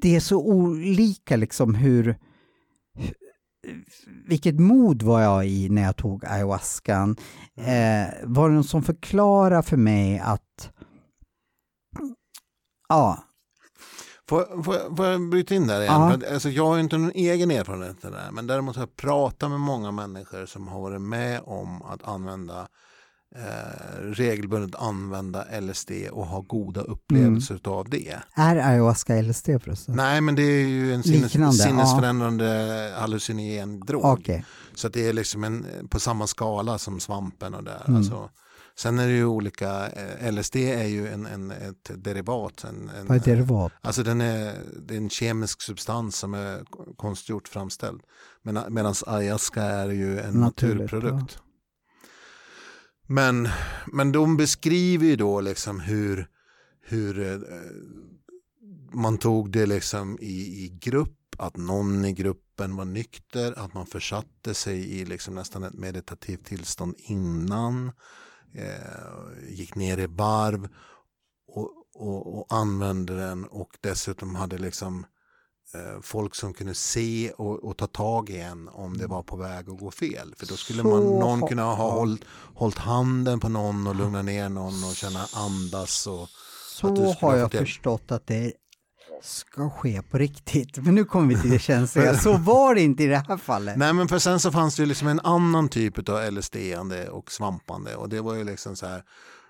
det 0.00 0.16
är 0.16 0.20
så 0.20 0.38
olika 0.46 1.36
liksom 1.36 1.74
hur, 1.74 2.18
hu- 2.98 3.14
vilket 4.28 4.60
mod 4.60 5.02
var 5.02 5.20
jag 5.20 5.46
i 5.46 5.68
när 5.68 5.82
jag 5.82 5.96
tog 5.96 6.24
ayahuascan. 6.24 7.16
Eh, 7.56 8.06
var 8.24 8.48
det 8.48 8.54
någon 8.54 8.64
som 8.64 8.82
förklarade 8.82 9.62
för 9.62 9.76
mig 9.76 10.18
att 10.18 10.72
ja, 12.88 13.24
Får, 14.28 14.62
får, 14.62 14.96
får 14.96 15.06
jag 15.06 15.28
bryta 15.30 15.54
in 15.54 15.66
där 15.66 15.80
igen? 15.80 15.92
Ja. 16.00 16.18
För 16.20 16.32
alltså, 16.34 16.50
jag 16.50 16.66
har 16.66 16.78
inte 16.78 16.98
någon 16.98 17.12
egen 17.14 17.50
erfarenhet 17.50 18.04
av 18.04 18.10
det 18.10 18.16
där, 18.16 18.30
men 18.30 18.46
däremot 18.46 18.76
har 18.76 18.82
jag 18.82 18.96
pratat 18.96 19.50
med 19.50 19.60
många 19.60 19.90
människor 19.90 20.46
som 20.46 20.68
har 20.68 20.80
varit 20.80 21.00
med 21.00 21.40
om 21.44 21.82
att 21.82 22.08
använda 22.08 22.68
eh, 23.36 24.00
regelbundet 24.02 24.80
använda 24.80 25.60
LSD 25.60 25.90
och 26.12 26.26
ha 26.26 26.40
goda 26.40 26.80
upplevelser 26.80 27.60
av 27.64 27.88
det. 27.88 28.20
är 28.34 28.56
ayahuasca 28.56 29.22
LSD 29.22 29.46
förresten? 29.62 29.96
Nej, 29.96 30.20
men 30.20 30.34
det 30.34 30.42
är 30.42 30.66
ju 30.66 30.94
en 30.94 31.02
sinnes, 31.02 31.34
Liknande, 31.34 31.56
ja. 31.56 31.64
sinnesförändrande 31.64 32.92
hallucinogen 32.98 33.80
drog. 33.80 34.04
Okej, 34.04 34.44
Så 34.74 34.88
det 34.88 35.08
är 35.08 35.12
liksom 35.12 35.44
en, 35.44 35.66
på 35.90 36.00
samma 36.00 36.26
skala 36.26 36.78
som 36.78 37.00
svampen 37.00 37.54
och 37.54 37.64
det. 37.64 37.82
Mm. 37.86 37.96
Alltså, 37.96 38.30
sen 38.78 38.98
är 38.98 39.06
det 39.06 39.14
ju 39.14 39.24
olika, 39.24 39.88
eh, 39.88 40.32
LSD 40.32 40.56
är 40.56 40.86
ju 40.86 41.08
en, 41.08 41.26
en, 41.26 41.50
ett 41.50 41.90
derivat. 41.94 42.64
En, 42.64 42.88
en, 42.88 43.06
vad 43.06 43.16
är 43.16 43.20
derivat? 43.20 43.72
Alltså 43.80 44.02
den 44.02 44.20
är, 44.20 44.54
det 44.80 44.94
är 44.94 44.98
en 44.98 45.10
kemisk 45.10 45.62
substans 45.62 46.16
som 46.16 46.34
är 46.34 46.64
konstgjort 46.96 47.48
framställd. 47.48 48.00
Men, 48.42 48.60
medan 48.68 48.94
ayahuasca 49.06 49.62
är 49.62 49.90
ju 49.90 50.20
en 50.20 50.34
Naturligt, 50.34 50.92
naturprodukt. 50.92 51.38
Men, 53.06 53.48
men 53.92 54.12
de 54.12 54.36
beskriver 54.36 55.06
ju 55.06 55.16
då 55.16 55.40
liksom 55.40 55.80
hur, 55.80 56.28
hur 56.80 57.32
eh, 57.32 57.38
man 58.92 59.18
tog 59.18 59.50
det 59.50 59.66
liksom 59.66 60.18
i, 60.20 60.64
i 60.64 60.78
grupp, 60.80 61.18
att 61.38 61.56
någon 61.56 62.04
i 62.04 62.12
gruppen 62.12 62.76
var 62.76 62.84
nykter, 62.84 63.58
att 63.58 63.74
man 63.74 63.86
försatte 63.86 64.54
sig 64.54 65.00
i 65.00 65.04
liksom 65.04 65.34
nästan 65.34 65.62
ett 65.62 65.74
meditativt 65.74 66.44
tillstånd 66.44 66.94
innan, 66.98 67.92
eh, 68.54 69.50
gick 69.50 69.74
ner 69.74 69.98
i 69.98 70.06
varv 70.06 70.68
och, 71.48 71.70
och, 71.94 72.38
och 72.38 72.46
använde 72.48 73.16
den 73.16 73.44
och 73.44 73.78
dessutom 73.80 74.34
hade 74.34 74.58
liksom 74.58 75.06
eh, 75.74 76.00
folk 76.02 76.34
som 76.34 76.54
kunde 76.54 76.74
se 76.74 77.30
och, 77.30 77.64
och 77.64 77.76
ta 77.76 77.86
tag 77.86 78.30
i 78.30 78.38
en 78.38 78.68
om 78.68 78.98
det 78.98 79.06
var 79.06 79.22
på 79.22 79.36
väg 79.36 79.70
att 79.70 79.78
gå 79.78 79.90
fel. 79.90 80.34
För 80.36 80.46
då 80.46 80.56
skulle 80.56 80.82
Så 80.82 80.88
man, 80.88 81.02
någon 81.02 81.48
kunna 81.48 81.62
ha 81.62 81.90
hållit, 81.90 82.24
hållit 82.54 82.78
handen 82.78 83.40
på 83.40 83.48
någon 83.48 83.86
och 83.86 83.94
lugna 83.94 84.22
ner 84.22 84.48
någon 84.48 84.84
och 84.84 84.94
känna 84.94 85.26
andas. 85.34 86.06
Och, 86.06 86.28
Så 86.68 86.88
har 86.88 87.14
ha 87.14 87.36
jag 87.36 87.52
förstått 87.52 88.12
att 88.12 88.26
det 88.26 88.52
ska 89.24 89.70
ske 89.70 90.02
på 90.02 90.18
riktigt. 90.18 90.76
Men 90.84 90.94
nu 90.94 91.04
kommer 91.04 91.34
vi 91.34 91.40
till 91.40 91.50
det 91.50 91.58
känsliga. 91.58 92.18
Så 92.18 92.36
var 92.36 92.74
det 92.74 92.80
inte 92.80 93.02
i 93.02 93.06
det 93.06 93.24
här 93.28 93.36
fallet. 93.36 93.76
Nej 93.76 93.92
men 93.92 94.08
för 94.08 94.18
sen 94.18 94.40
så 94.40 94.52
fanns 94.52 94.76
det 94.76 94.82
ju 94.82 94.86
liksom 94.86 95.08
en 95.08 95.20
annan 95.20 95.68
typ 95.68 96.08
av 96.08 96.32
LSD-ande 96.32 97.08
och 97.08 97.32
svampande 97.32 97.96
och 97.96 98.08
det 98.08 98.20
var 98.20 98.34
ju 98.34 98.44
liksom 98.44 98.76
så 98.76 98.86
här 98.86 99.02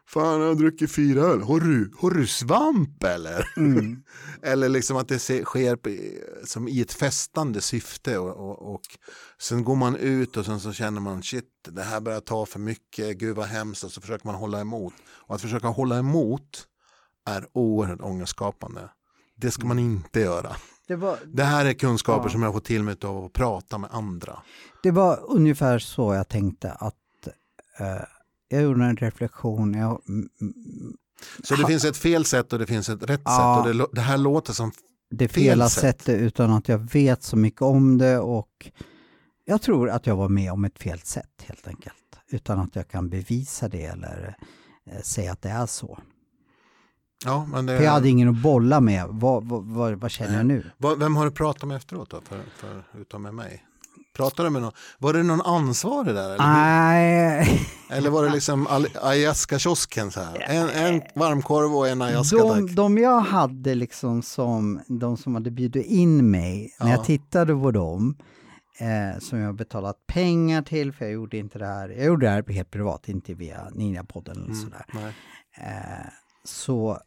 Fan 0.07 0.41
jag 0.41 0.49
har 0.49 0.55
druckit 0.55 0.95
fyra 0.95 1.21
öl, 1.21 1.43
har 1.43 1.61
du, 1.61 1.93
har 1.99 2.11
du 2.11 2.27
svamp 2.27 3.05
eller? 3.05 3.49
Mm. 3.57 4.03
eller 4.43 4.69
liksom 4.69 4.97
att 4.97 5.09
det 5.09 5.19
sker 5.19 5.77
på, 5.77 5.97
som 6.45 6.69
i 6.69 6.81
ett 6.81 6.93
festande 6.93 7.61
syfte 7.61 8.19
och, 8.19 8.37
och, 8.37 8.75
och 8.75 8.83
sen 9.39 9.65
går 9.65 9.77
man 9.77 9.97
ut 9.97 10.37
och 10.37 10.47
sen 10.47 10.61
så 10.61 10.73
känner 10.73 11.01
man 11.01 11.23
shit 11.23 11.45
det 11.69 11.83
här 11.83 12.01
börjar 12.01 12.21
ta 12.21 12.47
för 12.47 12.59
mycket, 12.59 13.19
gud 13.19 13.37
vad 13.37 13.47
hemskt 13.47 13.85
och 13.85 13.93
så 13.93 14.01
försöker 14.01 14.27
man 14.27 14.35
hålla 14.35 14.61
emot. 14.61 14.95
Och 15.07 15.35
att 15.35 15.41
försöka 15.41 15.69
hålla 15.69 15.99
emot 15.99 16.67
är 17.27 17.47
oerhört 17.53 18.01
ångestskapande. 18.01 18.89
Det 19.37 19.51
ska 19.51 19.67
man 19.67 19.79
inte 19.79 20.21
göra. 20.21 20.57
Det 20.89 20.97
var, 20.97 21.19
Det 21.27 21.45
här 21.45 21.65
är 21.65 21.73
kunskaper 21.73 22.25
Ja. 22.29 22.33
som 22.33 22.43
jag 22.43 22.53
får 22.53 22.61
till 22.61 22.83
mig 22.83 22.97
av 23.05 23.25
att 23.25 23.33
prata 23.33 23.79
med 23.79 23.91
andra. 23.93 24.39
det 24.83 24.91
var 24.91 25.21
ungefär 25.29 25.79
så 25.79 26.15
jag 26.15 26.29
tänkte 26.29 26.71
att 26.73 26.95
eh, 27.79 27.87
jag 28.49 28.63
gjorde 28.63 28.85
en 28.85 28.97
reflektion. 28.97 29.75
Jag, 29.75 30.01
Så 31.45 31.55
det 31.55 31.67
finns 31.67 31.85
ett 31.85 31.97
fel 31.97 32.25
sätt 32.25 32.53
och 32.53 32.59
det 32.59 32.67
finns 32.67 32.89
ett 32.89 33.03
rätt 33.03 33.21
Ja. 33.25 33.63
sätt. 33.67 33.71
Och 33.73 33.79
det, 33.79 33.87
det 33.93 34.01
här 34.01 34.19
låter 34.19 34.53
som, 34.53 34.73
det 35.11 35.29
Fel 35.29 35.45
fela 35.45 35.69
sätt. 35.69 35.81
sättet 35.81 36.21
utan 36.21 36.51
att 36.51 36.69
jag 36.69 36.79
vet 36.79 37.23
så 37.23 37.37
mycket 37.37 37.63
om 37.63 37.99
det 37.99 38.19
och 38.19 38.71
jag 39.45 39.63
tror 39.63 39.91
att 39.91 40.07
jag 40.07 40.17
var 40.17 40.29
med 40.29 40.53
om 40.53 40.65
ett 40.65 40.79
fel 40.79 40.99
sätt 41.01 41.43
helt 41.43 41.69
enkelt. 41.69 41.95
Utan 42.29 42.59
att 42.61 42.77
jag 42.77 42.89
kan 42.89 43.09
bevisa 43.09 43.69
det 43.69 43.85
eller 43.85 44.37
eh, 44.87 45.03
säga 45.03 45.33
att 45.33 45.43
det 45.43 45.49
är 45.49 45.67
så. 45.67 45.99
Ja 47.25 47.47
men 47.47 47.67
det, 47.67 47.77
För 47.77 47.85
jag 47.85 47.93
hade 47.93 48.09
ingen 48.09 48.29
att 48.29 48.43
bolla 48.43 48.81
med. 48.81 49.07
Vad, 49.09 49.45
vad, 49.45 49.65
vad, 49.65 49.95
vad 49.95 50.11
känner 50.11 50.37
jag 50.37 50.47
nu? 50.47 50.71
Vem 50.99 51.17
har 51.17 51.25
du 51.25 51.31
pratat 51.31 51.69
med 51.69 51.77
efteråt 51.77 52.11
då, 52.11 52.21
för, 52.21 52.39
för, 52.57 53.01
utom 53.01 53.23
med 53.23 53.35
mig? 53.35 53.65
Pratade 54.17 54.47
du 54.49 54.53
med 54.53 54.63
någon? 54.63 54.73
Var 54.99 55.13
det 55.13 55.23
någon 55.23 55.41
ansvarig 55.41 56.15
där? 56.15 56.35
Eller, 56.35 56.39
Nej, 56.47 57.61
eller 57.91 58.11
var 58.11 58.25
det 58.25 58.31
liksom 58.31 58.67
ayahuasca-kiosken 59.03 60.11
så 60.11 60.21
här? 60.21 60.41
En, 60.41 60.69
en 60.69 61.03
varmkorv 61.15 61.77
och 61.77 61.89
en 61.89 62.03
ayahuasca 62.03 62.37
de, 62.37 62.67
tack. 62.67 62.77
de 62.77 62.99
jag 62.99 63.21
hade 63.21 63.75
liksom 63.75 64.23
som, 64.23 64.81
de 64.87 65.17
som 65.17 65.35
hade 65.35 65.51
bjudit 65.51 65.87
in 65.87 66.31
mig, 66.31 66.75
när 66.81 66.87
Ja. 66.91 66.95
jag 66.97 67.05
tittade 67.05 67.55
på 67.55 67.71
dem, 67.71 68.17
eh, 68.79 69.21
som 69.21 69.39
jag 69.39 69.55
betalat 69.55 69.97
pengar 70.07 70.63
till, 70.63 70.93
för 70.93 71.05
jag 71.05 71.15
gjorde 71.15 71.37
inte 71.37 71.59
det 71.59 71.67
här, 71.67 71.89
jag 71.89 72.05
gjorde 72.07 72.27
det 72.27 72.31
här 72.31 72.53
helt 72.53 72.71
privat, 72.71 73.09
inte 73.09 73.35
via 73.35 73.69
Ninja-podden 73.75 74.45
eller 74.45 74.55
sådär. 74.55 74.85
Nej. 74.93 75.13
Eh, 75.59 76.07
så 76.45 76.99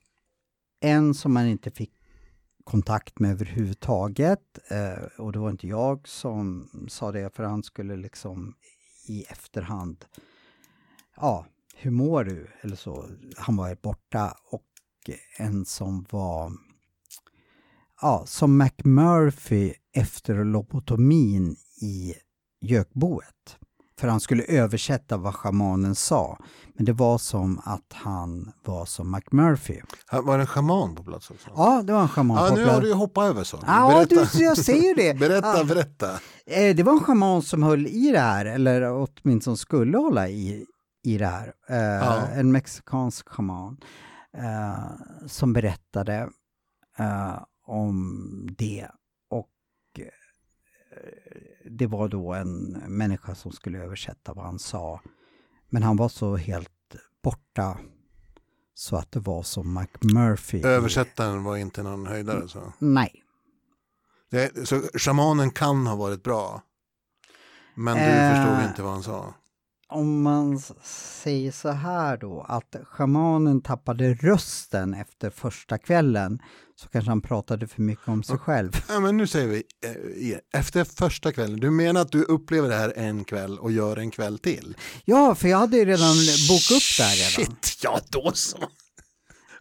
en 0.79 1.13
som 1.13 1.33
man 1.33 1.47
inte 1.47 1.71
fick 1.71 1.93
kontakt 2.63 3.19
med 3.19 3.31
överhuvudtaget, 3.31 4.59
eh, 4.69 5.03
och 5.17 5.31
det 5.31 5.39
var 5.39 5.49
inte 5.49 5.67
jag 5.67 6.07
som 6.07 6.69
sa 6.89 7.11
det, 7.11 7.35
för 7.35 7.43
han 7.43 7.63
skulle 7.63 7.95
liksom 7.95 8.55
i 9.07 9.23
efterhand, 9.23 10.05
ja, 11.15 11.45
hur 11.75 11.91
mår 11.91 12.23
du? 12.23 12.47
Eller 12.61 12.75
så, 12.75 13.09
han 13.37 13.55
var 13.55 13.75
borta 13.81 14.37
och 14.43 14.63
en 15.37 15.65
som 15.65 16.05
var, 16.09 16.51
ja, 18.01 18.23
som 18.27 18.57
McMurphy 18.57 19.73
efter 19.91 20.43
lobotomin 20.43 21.55
i 21.81 22.15
gökboet. 22.61 23.57
För 23.99 24.07
han 24.07 24.19
skulle 24.19 24.43
översätta 24.43 25.17
vad 25.17 25.35
schamanen 25.35 25.95
sa. 25.95 26.37
Men 26.75 26.85
det 26.85 26.93
var 26.93 27.17
som 27.17 27.61
att 27.65 27.93
han 27.93 28.51
var 28.65 28.85
som 28.85 29.11
McMurphy. 29.11 29.81
Här 30.07 30.21
Var 30.21 30.39
en 30.39 30.47
schaman 30.47 30.95
på 30.95 31.03
plats 31.03 31.31
också? 31.31 31.49
Ja, 31.55 31.81
det 31.85 31.93
var 31.93 32.01
en 32.01 32.07
schaman 32.07 32.37
Ja, 32.45 32.55
nu 32.55 32.65
har 32.65 32.81
du 32.81 32.87
ju 32.87 32.93
hoppat 32.93 33.23
över 33.29 33.43
så. 33.43 33.59
Ja, 33.67 34.05
du, 34.09 34.15
jag 34.33 34.57
säger 34.57 34.95
det. 34.95 35.13
berätta, 35.19 35.57
Ja. 35.57 35.63
berätta. 35.63 36.11
Eh, 36.45 36.75
Det 36.75 36.83
var 36.83 36.93
en 36.93 36.99
schaman 36.99 37.41
som 37.41 37.63
höll 37.63 37.87
i 37.87 38.11
det 38.11 38.19
här, 38.19 38.45
eller 38.45 39.07
åtminstone 39.23 39.57
skulle 39.57 39.97
hålla 39.97 40.29
i, 40.29 40.65
i 41.03 41.17
det 41.17 41.25
här. 41.27 41.53
Eh, 41.69 41.77
Ja. 41.77 42.27
En 42.27 42.51
mexikansk 42.51 43.29
schaman 43.29 43.77
eh, 44.37 45.27
som 45.27 45.53
berättade 45.53 46.29
om 47.67 48.47
det. 48.57 48.87
Det 51.69 51.87
var 51.87 52.07
då 52.07 52.33
en 52.33 52.63
människa 52.87 53.35
som 53.35 53.51
skulle 53.51 53.77
översätta 53.83 54.33
vad 54.33 54.45
han 54.45 54.59
sa. 54.59 55.01
Men 55.69 55.83
han 55.83 55.97
var 55.97 56.09
så 56.09 56.35
helt 56.35 56.95
borta 57.23 57.77
så 58.73 58.95
att 58.95 59.11
det 59.11 59.19
var 59.19 59.43
som 59.43 59.73
McMurphy. 59.73 60.61
Översättaren 60.63 61.43
var 61.43 61.57
inte 61.57 61.83
någon 61.83 62.05
höjdare. 62.07 62.47
Så. 62.47 62.73
Nej. 62.79 63.23
Det, 64.31 64.67
så 64.67 64.81
shamanen 64.93 65.51
kan 65.51 65.87
ha 65.87 65.95
varit 65.95 66.23
bra. 66.23 66.61
Men 67.75 67.95
du 67.97 68.03
Eh. 68.03 68.35
förstod 68.45 68.69
inte 68.69 68.81
vad 68.83 68.91
han 68.91 69.03
sa. 69.03 69.33
om 69.89 70.21
man 70.21 70.59
säger 71.23 71.51
så 71.51 71.69
här 71.69 72.17
då, 72.17 72.41
att 72.41 72.75
schamanen 72.83 73.61
tappade 73.61 74.13
rösten 74.13 74.93
efter 74.93 75.29
första 75.29 75.77
kvällen, 75.77 76.39
så 76.81 76.87
kanske 76.89 77.11
han 77.11 77.21
pratade 77.21 77.67
för 77.67 77.81
mycket 77.81 78.07
om 78.07 78.23
sig 78.23 78.37
själv. 78.37 78.71
Ja, 78.89 78.99
men 78.99 79.17
nu 79.17 79.27
säger 79.27 79.47
vi, 79.47 79.63
eh, 80.33 80.59
efter 80.59 80.83
första 80.83 81.31
kvällen, 81.31 81.59
du 81.59 81.71
menar 81.71 82.01
att 82.01 82.11
du 82.11 82.23
upplever 82.23 82.69
det 82.69 82.75
här 82.75 82.93
en 82.95 83.23
kväll 83.23 83.59
och 83.59 83.71
gör 83.71 83.97
en 83.97 84.11
kväll 84.11 84.39
till? 84.39 84.77
Ja, 85.05 85.35
för 85.35 85.47
jag 85.47 85.57
hade 85.57 85.77
ju 85.77 85.85
redan 85.85 86.15
bokat 86.49 86.71
upp 86.71 86.97
det 86.97 87.03
här 87.03 87.15
redan. 87.39 87.55
Shit, 87.55 87.79
ja 87.83 87.99
då 88.09 88.31
så. 88.33 88.57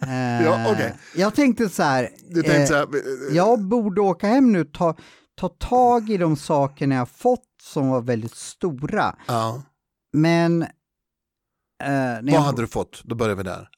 Eh, 0.02 0.42
Ja, 0.44 0.72
okej. 0.72 0.94
Jag 1.14 1.34
tänkte 1.34 1.68
så 1.68 1.82
här, 1.82 2.08
Du 2.28 2.42
tänkte 2.42 2.62
eh, 2.62 2.66
så 2.66 2.74
här, 2.74 2.82
eh, 3.30 3.36
jag 3.36 3.60
borde 3.68 4.00
åka 4.00 4.26
hem 4.28 4.52
nu, 4.52 4.64
ta, 4.64 4.96
ta 5.36 5.48
tag 5.48 6.10
i 6.10 6.16
de 6.16 6.36
sakerna 6.36 6.94
jag 6.94 7.08
fått 7.08 7.42
som 7.62 7.88
var 7.88 8.00
väldigt 8.02 8.34
stora. 8.34 9.16
ja. 9.26 9.62
Men... 10.12 10.62
Eh, 10.62 10.68
Vad 12.22 12.28
jag, 12.32 12.40
hade 12.40 12.62
du 12.62 12.68
fått? 12.68 13.02
Då 13.04 13.14
börjar 13.14 13.34
vi 13.36 13.42
där. 13.42 13.68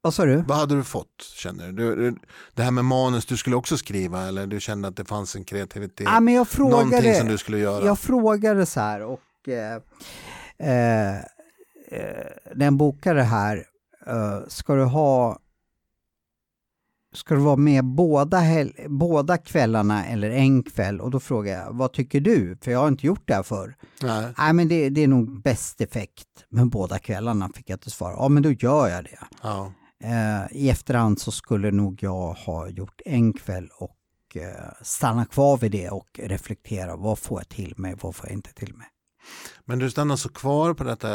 Vad 0.00 0.14
sa 0.14 0.24
du? 0.24 0.36
Vad 0.36 0.56
hade 0.56 0.76
du 0.76 0.84
fått, 0.84 1.22
känner 1.34 1.72
du? 1.72 1.96
du? 1.96 2.16
Det 2.54 2.62
här 2.62 2.70
med 2.70 2.84
manus, 2.84 3.26
du 3.26 3.36
skulle 3.36 3.56
också 3.56 3.76
skriva 3.76 4.28
eller 4.28 4.46
du 4.46 4.60
kände 4.60 4.88
att 4.88 4.96
det 4.96 5.04
fanns 5.04 5.36
en 5.36 5.44
kreativitet? 5.44 6.06
Ja, 6.10 6.20
men 6.20 6.34
jag 6.34 6.58
Någonting 6.58 6.90
frågade... 6.90 7.18
som 7.18 7.28
du 7.28 7.38
skulle 7.38 7.58
göra? 7.58 7.84
Jag 7.84 7.98
frågade 7.98 8.66
så 8.66 8.80
här 8.80 9.02
och 9.02 9.48
eh, 9.48 9.80
eh, 10.58 11.16
eh, 11.16 12.26
när 12.54 12.66
jag 12.66 12.72
bokade 12.72 13.22
här, 13.22 13.64
eh, 14.06 14.40
ska 14.48 14.74
du 14.74 14.84
ha 14.84 15.38
Ska 17.12 17.34
du 17.34 17.40
vara 17.40 17.56
med 17.56 17.84
båda, 17.84 18.42
båda 18.88 19.38
kvällarna 19.38 20.06
eller 20.06 20.30
en 20.30 20.62
kväll? 20.62 21.00
Och 21.00 21.10
då 21.10 21.20
frågade 21.20 21.58
jag, 21.58 21.72
vad 21.72 21.92
tycker 21.92 22.20
du? 22.20 22.56
För 22.60 22.70
jag 22.70 22.78
har 22.78 22.88
inte 22.88 23.06
gjort 23.06 23.22
det 23.24 23.34
här 23.34 23.42
förr. 23.42 23.76
Nej. 24.02 24.32
Nej 24.38 24.52
men 24.52 24.68
det, 24.68 24.88
det 24.88 25.02
är 25.02 25.08
nog 25.08 25.42
bäst 25.42 25.80
effekt. 25.80 26.26
Men 26.48 26.68
båda 26.68 26.98
kvällarna 26.98 27.50
fick 27.54 27.70
jag 27.70 27.80
till 27.80 27.90
svar. 27.90 28.12
Ja 28.12 28.28
men 28.28 28.42
då 28.42 28.50
gör 28.50 28.88
jag 28.88 29.04
det. 29.04 29.18
Ja. 29.42 29.72
Eh, 30.04 30.56
I 30.56 30.70
efterhand 30.70 31.20
så 31.20 31.30
skulle 31.32 31.70
nog 31.70 32.02
jag 32.02 32.32
ha 32.32 32.68
gjort 32.68 33.00
en 33.04 33.32
kväll 33.32 33.68
och 33.78 33.96
eh, 34.34 34.72
stanna 34.82 35.24
kvar 35.24 35.56
vid 35.56 35.72
det 35.72 35.90
och 35.90 36.20
reflektera. 36.22 36.96
Vad 36.96 37.18
får 37.18 37.40
jag 37.40 37.48
till 37.48 37.74
mig? 37.76 37.94
Vad 38.00 38.16
får 38.16 38.26
jag 38.26 38.34
inte 38.34 38.52
till 38.52 38.74
mig? 38.74 38.86
Men 39.64 39.78
du 39.78 39.90
stannar 39.90 40.16
så 40.16 40.28
kvar 40.28 40.74
på 40.74 40.84
detta 40.84 41.08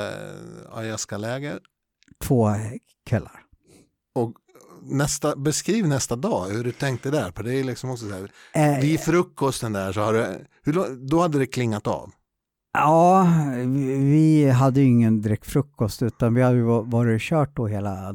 ayahuasca-läger 0.71 1.59
Två 2.21 2.49
kvällar. 3.05 3.39
och 4.15 4.33
nästa, 4.81 5.35
beskriv 5.35 5.87
nästa 5.87 6.15
dag 6.15 6.49
hur 6.49 6.63
du 6.63 6.71
tänkte 6.71 7.11
där. 7.11 7.31
För 7.31 7.43
det 7.43 7.55
är 7.55 7.63
liksom 7.63 7.89
också 7.89 8.09
så 8.09 8.13
här, 8.13 8.31
Eh, 8.53 8.79
vid 8.81 8.99
frukosten 8.99 9.73
där 9.73 9.91
så 9.93 10.01
har 10.01 10.13
du, 10.13 10.45
hur, 10.63 10.95
då 11.09 11.21
hade 11.21 11.39
det 11.39 11.45
klingat 11.45 11.87
av. 11.87 12.11
Ja, 12.73 13.27
vi, 13.97 14.49
hade 14.49 14.81
ju 14.81 14.87
ingen 14.87 15.21
direkt 15.21 15.45
frukost 15.45 16.01
utan 16.01 16.33
vi 16.33 16.41
hade 16.41 16.61
varit 16.61 17.15
och 17.15 17.21
kört 17.21 17.55
då 17.55 17.67
hela 17.67 18.11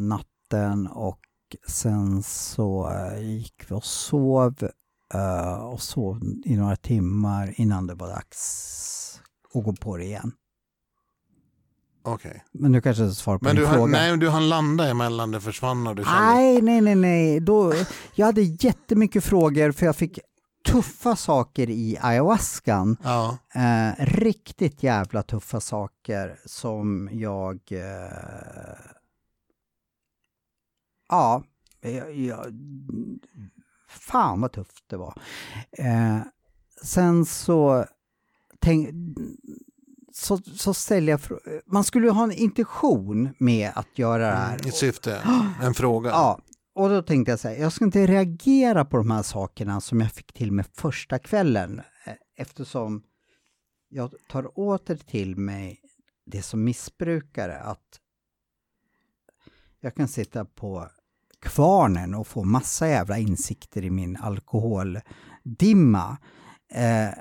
natten 0.53 0.87
och 0.87 1.21
sen 1.67 2.23
så 2.23 2.91
eh, 2.93 3.21
gick 3.21 3.65
vi 3.69 3.75
och 3.75 3.85
sov 3.85 4.69
eh, 5.15 5.53
och 5.53 5.83
sov 5.83 6.21
i 6.45 6.57
några 6.57 6.77
timmar 6.77 7.55
innan 7.57 7.87
det 7.87 7.95
var 7.95 8.09
dags 8.09 9.21
att 9.55 9.65
gå 9.65 9.73
på 9.73 9.97
det 9.97 10.05
igen. 10.05 10.33
Okej. 12.05 12.45
Men 12.53 12.73
du 12.73 12.81
kanske 12.81 13.11
svarar 13.11 13.39
på 13.39 13.45
Men 13.45 13.57
din 13.57 13.65
du, 13.65 13.71
fråga? 13.71 13.81
hann, 13.81 13.91
nej, 13.91 14.17
du 14.17 14.29
hann 14.29 14.49
landa 14.49 14.89
emellan, 14.89 15.31
det 15.31 15.41
försvann 15.41 15.87
och 15.87 15.97
du 15.97 16.05
kände... 16.05 16.21
Nej, 16.21 16.63
nej, 16.63 16.81
nej, 16.81 16.95
nej. 16.95 17.41
Då, 17.41 17.73
jag 18.15 18.27
hade 18.27 18.43
jättemycket 18.43 19.25
frågor 19.25 19.73
för 19.73 19.87
jag 19.87 19.97
fick 19.97 20.19
tuffa 20.67 21.17
saker 21.17 21.71
i 21.71 21.99
ayahuascan. 22.01 22.97
Ja, 23.05 23.39
Eh, 23.55 24.05
riktigt 24.07 24.83
jävla 24.83 25.23
tuffa 25.23 25.61
saker 25.61 26.39
som 26.47 27.09
jag... 27.13 27.61
Eh, 27.71 28.98
ja, 31.09 31.45
jag, 32.15 32.47
fan 33.89 34.41
vad 34.41 34.53
tufft 34.53 34.85
det 34.87 34.97
var. 34.97 35.21
Eh, 35.73 36.19
sen 36.83 37.25
så, 37.25 37.85
tänk, 38.59 38.89
så, 40.13 40.37
så 40.37 40.75
ställer 40.75 41.13
jag 41.13 41.21
Man 41.67 41.85
skulle 41.85 42.07
ju 42.07 42.13
ha 42.13 42.25
en 42.25 42.33
intention 42.33 43.35
med 43.39 43.73
att 43.75 43.99
göra 43.99 44.31
det 44.31 44.37
här. 44.37 44.69
ett 44.69 44.75
syfte, 44.75 45.23
en 45.63 45.75
fråga. 45.75 46.11
Ja, 46.11 46.41
och 46.75 46.89
då 46.89 47.03
tänkte 47.03 47.33
jag 47.33 47.41
så 47.41 47.49
här, 47.49 47.57
jag 47.57 47.73
ska 47.73 47.85
inte 47.85 48.07
reagera 48.07 48.85
på 48.85 48.97
de 48.97 49.11
här 49.11 49.23
sakerna 49.23 49.81
som 49.81 50.01
jag 50.01 50.13
fick 50.13 50.33
till 50.33 50.53
mig 50.53 50.65
första 50.75 51.19
kvällen 51.19 51.81
eh, 52.05 52.15
eftersom 52.37 53.03
jag 53.89 54.15
tar 54.29 54.59
åter 54.59 54.97
till 54.97 55.37
mig 55.37 55.81
det 56.27 56.43
som 56.43 56.65
missbrukare 56.65 57.59
att 57.59 58.01
jag 59.81 59.95
kan 59.95 60.09
sitta 60.09 60.45
på 60.45 60.89
kvarnen 61.43 62.15
och 62.15 62.27
få 62.27 62.45
massa 62.45 62.89
jävla 62.89 63.19
insikter 63.19 63.85
i 63.85 63.91
min 63.91 64.17
alkoholdimma. 64.17 66.17
Eh, 66.75 67.15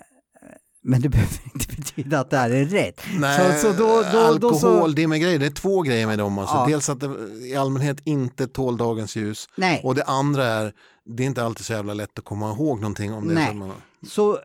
men 0.84 1.02
det 1.02 1.10
behöver 1.10 1.40
inte 1.54 1.76
betyda 1.76 2.20
att 2.20 2.30
det 2.30 2.38
här 2.38 2.50
är 2.50 2.66
rätt. 2.66 3.02
Nej, 3.20 3.62
så, 3.62 3.68
så 3.68 3.74
då, 3.78 4.04
då, 4.12 4.38
då 4.38 4.54
så, 4.54 4.68
alkohol, 4.68 4.96
det 4.96 5.04
grejer, 5.04 5.40
det 5.40 5.46
är 5.46 5.50
två 5.50 5.82
grejer 5.82 6.08
med 6.08 6.20
dem. 6.20 6.40
Alltså. 6.40 6.56
Ja. 6.56 6.66
Dels 6.68 6.90
att 6.90 7.00
det 7.00 7.10
i 7.48 7.56
allmänhet 7.56 7.98
inte 8.04 8.48
tål 8.48 8.78
dagens 8.78 9.16
ljus 9.16 9.50
nej. 9.56 9.82
och 9.84 9.96
det 9.96 10.04
andra 10.04 10.46
är, 10.46 10.74
det 11.06 11.24
är 11.24 11.28
inte 11.28 11.44
alltid 11.44 11.66
så 11.66 11.74
jävla 11.74 11.94
lätt 11.94 12.20
att 12.20 12.26
komma 12.26 12.52
ihåg 12.52 12.80
någonting 12.80 13.14
om 13.14 13.28
det. 13.28 13.34
Nej. 13.34 13.54
Man, 13.54 13.72
Så 14.08 14.34
eh, 14.34 14.40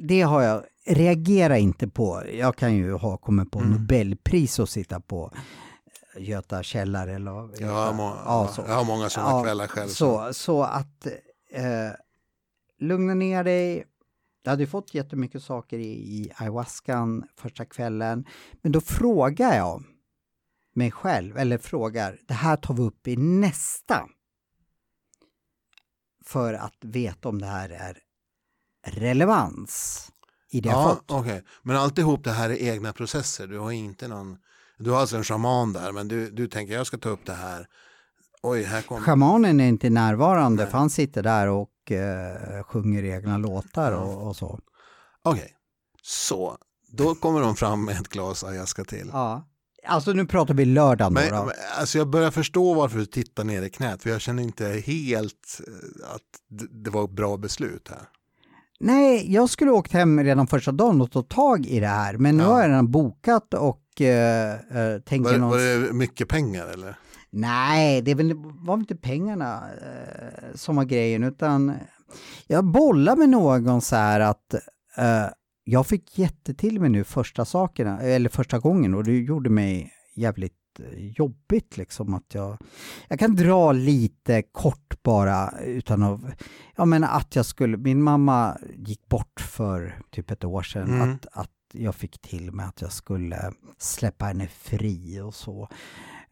det 0.00 0.22
har 0.22 0.42
jag, 0.42 0.62
reagera 0.86 1.58
inte 1.58 1.88
på. 1.88 2.22
Jag 2.32 2.56
kan 2.56 2.74
ju 2.74 2.92
ha 2.92 3.16
kommit 3.16 3.50
på 3.50 3.58
Mm. 3.58 3.70
Nobelpris 3.72 4.58
och 4.58 4.68
sitta 4.68 5.00
på 5.00 5.32
Göta 6.18 6.62
källare 6.62 7.14
eller 7.14 7.30
jag, 7.60 7.68
har 7.72 7.92
må, 7.94 8.02
ja, 8.24 8.52
så. 8.54 8.64
jag 8.68 8.74
har 8.74 8.84
många 8.84 9.08
sådana 9.10 9.30
Ja, 9.30 9.42
kvällar 9.42 9.66
själv. 9.66 9.88
Så, 9.88 10.34
så 10.34 10.62
att 10.62 11.06
eh, 11.50 11.90
lugna 12.78 13.14
ner 13.14 13.44
dig. 13.44 13.84
Jag 14.42 14.50
hade 14.50 14.66
fått 14.66 14.94
jättemycket 14.94 15.42
saker 15.42 15.78
i, 15.78 15.92
i 15.92 16.32
ayahuascan 16.36 17.24
första 17.36 17.64
kvällen. 17.64 18.24
Men 18.62 18.72
då 18.72 18.80
frågar 18.80 19.56
jag 19.56 19.84
mig 20.74 20.90
själv, 20.90 21.38
eller 21.38 21.58
frågar, 21.58 22.18
det 22.28 22.34
här 22.34 22.56
tar 22.56 22.74
vi 22.74 22.82
upp 22.82 23.08
i 23.08 23.16
nästa. 23.16 24.08
För 26.24 26.54
att 26.54 26.76
veta 26.80 27.28
om 27.28 27.40
det 27.40 27.46
här 27.46 27.68
är 27.70 27.98
relevans 28.86 30.08
i 30.50 30.60
det 30.60 30.68
jag 30.68 30.78
Ja, 30.78 30.94
fått. 30.94 31.10
okej. 31.10 31.42
Men 31.62 31.76
alltihop 31.76 32.24
det 32.24 32.32
här 32.32 32.50
är 32.50 32.56
egna 32.62 32.92
processer. 32.92 33.46
Du 33.46 33.58
har 33.58 33.72
inte 33.72 34.08
någon, 34.08 34.38
du 34.78 34.90
har 34.90 35.00
alltså 35.00 35.16
en 35.16 35.24
shaman 35.24 35.72
där 35.72 35.92
men 35.92 36.08
du, 36.08 36.30
du 36.30 36.48
tänker 36.48 36.74
jag 36.74 36.86
ska 36.86 36.98
ta 36.98 37.08
upp 37.08 37.26
det 37.26 37.32
här. 37.34 37.66
Oj, 38.42 38.62
här 38.62 38.82
kommer... 38.82 39.00
Schamanen 39.00 39.60
är 39.60 39.68
inte 39.68 39.90
närvarande 39.90 40.62
Nej. 40.62 40.70
för 40.70 40.78
han 40.78 40.90
sitter 40.90 41.22
där 41.22 41.48
och 41.48 41.92
eh, 41.92 42.62
sjunger 42.62 43.04
egna 43.04 43.38
låtar 43.38 43.92
och, 43.92 44.26
och 44.26 44.36
så. 44.36 44.60
Okej, 45.22 45.52
så 46.02 46.56
då 46.92 47.14
kommer 47.14 47.40
de 47.40 47.56
fram 47.56 47.84
med 47.84 48.00
ett 48.00 48.08
glas 48.08 48.44
ayahuasca 48.44 48.84
till. 48.84 49.10
Ja. 49.12 49.48
Alltså 49.86 50.12
nu 50.12 50.26
pratar 50.26 50.54
vi 50.54 50.64
lördagen 50.64 51.14
då. 51.14 51.20
Men, 51.20 51.30
då. 51.30 51.44
men, 51.44 51.54
alltså 51.78 51.98
jag 51.98 52.08
börjar 52.08 52.30
förstå 52.30 52.74
varför 52.74 52.98
du 52.98 53.06
tittar 53.06 53.44
ner 53.44 53.62
i 53.62 53.70
knät 53.70 54.02
för 54.02 54.10
jag 54.10 54.20
känner 54.20 54.42
inte 54.42 54.64
helt 54.86 55.60
eh, 55.66 56.14
att 56.14 56.22
det, 56.84 56.90
var 56.90 57.04
ett 57.04 57.10
bra 57.10 57.36
beslut 57.36 57.88
här. 57.90 58.08
Nej, 58.80 59.32
jag 59.32 59.50
skulle 59.50 59.70
åkt 59.70 59.92
hem 59.92 60.24
redan 60.24 60.46
första 60.46 60.72
dagen 60.72 61.00
och 61.00 61.10
ta 61.12 61.22
tag 61.22 61.66
i 61.66 61.80
det 61.80 61.86
här. 61.86 62.16
Men 62.16 62.36
nu 62.36 62.42
Ja. 62.42 62.48
har 62.48 62.60
jag 62.60 62.68
redan 62.70 62.90
bokat 62.90 63.54
och 63.54 63.82
eh, 64.00 64.52
eh, 64.52 65.00
tänker 65.00 65.30
Var, 65.30 65.38
någon... 65.38 65.50
var 65.50 65.58
det 65.58 65.92
mycket 65.92 66.28
pengar 66.28 66.66
eller? 66.66 66.96
Nej, 67.30 68.02
det 68.02 68.14
var 68.14 68.72
väl 68.74 68.80
inte 68.80 68.96
pengarna 68.96 69.62
eh, 69.82 70.54
som 70.54 70.76
var 70.76 70.84
grejen 70.84 71.24
utan 71.24 71.72
jag 72.46 72.64
bollar 72.64 73.16
med 73.16 73.28
någon 73.28 73.80
så 73.80 73.96
här 73.96 74.20
att 74.20 74.54
eh, 74.96 75.26
jag 75.64 75.86
fick 75.86 76.18
jättetill 76.18 76.80
mig 76.80 76.90
nu 76.90 77.04
första 77.04 77.44
sakerna, 77.44 78.00
eller 78.00 78.28
första 78.28 78.58
gången 78.58 78.94
och 78.94 79.04
det 79.04 79.12
gjorde 79.12 79.50
mig 79.50 79.92
jävligt 80.16 80.52
eh, 80.78 80.98
jobbigt 80.98 81.76
liksom 81.76 82.14
att 82.14 82.34
jag, 82.34 82.58
jag 83.08 83.18
kan 83.18 83.36
dra 83.36 83.72
lite 83.72 84.42
kort 84.52 85.02
bara 85.02 85.50
utan 85.64 86.02
att, 86.02 86.20
ja 86.76 86.84
men 86.84 87.04
att 87.04 87.36
jag 87.36 87.46
skulle, 87.46 87.76
min 87.76 88.02
mamma 88.02 88.56
gick 88.76 89.08
bort 89.08 89.40
för 89.40 89.98
typ 90.10 90.30
ett 90.30 90.44
år 90.44 90.62
sedan, 90.62 90.88
Mm. 90.88 91.00
att, 91.14 91.26
att 91.32 91.50
jag 91.82 91.94
fick 91.94 92.18
till 92.22 92.52
mig 92.52 92.66
att 92.66 92.80
jag 92.80 92.92
skulle 92.92 93.52
släppa 93.78 94.24
henne 94.24 94.48
fri 94.48 95.20
och 95.20 95.34
så. 95.34 95.68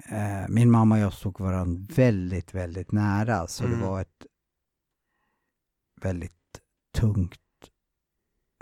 Eh, 0.09 0.49
min 0.49 0.70
mamma 0.70 0.95
och 0.95 1.01
jag 1.01 1.12
stod 1.12 1.40
varandra 1.40 1.86
väldigt, 1.95 2.55
väldigt 2.55 2.92
nära 2.92 3.47
så 3.47 3.64
Mm. 3.64 3.78
det 3.80 3.86
var 3.86 4.01
ett 4.01 4.26
väldigt 6.01 6.61
tungt 6.95 7.40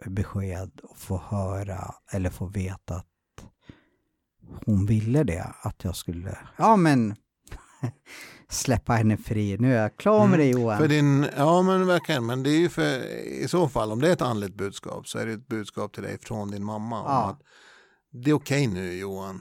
besked 0.07 0.81
att 0.91 0.99
få 0.99 1.19
höra 1.19 1.95
eller 2.13 2.31
få 2.31 2.47
veta 2.47 2.97
att 2.97 3.07
hon 4.67 4.87
ville 4.87 5.25
det, 5.25 5.55
att 5.61 5.85
jag 5.85 5.97
skulle, 5.97 6.39
ja 6.57 6.77
men 6.77 7.17
släppa 8.49 8.93
henne 8.93 9.17
fri. 9.17 9.57
Nu 9.59 9.75
är 9.77 9.83
jag 9.83 9.97
klar 9.97 10.27
med 10.27 10.35
Mm. 10.35 10.39
det 10.39 10.61
Johan. 10.61 10.79
För 10.79 10.89
din, 10.89 11.27
ja 11.37 11.63
men 11.63 11.87
verkligen, 11.87 12.27
men 12.27 12.43
det 12.43 12.51
är 12.51 12.59
ju 12.59 12.69
för 12.69 13.05
i 13.25 13.49
så 13.49 13.69
fall 13.69 13.93
om 13.93 14.01
det 14.01 14.09
är 14.09 14.13
ett 14.13 14.23
andligt 14.23 14.55
budskap 14.55 15.09
så 15.09 15.19
är 15.19 15.27
det 15.27 15.33
ett 15.33 15.47
budskap 15.49 15.93
till 15.93 16.03
dig 16.03 16.19
från 16.23 16.51
din 16.51 16.65
mamma 16.65 17.01
om 17.01 17.07
Ja. 17.07 17.31
att 17.31 17.41
det 18.13 18.31
är 18.31 18.35
okej 18.35 18.67
nu 18.67 18.93
Johan. 18.95 19.41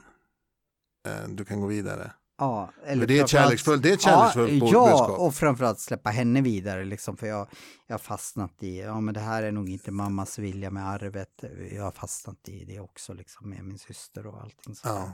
Eh, 1.08 1.28
Du 1.28 1.44
kan 1.44 1.60
gå 1.60 1.66
vidare. 1.66 2.12
ja, 2.38 2.70
eller 2.86 3.06
det 3.06 3.18
är 3.18 3.22
ett 3.24 3.28
kärleksfullt, 3.30 3.82
det 3.82 3.88
är 3.90 3.94
ett 3.94 4.02
kärleksfullt 4.02 4.52
ja, 4.52 4.88
ja, 4.88 5.06
och 5.16 5.34
framförallt 5.34 5.80
släppa 5.80 6.10
henne 6.10 6.40
vidare 6.40 6.84
liksom, 6.84 7.16
för 7.16 7.26
jag, 7.26 7.48
jag 7.86 7.94
har 7.94 7.98
fastnat 7.98 8.62
i, 8.62 8.78
ja 8.80 9.00
men 9.00 9.14
det 9.14 9.20
här 9.20 9.42
är 9.42 9.52
nog 9.52 9.68
inte 9.68 9.90
mammas 9.90 10.38
vilja 10.38 10.70
med 10.70 10.88
arvet. 10.88 11.44
Jag 11.72 11.82
har 11.84 11.90
fastnat 11.92 12.48
i 12.48 12.64
det 12.64 12.80
också 12.80 13.12
liksom 13.14 13.50
med 13.50 13.64
min 13.64 13.78
syster 13.78 14.26
och 14.26 14.40
allting 14.40 14.74
sådär. 14.74 14.94
Ja. 14.94 15.12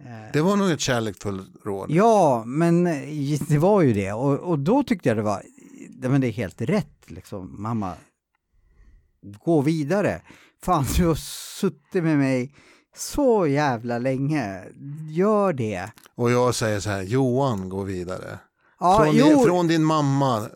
Eh, 0.00 0.32
Det 0.32 0.40
var 0.40 0.56
nog 0.56 0.70
ett 0.70 0.80
kärleksfullt 0.80 1.50
råd. 1.64 1.90
Ja, 1.90 2.42
men 2.46 2.86
eh, 2.86 3.40
det 3.48 3.58
var 3.58 3.82
ju 3.82 3.92
det. 3.92 4.12
Och, 4.12 4.38
och 4.38 4.58
då 4.58 4.82
tyckte 4.82 5.08
jag 5.08 5.16
det 5.18 5.22
var, 5.22 5.42
men 5.98 6.20
det 6.20 6.26
är 6.26 6.32
helt 6.32 6.60
rätt 6.60 7.10
liksom. 7.10 7.62
Mamma, 7.62 7.94
gå 9.44 9.60
vidare. 9.60 10.22
Fan, 10.62 10.84
du 10.96 11.06
har 11.06 11.14
suttit 11.60 12.04
med 12.04 12.18
mig 12.18 12.54
så 12.96 13.46
jävla 13.46 13.98
länge. 13.98 14.62
Gör 15.10 15.52
det. 15.52 15.90
Och 16.14 16.30
jag 16.30 16.54
säger 16.54 16.80
så 16.80 16.90
här, 16.90 17.02
Johan 17.02 17.68
gå 17.68 17.82
vidare. 17.82 18.38
Ja, 18.80 19.02
från, 19.04 19.14
din, 19.14 19.44
från 19.44 19.68
din 19.68 19.84
mamma 19.84 20.48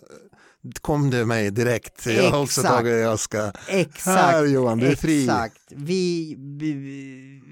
kom 0.80 1.10
det 1.10 1.26
mig 1.26 1.50
direkt. 1.50 2.06
Jag 2.06 2.30
har 2.30 2.42
också 2.42 2.62
tagit, 2.62 2.92
jag 3.00 3.18
ska, 3.18 3.52
exakt. 3.68 4.04
här 4.20 4.44
Johan, 4.46 4.78
du 4.78 4.86
är 4.86 4.96
fri. 4.96 5.22
Exakt. 5.24 5.58
Vi, 5.70 6.34
vi, 6.38 6.72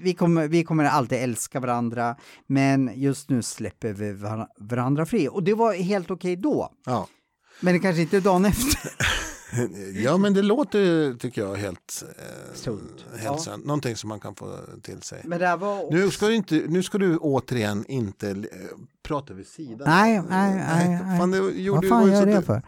vi, 0.03 0.13
kommer, 0.13 0.47
vi 0.47 0.63
kommer 0.63 0.83
alltid 0.83 1.17
älska 1.17 1.59
varandra, 1.59 2.15
men 2.47 2.91
just 2.95 3.29
nu 3.29 3.41
släpper 3.41 3.93
vi 3.93 4.11
var- 4.13 4.47
varandra 4.59 5.05
fri. 5.05 5.27
Och 5.31 5.43
det 5.43 5.53
var 5.53 5.73
helt 5.73 6.11
okej 6.11 6.35
då. 6.35 6.69
Ja. 6.85 7.07
Men 7.59 7.73
det 7.73 7.79
kanske 7.79 8.01
inte 8.01 8.19
dagen 8.19 8.45
efter. 8.45 8.91
ja 10.03 10.17
men 10.17 10.33
det 10.33 10.41
låter 10.41 11.13
tycker 11.13 11.41
jag 11.41 11.55
helt, 11.55 12.03
eh, 12.17 12.55
Sunt. 12.55 13.05
helt 13.11 13.23
Ja. 13.23 13.37
sant. 13.37 13.65
Någonting 13.65 13.95
som 13.95 14.07
man 14.09 14.19
kan 14.19 14.35
få 14.35 14.57
till 14.81 15.01
sig. 15.01 15.21
Men 15.25 15.39
det 15.39 15.55
var... 15.55 15.91
Nu 15.91 16.11
ska 16.11 16.27
du, 16.27 16.35
inte, 16.35 16.55
nu 16.67 16.83
ska 16.83 16.97
du 16.97 17.17
återigen 17.17 17.85
inte 17.87 18.29
eh, 18.29 18.35
prata 19.03 19.33
vid 19.33 19.47
sidan. 19.47 19.87
Nej, 19.89 20.21
nej, 20.29 20.55
nej. 20.55 20.99
nej. 21.05 21.19
Fan, 21.19 21.31
det 21.31 21.37
gjorde, 21.37 21.87
Vad 21.87 21.99
fan 22.01 22.11
gör 22.11 22.19
jag 22.19 22.27
det 22.27 22.41
för? 22.41 22.61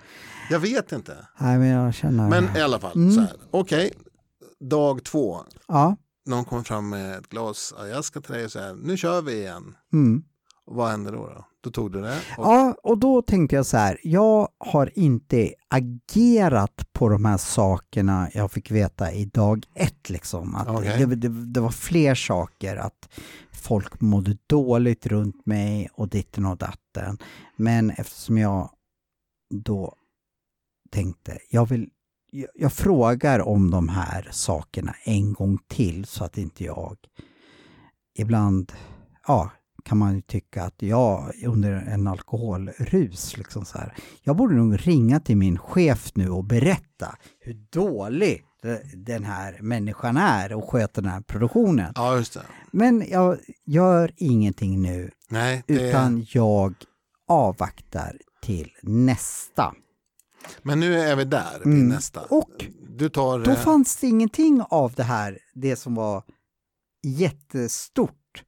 Jag 0.50 0.60
vet 0.60 0.92
inte. 0.92 1.18
Nej, 1.40 1.58
men 1.58 1.68
jag 1.68 1.94
känner... 1.94 2.30
Men 2.30 2.58
i 2.58 2.62
alla 2.62 2.80
fall, 2.80 2.96
Mm. 2.96 3.12
så 3.12 3.20
här. 3.22 3.32
Okej, 3.52 3.92
dag 4.60 5.04
två. 5.04 5.38
Ja. 5.68 5.96
Någon 6.26 6.46
kommer 6.46 6.64
fram 6.64 6.90
med 6.90 7.18
ett 7.18 7.30
glas 7.30 7.74
ayahuasca 7.78 8.22
till 8.22 8.34
dig 8.34 8.46
och 8.46 8.52
säger 8.52 8.76
nu 8.76 8.98
kör 8.98 9.22
vi 9.22 9.34
igen. 9.34 9.76
Mm. 9.94 10.24
Och 10.66 10.76
vad 10.76 10.92
hände 10.92 11.12
då? 11.12 11.18
Då, 11.18 11.46
då 11.62 11.70
tog 11.70 11.92
du 11.92 12.02
det. 12.02 12.22
Och, 12.38 12.46
Ja, 12.46 12.76
och 12.84 12.98
då 12.98 13.22
tänkte 13.22 13.56
jag 13.56 13.66
så 13.66 13.78
här, 13.78 14.00
jag 14.04 14.50
har 14.58 14.92
inte 15.00 15.54
agerat 15.68 16.88
på 16.94 17.10
de 17.10 17.26
här 17.26 17.38
sakerna 17.38 18.30
jag 18.34 18.52
fick 18.52 18.72
veta 18.72 19.12
i 19.12 19.26
dag 19.26 19.66
ett 19.76 20.10
liksom. 20.10 20.56
Att 20.56 20.70
Okej. 20.70 21.06
det, 21.06 21.16
det, 21.16 21.46
det 21.54 21.60
var 21.60 21.70
fler 21.70 22.16
saker, 22.16 22.76
att 22.78 23.10
folk 23.52 24.02
mådde 24.02 24.38
dåligt 24.48 25.06
runt 25.08 25.46
mig 25.46 25.90
och 25.94 26.10
ditten 26.10 26.46
och 26.46 26.58
datten. 26.58 27.18
Men 27.56 27.90
eftersom 27.90 28.38
jag 28.38 28.70
då 29.50 29.96
tänkte, 30.92 31.38
jag 31.50 31.70
vill 31.70 31.90
jag, 32.34 32.50
jag 32.56 32.74
frågar 32.74 33.40
om 33.40 33.72
de 33.72 33.90
här 33.90 34.28
sakerna 34.32 34.96
en 35.04 35.34
gång 35.34 35.58
till 35.68 36.06
så 36.06 36.24
att 36.24 36.38
inte 36.38 36.64
jag 36.64 36.98
ibland, 38.18 38.74
ja, 39.28 39.52
kan 39.86 39.98
man 39.98 40.16
ju 40.16 40.22
tycka 40.22 40.64
att 40.64 40.82
jag 40.82 41.32
under 41.46 41.72
en 41.72 42.08
alkoholrus, 42.08 43.38
liksom 43.38 43.66
så 43.66 43.78
här, 43.78 43.94
jag 44.22 44.36
borde 44.36 44.56
nog 44.56 44.88
ringa 44.88 45.20
till 45.20 45.38
min 45.38 45.58
chef 45.58 46.12
nu 46.16 46.30
och 46.30 46.44
berätta 46.44 47.16
hur 47.40 47.54
dålig 47.72 48.44
de- 48.62 48.82
den 48.96 49.24
här 49.24 49.58
människan 49.62 50.18
är 50.18 50.54
och 50.54 50.70
sköter 50.70 51.02
den 51.02 51.12
här 51.12 51.22
produktionen. 51.22 51.92
ja, 51.96 52.16
just 52.18 52.34
det. 52.34 52.42
Men 52.72 53.06
jag 53.10 53.38
gör 53.66 54.12
ingenting 54.18 54.82
nu, 54.82 55.12
Nej, 55.30 55.64
det, 55.68 55.74
utan 55.90 56.26
jag 56.34 56.74
avvaktar 57.28 58.18
till 58.42 58.72
nästa. 58.84 59.74
Men 60.62 60.80
nu 60.80 61.00
är 61.00 61.16
vi 61.16 61.24
där 61.24 61.62
Mm. 61.66 61.88
nästa. 61.88 62.22
Och 62.22 62.66
Du 62.90 63.10
tar... 63.10 63.40
Då 63.40 63.52
eh, 63.52 63.58
fanns 63.58 63.96
det 63.96 64.08
ingenting 64.08 64.62
av 64.70 64.94
det 64.94 65.04
här, 65.04 65.40
det 65.54 65.76
som 65.76 65.96
var 65.96 66.24
jättestort 67.04 68.44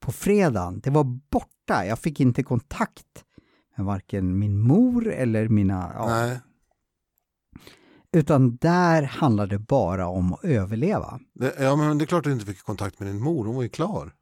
på 0.00 0.12
fredagen. 0.12 0.80
Det 0.80 0.90
var 0.90 1.04
borta. 1.30 1.86
Jag 1.86 1.98
fick 1.98 2.20
inte 2.20 2.42
kontakt 2.42 3.24
med 3.76 3.86
varken 3.86 4.38
min 4.38 4.58
mor 4.58 5.08
eller 5.08 5.48
mina... 5.48 5.90
Ja, 5.94 6.06
Nej, 6.08 6.40
utan 8.12 8.56
där 8.56 9.02
handlade 9.02 9.54
det 9.54 9.58
bara 9.58 10.06
om 10.08 10.32
att 10.32 10.44
överleva. 10.44 11.20
det, 11.34 11.54
ja, 11.60 11.76
men 11.76 11.98
det 11.98 12.04
är 12.04 12.06
klart 12.06 12.18
att 12.18 12.24
du 12.24 12.32
inte 12.32 12.46
fick 12.46 12.62
kontakt 12.62 13.00
med 13.00 13.08
din 13.08 13.20
mor, 13.22 13.44
hon 13.44 13.54
var 13.56 13.62
ju 13.62 13.68
klar. 13.68 14.12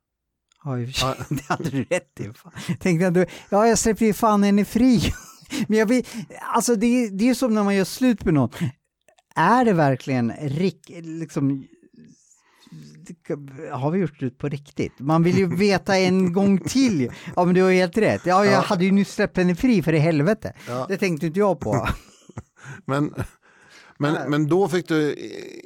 Ja, 0.64 0.78
i 0.78 0.84
och 0.84 0.88
för 0.88 0.94
sig, 0.94 1.14
det 1.36 1.42
hade 1.48 1.70
du 1.70 1.84
rätt 1.84 2.20
i. 2.20 2.32
Fan. 2.32 2.52
Tänkte 2.80 3.04
jag, 3.20 3.30
ja 3.48 3.66
jag 3.68 3.78
släpper 3.78 4.06
ju 4.06 4.12
fan 4.12 4.42
henne 4.42 4.64
fri. 4.64 5.12
Men 5.68 5.78
jag 5.78 5.86
vill, 5.86 6.04
alltså 6.54 6.76
det, 6.76 6.86
är- 6.86 7.10
det 7.10 7.28
är 7.28 7.34
som 7.34 7.54
när 7.54 7.62
man 7.64 7.74
gör 7.74 7.84
slut 7.84 8.24
med 8.24 8.34
någon. 8.34 8.50
Är 9.36 9.64
det 9.64 9.72
verkligen 9.72 10.32
rik, 10.42 10.90
liksom, 11.02 11.64
har 13.72 13.90
vi 13.90 13.98
gjort 13.98 14.16
slut 14.16 14.38
på 14.38 14.48
riktigt? 14.48 14.92
Man 14.98 15.22
vill 15.22 15.38
ju 15.38 15.56
veta 15.56 15.98
en 15.98 16.32
gång 16.32 16.58
till. 16.58 17.10
Ja 17.36 17.44
men 17.44 17.54
du 17.54 17.62
har 17.62 17.72
helt 17.72 17.98
rätt. 17.98 18.20
Ja, 18.26 18.44
jag 18.44 18.54
Ja. 18.54 18.60
hade 18.60 18.84
ju 18.84 18.90
nyss 18.92 19.14
släppt 19.14 19.36
henne 19.36 19.54
fri 19.54 19.82
för 19.82 19.92
i 19.92 19.98
helvete. 19.98 20.52
Ja. 20.68 20.86
Det 20.88 20.96
tänkte 20.96 21.26
inte 21.26 21.38
jag 21.38 21.60
på. 21.60 21.88
Men, 22.86 23.14
men, 23.98 24.30
men 24.30 24.46
då 24.48 24.68
fick 24.68 24.88
du... 24.88 25.16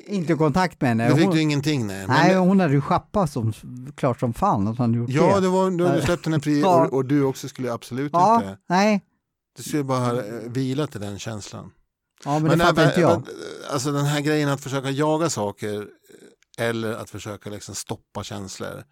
inte 0.06 0.34
kontakt 0.34 0.80
med 0.80 0.88
henne. 0.90 1.08
Då 1.08 1.16
fick 1.16 1.24
Hon, 1.24 1.34
du 1.34 1.40
ingenting, 1.40 1.86
nej. 1.86 2.06
Men, 2.06 2.16
nej, 2.16 2.34
hon 2.36 2.60
hade 2.60 2.72
ju 2.72 2.80
schappat 2.80 3.30
som 3.32 3.52
klart 3.96 4.20
som 4.20 4.34
fan 4.34 4.68
att 4.68 4.78
hon 4.78 4.86
hade 4.86 4.98
gjort 4.98 5.10
Ja, 5.10 5.34
det. 5.34 5.40
det 5.40 5.48
var, 5.48 5.70
du 5.70 5.86
hade 5.86 6.02
släppt 6.02 6.24
henne 6.26 6.40
fri 6.40 6.64
och, 6.64 6.92
och 6.92 7.04
du 7.04 7.22
också 7.22 7.48
skulle 7.48 7.72
absolut 7.72 8.10
Ja, 8.12 8.34
inte... 8.36 8.56
nej. 8.68 9.00
Du 9.58 9.64
skulle 9.64 9.84
bara 9.84 10.24
eh, 10.24 10.50
vila 10.50 10.86
till 10.86 11.00
den 11.00 11.18
känslan. 11.18 11.70
Ja, 12.24 12.38
men, 12.38 12.50
det 12.50 12.56
nej, 12.56 12.66
fattar 12.66 12.86
inte 12.86 13.00
jag. 13.00 13.22
men, 13.26 13.34
Alltså 13.70 13.92
den 13.92 14.04
här 14.04 14.20
grejen 14.20 14.48
att 14.48 14.60
försöka 14.60 14.90
jaga 14.90 15.30
saker 15.30 15.80
eh, 16.58 16.66
eller 16.68 16.92
att 16.92 17.10
försöka 17.10 17.50
liksom 17.50 17.74
stoppa 17.74 18.24
känslor. 18.24 18.84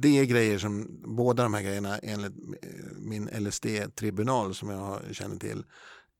Det 0.00 0.18
är 0.18 0.24
grejer 0.24 0.58
som, 0.58 1.00
båda 1.16 1.42
de 1.42 1.54
här 1.54 1.62
grejerna 1.62 1.98
enligt 1.98 2.32
eh, 2.62 2.68
min 2.98 3.28
LSD-tribunal 3.28 4.54
som 4.54 4.70
jag 4.70 5.00
känner 5.12 5.36
till, 5.36 5.64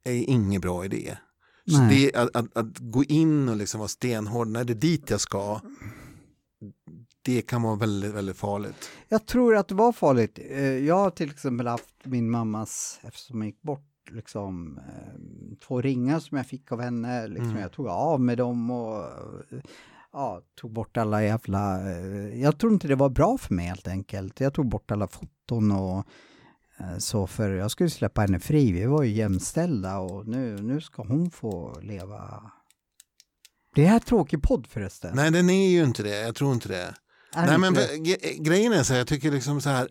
är 0.04 0.30
ingen 0.30 0.60
bra 0.60 0.84
idé. 0.84 1.18
Så 1.70 1.76
det, 1.90 2.14
att, 2.14 2.36
att, 2.36 2.56
att 2.56 2.78
gå 2.78 3.04
in 3.04 3.48
och 3.48 3.56
liksom 3.56 3.78
vara 3.78 3.88
stenhård, 3.88 4.48
när 4.48 4.64
det 4.64 4.72
är 4.72 4.74
dit 4.74 5.10
jag 5.10 5.20
ska, 5.20 5.60
det 7.26 7.42
kan 7.42 7.62
vara 7.62 7.76
väldigt, 7.76 8.14
väldigt 8.14 8.36
farligt. 8.36 8.90
Jag 9.08 9.26
tror 9.26 9.56
att 9.56 9.68
det 9.68 9.74
var 9.74 9.92
farligt. 9.92 10.38
Eh, 10.50 10.62
Jag 10.64 10.94
har 10.96 11.10
till 11.10 11.30
exempel 11.30 11.66
haft 11.66 11.94
min 12.04 12.30
mammas, 12.30 13.00
eftersom 13.02 13.36
hon 13.38 13.46
gick 13.46 13.62
bort, 13.62 14.10
liksom, 14.10 14.78
eh, 14.78 15.58
två 15.66 15.80
ringar 15.80 16.20
som 16.20 16.36
jag 16.36 16.46
fick 16.46 16.72
av 16.72 16.80
henne. 16.80 17.26
Liksom, 17.26 17.50
Mm. 17.50 17.62
Jag 17.62 17.72
tog 17.72 17.86
av 17.88 18.20
med 18.20 18.38
dem 18.38 18.70
och 18.70 18.96
eh, 19.04 19.58
ja, 20.12 20.42
tog 20.60 20.72
bort 20.72 20.96
alla 20.96 21.22
jävla... 21.24 21.80
Jag 22.34 22.58
tror 22.58 22.72
inte 22.72 22.88
det 22.88 22.94
var 22.94 23.08
bra 23.10 23.38
för 23.38 23.54
mig 23.54 23.66
helt 23.66 23.88
enkelt. 23.88 24.40
Jag 24.40 24.54
tog 24.54 24.68
bort 24.68 24.90
alla 24.90 25.06
foton 25.08 25.72
och 25.72 26.04
så 26.98 27.26
för 27.26 27.50
jag 27.50 27.70
skulle 27.70 27.90
släppa 27.90 28.20
henne 28.20 28.40
fri. 28.40 28.72
Vi 28.72 28.86
var 28.86 29.02
ju 29.02 29.10
jämställda 29.12 29.98
och 29.98 30.28
nu, 30.28 30.56
nu 30.62 30.80
ska 30.80 31.02
hon 31.02 31.30
få 31.30 31.80
leva. 31.82 32.50
Det 33.74 33.84
är 33.84 33.88
här 33.88 33.98
tråkig 33.98 34.42
podd 34.42 34.66
förresten. 34.66 35.12
Nej, 35.16 35.30
den 35.30 35.50
är 35.50 35.68
ju 35.68 35.84
inte 35.84 36.02
det, 36.02 36.20
jag 36.20 36.34
tror 36.34 36.52
inte 36.54 36.68
det. 36.68 36.94
Nej, 37.36 37.58
men 37.58 37.74
grejen 38.44 38.72
är 38.72 38.82
så 38.82 38.92
här, 38.92 39.00
jag 39.00 39.06
tycker 39.06 39.30
liksom 39.30 39.60
så 39.60 39.68
här, 39.70 39.88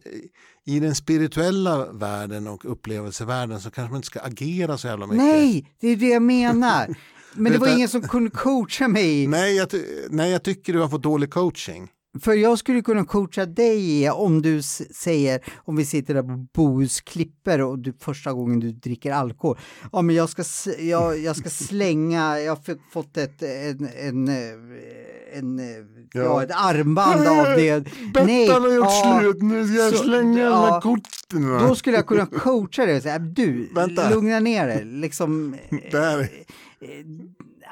i 0.66 0.80
den 0.80 0.96
spirituella 0.96 1.92
världen 1.92 2.48
och 2.48 2.72
upplevelsevärlden 2.72 3.62
så 3.62 3.72
kanske 3.72 3.92
man 3.92 3.98
inte 3.98 4.08
ska 4.08 4.20
agera 4.20 4.78
så 4.78 4.88
jävla 4.88 5.08
mycket. 5.08 5.24
Nej, 5.24 5.66
det 5.80 5.88
är 5.88 5.96
det 5.96 6.10
jag 6.10 6.22
menar. 6.22 6.96
Men 7.34 7.52
det 7.52 7.58
var 7.58 7.76
ingen 7.76 7.90
som 7.90 8.02
kunde 8.02 8.30
coacha 8.30 8.88
mig. 8.88 9.28
Nej, 9.28 9.56
jag, 9.56 9.68
nej, 10.10 10.32
jag 10.32 10.44
tycker 10.44 10.74
du 10.74 10.80
har 10.80 10.90
fått 10.90 11.04
dålig 11.04 11.32
coaching. 11.32 11.90
För 12.22 12.34
jag 12.34 12.60
skulle 12.60 12.82
kunna 12.82 13.06
coacha 13.06 13.46
dig 13.46 14.10
om 14.12 14.42
du 14.42 14.62
säger, 14.62 15.42
om 15.56 15.76
vi 15.76 15.86
sitter 15.86 16.14
där 16.14 16.22
på 16.24 16.48
Bohus 16.54 17.02
klipper 17.02 17.62
och 17.62 17.80
du, 17.80 17.94
första 18.00 18.34
gången 18.34 18.60
du 18.60 18.72
dricker 18.72 19.12
alkohol. 19.12 19.58
Ja 19.92 20.02
men 20.02 20.16
jag 20.16 20.30
ska, 20.30 20.44
jag, 20.80 21.18
jag 21.20 21.36
ska 21.36 21.50
slänga, 21.50 22.40
jag 22.40 22.56
har 22.56 22.92
fått 22.92 23.18
ett, 23.18 23.42
en, 23.42 23.90
en, 24.00 24.28
eh, 24.28 25.38
en, 25.38 25.60
eh, 25.60 25.66
ja. 26.14 26.22
Ja. 26.22 26.44
ett 26.44 26.52
armband 26.54 27.28
av 27.28 27.46
det. 27.46 27.80
Bettan 28.14 28.62
har 28.62 28.74
gjort 28.76 28.86
ja, 28.86 29.20
slut, 29.20 29.42
nu 29.42 29.68
ska 29.68 29.78
jag 29.78 29.94
så- 29.96 30.04
slänga 30.04 30.42
ja. 30.42 30.54
alla 30.54 30.82
korten. 30.82 31.50
Då 31.68 31.76
skulle 31.76 31.96
jag 31.98 32.08
kunna 32.08 32.26
coacha 32.26 32.86
dig 32.86 32.96
och 32.98 33.04
säga, 33.04 33.20
du, 33.20 33.70
Vänta. 33.76 34.10
lugna 34.10 34.40
ner 34.40 34.68
dig. 34.68 34.86
Liksom, 34.86 35.56
Där. 35.92 36.20
eh, 36.20 36.28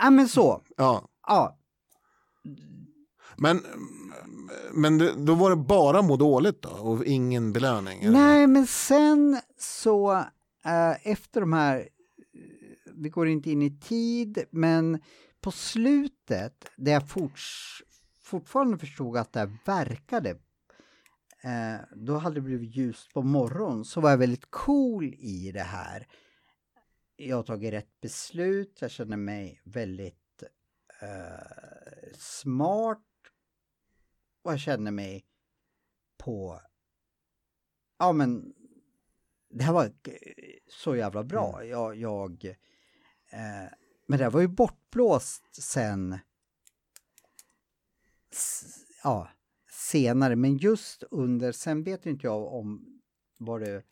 ja 0.03 0.09
men 0.09 0.27
så. 0.27 0.61
Ja, 0.77 1.07
Ja, 1.27 1.57
men, 3.37 3.59
men 4.73 4.97
det, 4.97 5.13
då 5.25 5.35
var 5.35 5.49
det 5.49 5.55
bara 5.55 6.01
må 6.01 6.17
dåligt 6.17 6.61
då 6.61 6.69
och 6.69 7.05
ingen 7.05 7.53
belöning? 7.53 8.03
eller? 8.03 8.11
Nej, 8.11 8.47
men 8.47 8.67
sen 8.67 9.39
så 9.57 10.11
eh, 10.65 11.07
efter 11.07 11.41
de 11.41 11.53
här, 11.53 11.89
vi 12.93 13.09
går 13.09 13.27
inte 13.27 13.51
in 13.51 13.61
i 13.61 13.79
tid, 13.79 14.43
men 14.49 15.01
på 15.41 15.51
slutet, 15.51 16.65
där 16.75 16.91
jag 16.91 17.09
forts, 17.09 17.81
fortfarande 18.23 18.77
förstod 18.77 19.17
att 19.17 19.33
det 19.33 19.39
här 19.39 19.57
verkade, 19.65 20.29
eh, 21.43 21.81
då 21.95 22.17
hade 22.17 22.35
det 22.35 22.41
blivit 22.41 22.75
ljust 22.75 23.13
på 23.13 23.21
morgonen, 23.21 23.85
så 23.85 24.01
var 24.01 24.09
jag 24.09 24.17
väldigt 24.17 24.47
cool 24.49 25.13
i 25.13 25.51
det 25.53 25.63
här. 25.63 26.07
Jag 27.15 27.35
har 27.35 27.43
tagit 27.43 27.73
rätt 27.73 28.01
beslut, 28.01 28.77
jag 28.81 28.91
känner 28.91 29.17
mig 29.17 29.61
väldigt 29.63 30.43
eh, 31.01 32.17
smart 32.17 32.99
och 34.43 34.51
jag 34.51 34.59
känner 34.59 34.91
mig 34.91 35.25
på 36.17 36.61
ja 37.99 38.13
men 38.13 38.53
det 39.49 39.63
här 39.63 39.73
var 39.73 39.91
så 40.67 40.95
jävla 40.95 41.23
bra. 41.23 41.65
Jag, 41.65 41.95
jag 41.95 42.45
eh, 43.29 43.71
men 44.07 44.17
det 44.17 44.23
här 44.23 44.31
var 44.31 44.41
ju 44.41 44.47
bortblåst 44.47 45.55
sen 45.63 46.19
ja, 49.03 49.29
senare, 49.69 50.35
men 50.35 50.57
just 50.57 51.03
under, 51.11 51.51
sen 51.51 51.83
vet 51.83 52.05
inte 52.05 52.27
jag 52.27 52.53
om 52.53 52.99
var 53.37 53.59
det 53.59 53.83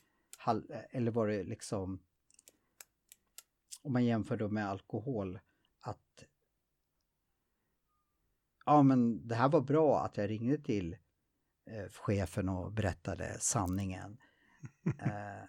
eller 0.91 1.11
var 1.11 1.27
det 1.27 1.43
liksom 1.43 1.99
om 3.81 3.93
man 3.93 4.05
jämför 4.05 4.37
då 4.37 4.49
med 4.49 4.69
alkohol 4.69 5.39
att 5.79 6.25
ja 8.65 8.83
men 8.83 9.27
det 9.27 9.35
här 9.35 9.49
var 9.49 9.61
bra 9.61 10.05
att 10.05 10.17
jag 10.17 10.29
ringde 10.29 10.57
till 10.57 10.93
eh, 11.69 11.91
chefen 11.91 12.49
och 12.49 12.71
berättade 12.71 13.37
sanningen. 13.39 14.17
Eh, 14.99 15.43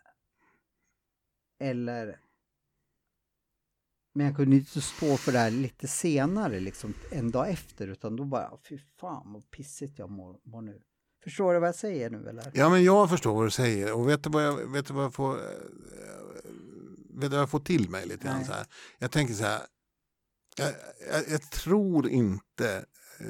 eller 1.69 2.21
men 4.15 4.27
jag 4.27 4.37
kunde 4.37 4.57
inte 4.57 4.81
stå 4.81 5.17
för 5.17 5.33
det 5.33 5.39
här 5.39 5.51
lite 5.51 5.89
senare, 5.89 6.61
liksom 6.61 6.95
en 7.11 7.31
dag 7.31 7.51
efter, 7.51 7.89
utan 7.89 8.17
då 8.17 8.25
bara, 8.25 8.59
fy 8.69 8.79
fan 9.01 9.33
vad 9.33 9.51
pissigt 9.51 9.99
jag 9.99 10.11
mår, 10.11 10.41
mår 10.45 10.63
nu. 10.63 10.83
Förstår 11.25 11.55
du 11.55 11.61
vad 11.61 11.69
jag 11.69 11.75
säger 11.75 12.11
nu 12.11 12.29
eller? 12.29 12.51
Ja, 12.55 12.69
men 12.69 12.85
jag 12.85 13.11
förstår 13.11 13.35
vad 13.35 13.47
du 13.47 13.51
säger 13.51 13.93
och 13.93 14.09
vet 14.09 14.25
du 14.25 14.31
vad 14.31 14.45
jag, 14.45 14.73
vet 14.73 14.87
du 14.87 14.95
vad 14.95 15.05
jag 15.05 15.15
får 15.15 15.39
eh, 15.39 15.45
vet 17.15 17.21
du 17.21 17.29
vad 17.29 17.41
jag 17.41 17.51
får 17.51 17.61
till 17.61 17.91
mig 17.91 18.07
lite 18.07 18.25
grann 18.25 18.45
så 18.45 18.53
här. 18.53 18.67
Jag 18.99 19.11
tänker 19.11 19.35
så 19.35 19.45
här. 19.45 19.63
Jag, 20.57 20.75
jag, 21.11 21.29
jag 21.29 21.51
tror 21.51 22.09
inte 22.09 22.85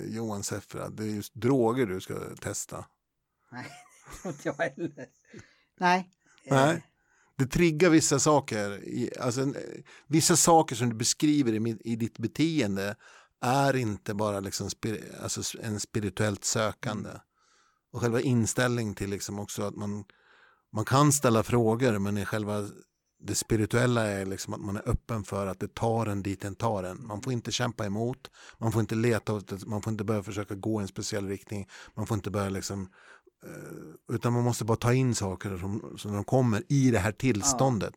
Johan 0.07 0.43
Seffra, 0.43 0.88
det 0.88 1.03
är 1.03 1.07
just 1.07 1.34
droger 1.34 1.86
du 1.86 2.01
ska 2.01 2.14
testa. 2.40 2.84
Nej, 3.53 3.66
det 4.07 4.18
tror 4.22 4.32
inte 4.32 4.49
jag 4.49 4.55
heller. 4.55 5.07
Nej. 5.80 6.11
eh, 6.45 6.55
Nej. 6.55 6.86
Det 7.36 7.47
triggar 7.47 7.90
vissa 7.90 8.18
saker, 8.18 8.84
alltså, 9.20 9.40
eh, 9.40 9.49
vissa 10.07 10.36
saker 10.36 10.76
som 10.76 10.88
du 10.88 10.95
beskriver 10.95 11.53
i, 11.53 11.78
i 11.84 11.97
ditt 11.97 12.18
beteende 12.18 12.97
är 13.40 13.76
inte 13.76 14.14
bara 14.14 14.40
liksom 14.40 14.70
spir, 14.70 15.05
alltså 15.22 15.59
en 15.62 15.80
spirituellt 15.80 16.45
sökande. 16.45 17.11
Och 17.93 18.01
själva 18.01 18.20
inställning 18.20 18.95
till 18.95 19.11
liksom 19.11 19.38
också 19.38 19.62
att 19.62 19.76
man, 19.76 20.05
man 20.72 20.84
kan 20.84 21.12
ställa 21.12 21.43
frågor 21.43 21.99
men 21.99 22.18
i 22.18 22.24
själva 22.24 22.68
det 23.25 23.35
spirituella 23.35 24.07
är 24.07 24.27
liksom 24.27 24.55
att 24.55 24.61
man 24.61 24.77
är 24.77 24.89
öppen 24.89 25.25
för 25.25 25.47
att 25.47 25.61
det 25.61 25.75
tar 25.75 26.07
en 26.07 26.23
dit 26.23 26.41
den 26.41 26.55
tar 26.55 26.85
en. 26.85 27.07
Man 27.07 27.23
får 27.23 27.33
inte 27.33 27.53
kämpa 27.53 27.87
emot, 27.87 28.31
man 28.59 28.73
får 28.73 28.81
inte 28.81 28.95
leta 28.95 29.41
det, 29.41 29.66
man 29.66 29.83
får 29.83 29.91
inte 29.91 30.05
börja 30.05 30.23
försöka 30.23 30.55
gå 30.55 30.81
i 30.81 30.83
en 30.83 30.89
speciell 30.89 31.29
riktning, 31.29 31.68
man 31.95 32.07
får 32.07 32.14
inte 32.14 32.31
börja 32.31 32.49
liksom 32.49 32.89
eh, 33.47 34.14
utan 34.14 34.33
man 34.33 34.45
måste 34.45 34.64
bara 34.64 34.77
ta 34.77 34.93
in 34.93 35.14
saker 35.14 35.59
som, 35.59 35.95
som 35.97 36.12
de 36.12 36.25
kommer 36.25 36.62
i 36.68 36.91
det 36.91 36.99
här 36.99 37.12
tillståndet. 37.12 37.95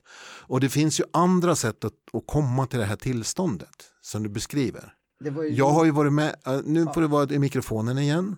Och 0.47 0.59
det 0.59 0.69
finns 0.69 0.99
ju 0.99 1.03
andra 1.13 1.55
sätt 1.55 1.83
att, 1.85 1.93
att 2.13 2.27
komma 2.27 2.67
till 2.67 2.79
det 2.79 2.85
här 2.85 2.95
tillståndet 2.95 3.91
som 4.01 4.23
du 4.23 4.29
beskriver. 4.29 4.93
Det 5.19 5.29
ju... 5.29 5.49
Jag 5.49 5.69
har 5.69 5.85
ju 5.85 5.91
varit 5.91 6.13
med, 6.13 6.35
eh, 6.45 6.61
nu 6.65 6.85
får 6.93 7.01
du 7.01 7.07
vara 7.07 7.33
i 7.33 7.39
mikrofonen 7.39 7.97
igen. 7.97 8.35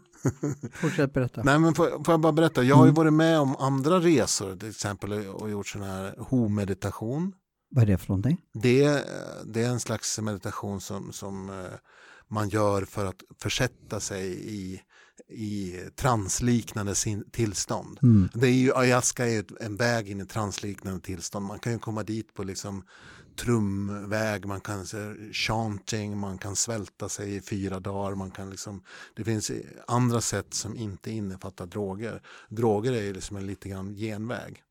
Fortsätt 0.73 1.13
berätta. 1.13 1.43
Nej 1.43 1.59
men 1.59 1.73
får, 1.73 2.03
får 2.03 2.13
jag 2.13 2.19
bara 2.19 2.31
berätta, 2.31 2.63
jag 2.63 2.75
har 2.75 2.85
ju 2.85 2.91
varit 2.91 3.13
med 3.13 3.39
om 3.39 3.55
andra 3.55 3.99
resor 3.99 4.55
till 4.55 4.69
exempel 4.69 5.27
och 5.27 5.49
gjort 5.49 5.67
sån 5.67 5.81
här 5.81 6.15
ho-meditation. 6.17 7.33
Vad 7.69 7.83
är 7.83 7.87
det 7.87 7.97
för 7.97 8.07
någonting? 8.07 8.37
Det, 8.53 9.03
det 9.45 9.63
är 9.63 9.69
en 9.69 9.79
slags 9.79 10.19
meditation 10.19 10.81
som, 10.81 11.11
som 11.11 11.49
eh, 11.49 11.55
man 12.27 12.49
gör 12.49 12.81
för 12.81 13.05
att 13.05 13.23
försätta 13.41 13.99
sig 13.99 14.25
i, 14.55 14.81
i 15.29 15.75
transliknande 15.95 16.95
sin, 16.95 17.29
tillstånd. 17.31 17.99
Mm. 18.03 18.29
Det 18.33 18.47
är 18.47 18.51
ju, 18.51 18.73
ayahuasca 18.75 19.25
är 19.25 19.29
ju 19.29 19.43
en 19.59 19.75
väg 19.75 20.09
in 20.09 20.21
i 20.21 20.25
transliknande 20.25 21.01
tillstånd. 21.01 21.45
Man 21.45 21.59
kan 21.59 21.73
ju 21.73 21.79
komma 21.79 22.03
dit 22.03 22.33
på 22.33 22.43
liksom 22.43 22.83
trumväg, 23.35 24.45
man 24.45 24.61
kan 24.61 24.85
chanting, 25.31 26.17
man 26.17 26.37
kan 26.37 26.55
svälta 26.55 27.09
sig 27.09 27.35
i 27.35 27.41
fyra 27.41 27.79
dagar, 27.79 28.15
man 28.15 28.31
kan 28.31 28.49
liksom, 28.49 28.83
det 29.15 29.23
finns 29.23 29.51
andra 29.87 30.21
sätt 30.21 30.53
som 30.53 30.75
inte 30.75 31.11
innefattar 31.11 31.65
droger. 31.65 32.21
Droger 32.49 32.91
är 32.91 33.01
ju 33.01 33.13
liksom 33.13 33.37
en 33.37 33.47
lite 33.47 33.69
grann 33.69 33.95
genväg. 33.95 34.63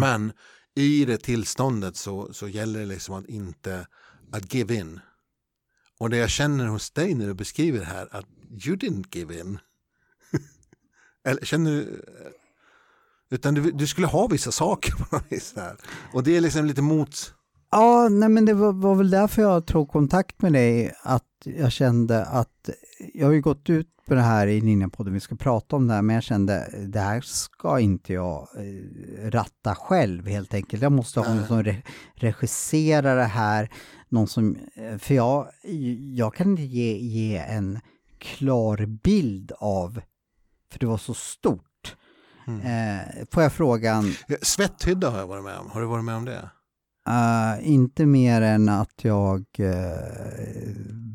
Men 0.00 0.32
i 0.74 1.04
det 1.04 1.18
tillståndet 1.18 1.96
så, 1.96 2.32
så 2.32 2.48
gäller 2.48 2.80
det 2.80 2.86
liksom 2.86 3.14
att 3.14 3.26
inte 3.28 3.86
att 4.30 4.54
give 4.54 4.74
in. 4.74 5.00
Och 5.98 6.10
det 6.10 6.16
jag 6.16 6.30
känner 6.30 6.66
hos 6.66 6.90
dig 6.90 7.14
när 7.14 7.26
du 7.26 7.34
beskriver 7.34 7.78
det 7.78 7.84
här 7.84 8.08
att 8.10 8.26
you 8.66 8.76
didn't 8.76 9.16
give 9.16 9.40
in. 9.40 9.58
Eller 11.24 11.44
känner 11.44 11.70
du 11.70 12.04
utan 13.30 13.54
du, 13.54 13.70
du 13.70 13.86
skulle 13.86 14.06
ha 14.06 14.26
vissa 14.26 14.52
saker 14.52 14.92
på 14.92 15.16
något 15.16 15.32
vis 15.32 15.52
där. 15.52 15.76
Och 16.12 16.22
det 16.22 16.36
är 16.36 16.40
liksom 16.40 16.64
lite 16.64 16.82
mot 16.82 17.34
Ja, 17.70 18.08
nej 18.08 18.28
men 18.28 18.44
det 18.44 18.54
var, 18.54 18.72
var 18.72 18.94
väl 18.94 19.10
därför 19.10 19.42
jag 19.42 19.66
tog 19.66 19.90
kontakt 19.90 20.42
med 20.42 20.52
dig, 20.52 20.92
att 21.02 21.24
jag 21.44 21.72
kände 21.72 22.24
att 22.24 22.70
jag 23.14 23.26
har 23.26 23.32
ju 23.32 23.40
gått 23.40 23.70
ut 23.70 23.88
på 24.06 24.14
det 24.14 24.20
här 24.20 24.46
i 24.46 24.60
Ninjapodden, 24.60 25.14
vi 25.14 25.20
ska 25.20 25.36
prata 25.36 25.76
om 25.76 25.86
det 25.86 25.94
här, 25.94 26.02
men 26.02 26.14
jag 26.14 26.22
kände 26.22 26.68
det 26.86 27.00
här 27.00 27.20
ska 27.20 27.80
inte 27.80 28.12
jag 28.12 28.48
eh, 28.56 29.30
ratta 29.30 29.74
själv 29.74 30.26
helt 30.26 30.54
enkelt. 30.54 30.82
Jag 30.82 30.92
måste 30.92 31.20
ha 31.20 31.34
någon 31.34 31.46
som 31.46 31.62
re, 31.62 31.82
regisserar 32.14 33.16
det 33.16 33.24
här, 33.24 33.70
någon 34.08 34.28
som, 34.28 34.56
eh, 34.74 34.98
för 34.98 35.14
jag, 35.14 35.48
jag 36.14 36.34
kan 36.34 36.50
inte 36.50 36.62
ge, 36.62 36.96
ge 36.96 37.36
en 37.36 37.80
klar 38.24 38.86
bild 38.86 39.52
av, 39.58 40.00
för 40.72 40.78
det 40.78 40.86
var 40.86 40.98
så 40.98 41.14
stort. 41.14 41.96
Eh, 42.46 43.24
får 43.30 43.42
jag 43.42 43.52
frågan, 43.52 44.14
Svetthydda 44.42 45.10
har 45.10 45.18
jag 45.18 45.26
varit 45.26 45.44
med 45.44 45.58
om. 45.58 45.70
Har 45.70 45.80
du 45.80 45.86
varit 45.86 46.04
med 46.04 46.16
om 46.16 46.24
det? 46.24 46.50
Uh, 47.08 47.68
inte 47.68 48.06
mer 48.06 48.42
än 48.42 48.68
att 48.68 48.92
jag 49.04 49.38
uh, 49.60 49.66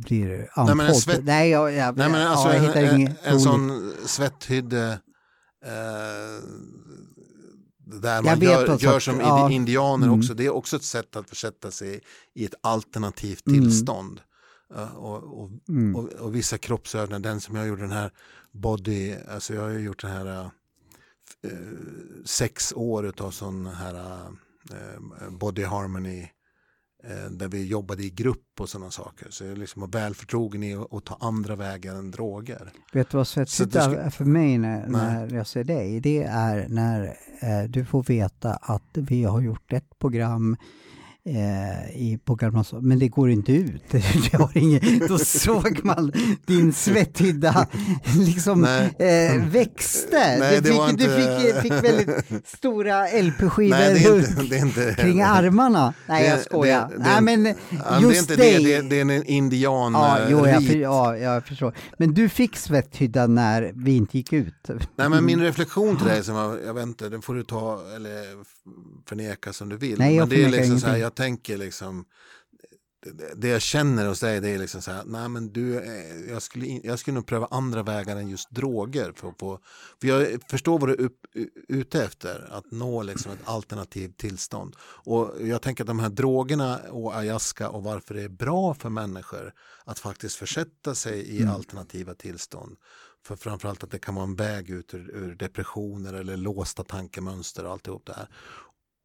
blir 0.06 0.50
andfådd. 0.54 0.78
men 0.78 0.86
en 0.88 0.96
svett- 0.96 1.24
Nej, 1.24 1.50
jag, 1.50 1.74
jag, 1.74 1.98
Nej 1.98 2.10
men 2.10 2.28
alltså 2.28 2.48
ja, 2.48 2.54
jag 2.56 2.64
en, 2.64 2.68
hittar 2.68 2.84
en, 2.84 3.00
inget 3.02 3.26
en 3.26 3.32
roligt. 3.32 3.44
sån 3.44 3.94
svetthydde 4.06 5.00
eh, 5.66 6.44
där 8.02 8.22
man 8.22 8.40
gör, 8.42 8.68
vad 8.68 8.82
gör 8.82 9.00
som 9.00 9.20
ja. 9.20 9.52
indianer 9.52 10.08
Mm. 10.08 10.20
också. 10.20 10.34
Det 10.34 10.46
är 10.46 10.50
också 10.54 10.76
ett 10.76 10.84
sätt 10.84 11.16
att 11.16 11.30
försätta 11.30 11.72
sig 11.72 12.02
i 12.36 12.46
ett 12.46 12.56
alternativt 12.64 13.48
Mm. 13.48 13.62
tillstånd. 13.62 14.20
Eh, 14.20 14.24
och, 14.96 15.42
och, 15.42 15.50
Mm. 15.70 15.96
och, 15.96 16.04
och 16.14 16.36
vissa 16.36 16.58
kroppsövningar, 16.58 17.20
den 17.20 17.42
som 17.42 17.56
jag 17.56 17.68
gjorde 17.68 17.82
den 17.82 17.92
här 17.92 18.12
body, 18.52 19.16
alltså 19.30 19.54
jag 19.54 19.62
har 19.62 19.70
ju 19.70 19.80
gjort 19.80 20.02
den 20.02 20.12
här 20.12 20.44
eh, 21.44 21.52
sex 22.26 22.74
år 22.76 23.14
av 23.22 23.32
sån 23.32 23.66
här 23.66 24.20
eh, 24.72 25.30
body 25.30 25.64
harmony 25.64 26.22
eh, 27.04 27.32
där 27.32 27.48
vi 27.48 27.66
jobbade 27.68 28.04
i 28.04 28.10
grupp 28.10 28.60
och 28.60 28.70
sådana 28.70 28.92
saker. 28.92 29.28
Så 29.30 29.46
jag 29.46 29.58
liksom 29.58 29.82
var 29.82 29.88
väl 29.90 30.16
förtrogen 30.16 30.64
i 30.64 30.74
att, 30.76 30.94
att 30.94 31.06
ta 31.06 31.18
andra 31.22 31.56
vägar 31.56 31.96
än 31.96 32.12
droger. 32.12 32.72
Vet 32.94 33.10
du 33.10 33.18
vad 33.18 33.28
ska- 33.28 33.42
är 33.42 34.10
för 34.10 34.26
mig 34.26 34.58
när, 34.58 34.88
när 34.88 35.34
jag 35.36 35.48
ser 35.48 35.64
dig? 35.64 36.00
Det 36.00 36.24
är 36.24 36.68
när 36.68 37.16
du 37.68 37.86
får 37.86 38.04
veta 38.04 38.54
att 38.54 38.84
vi 38.94 39.24
har 39.24 39.42
gjort 39.42 39.74
ett 39.74 40.00
program 40.00 40.58
eh, 41.26 42.02
i 42.02 42.20
på 42.26 42.36
Gamla 42.36 42.64
men 42.82 43.00
det 43.00 43.08
går 43.08 43.30
inte 43.30 43.52
ut. 43.52 43.84
Det 43.92 44.34
har 44.38 44.58
ingen, 44.58 45.08
då 45.08 45.18
såg 45.18 45.80
man 45.84 46.12
din 46.46 46.74
svetthydda 46.74 47.68
liksom 48.18 48.64
eh, 49.00 49.46
växte. 49.50 50.38
Nej, 50.40 50.62
du 50.62 50.70
det 50.70 50.88
fick, 50.90 50.98
du 50.98 51.16
fick, 51.16 51.62
fick 51.62 51.84
väldigt 51.84 52.48
stora 52.48 53.06
LP-skivor 53.22 53.70
Nej, 53.78 53.94
det 53.94 54.06
är 54.10 54.20
inte... 54.20 54.44
Det 54.50 54.58
är 54.58 54.62
inte 54.66 54.96
kring 55.00 55.22
armarna. 55.22 55.94
Nej, 56.08 56.28
jag 56.28 56.40
skojar. 56.42 56.90
det- 56.90 56.98
det- 56.98 57.04
Nej, 57.04 57.22
men 57.22 57.46
just 57.46 57.58
det 58.02 58.06
är 58.06 58.20
inte 58.20 58.36
dig. 58.36 58.64
det, 58.64 58.82
det, 58.82 58.90
det 58.90 58.96
är 58.98 59.02
en 59.02 59.24
indian 59.24 59.94
Ja, 59.94 60.20
eh, 60.20 60.28
jo, 60.32 60.48
jag, 60.48 60.64
för, 60.68 60.76
ja, 60.76 61.18
jag 61.18 61.46
förstår. 61.46 61.74
Men 61.98 62.14
du 62.14 62.30
fick 62.30 62.56
svetthydda 62.58 63.28
när 63.28 63.72
vi 63.76 63.96
inte 63.96 64.18
gick 64.18 64.34
ut. 64.34 64.70
Nej 64.96 65.10
men 65.10 65.26
min 65.26 65.42
reflektion 65.42 65.98
till 65.98 66.06
dig, 66.08 66.24
som 66.24 66.36
jag, 66.36 66.58
jag 66.66 66.74
vet 66.74 66.84
inte, 66.84 67.10
den 67.10 67.22
får 67.22 67.36
du 67.36 67.44
ta 67.44 67.82
eller 67.96 68.14
förneka 69.10 69.54
som 69.54 69.70
du 69.70 69.78
vill. 69.78 70.00
Nej, 70.00 70.16
jag 70.16 70.28
men 70.28 70.38
det 70.38 70.44
är 70.46 70.50
liksom 70.50 70.80
så 70.80 70.88
här. 70.88 70.98
Jag 71.10 71.16
tänker 71.16 71.58
liksom, 71.58 72.06
det- 73.18 73.34
det 73.36 73.48
jag 73.48 73.62
känner 73.62 74.08
hos 74.08 74.20
dig 74.20 74.42
det 74.42 74.50
är 74.50 74.58
liksom 74.58 74.82
så 74.82 74.92
här, 74.92 75.04
nej 75.06 75.30
men 75.30 75.54
du, 75.54 75.80
eh, 75.80 76.30
jag 76.32 76.42
skulle, 76.42 76.66
jag 76.68 77.00
skulle 77.00 77.16
nog 77.16 77.26
pröva 77.26 77.48
andra 77.52 77.84
vägar 77.84 78.16
än 78.18 78.30
just 78.30 78.50
droger. 78.52 79.12
För, 79.16 79.34
få, 79.40 79.60
för 80.02 80.08
jag 80.08 80.40
förstår 80.50 80.80
vad 80.80 80.90
du 80.90 80.94
är 80.94 81.02
upp, 81.02 81.20
ute 81.68 82.04
efter, 82.04 82.48
att 82.52 82.72
nå 82.72 83.04
liksom 83.04 83.32
ett 83.32 83.40
alternativt 83.48 84.18
tillstånd. 84.18 84.76
Och 84.82 85.34
jag 85.42 85.62
tänker 85.62 85.84
att 85.84 85.88
de 85.88 86.00
här 86.00 86.10
drogerna 86.10 86.80
och 86.92 87.16
ayahuasca 87.16 87.70
och 87.70 87.84
varför 87.84 88.14
det 88.16 88.22
är 88.24 88.30
bra 88.30 88.74
för 88.74 88.90
människor 88.90 89.54
att 89.86 90.00
faktiskt 90.00 90.36
försätta 90.36 90.96
sig 90.96 91.20
i 91.22 91.42
Mm. 91.42 91.54
alternativa 91.56 92.14
tillstånd. 92.14 92.78
För 93.26 93.36
framförallt 93.36 93.84
att 93.84 93.92
det 93.92 94.00
kan 94.00 94.16
vara 94.16 94.24
en 94.26 94.36
väg 94.36 94.70
ut 94.70 94.94
ur, 94.94 95.10
ur 95.16 95.36
depressioner 95.36 96.14
eller 96.14 96.38
låsta 96.38 96.84
tankemönster 96.84 97.66
och 97.66 97.72
alltihop 97.72 98.06
det 98.06 98.14
här. 98.14 98.28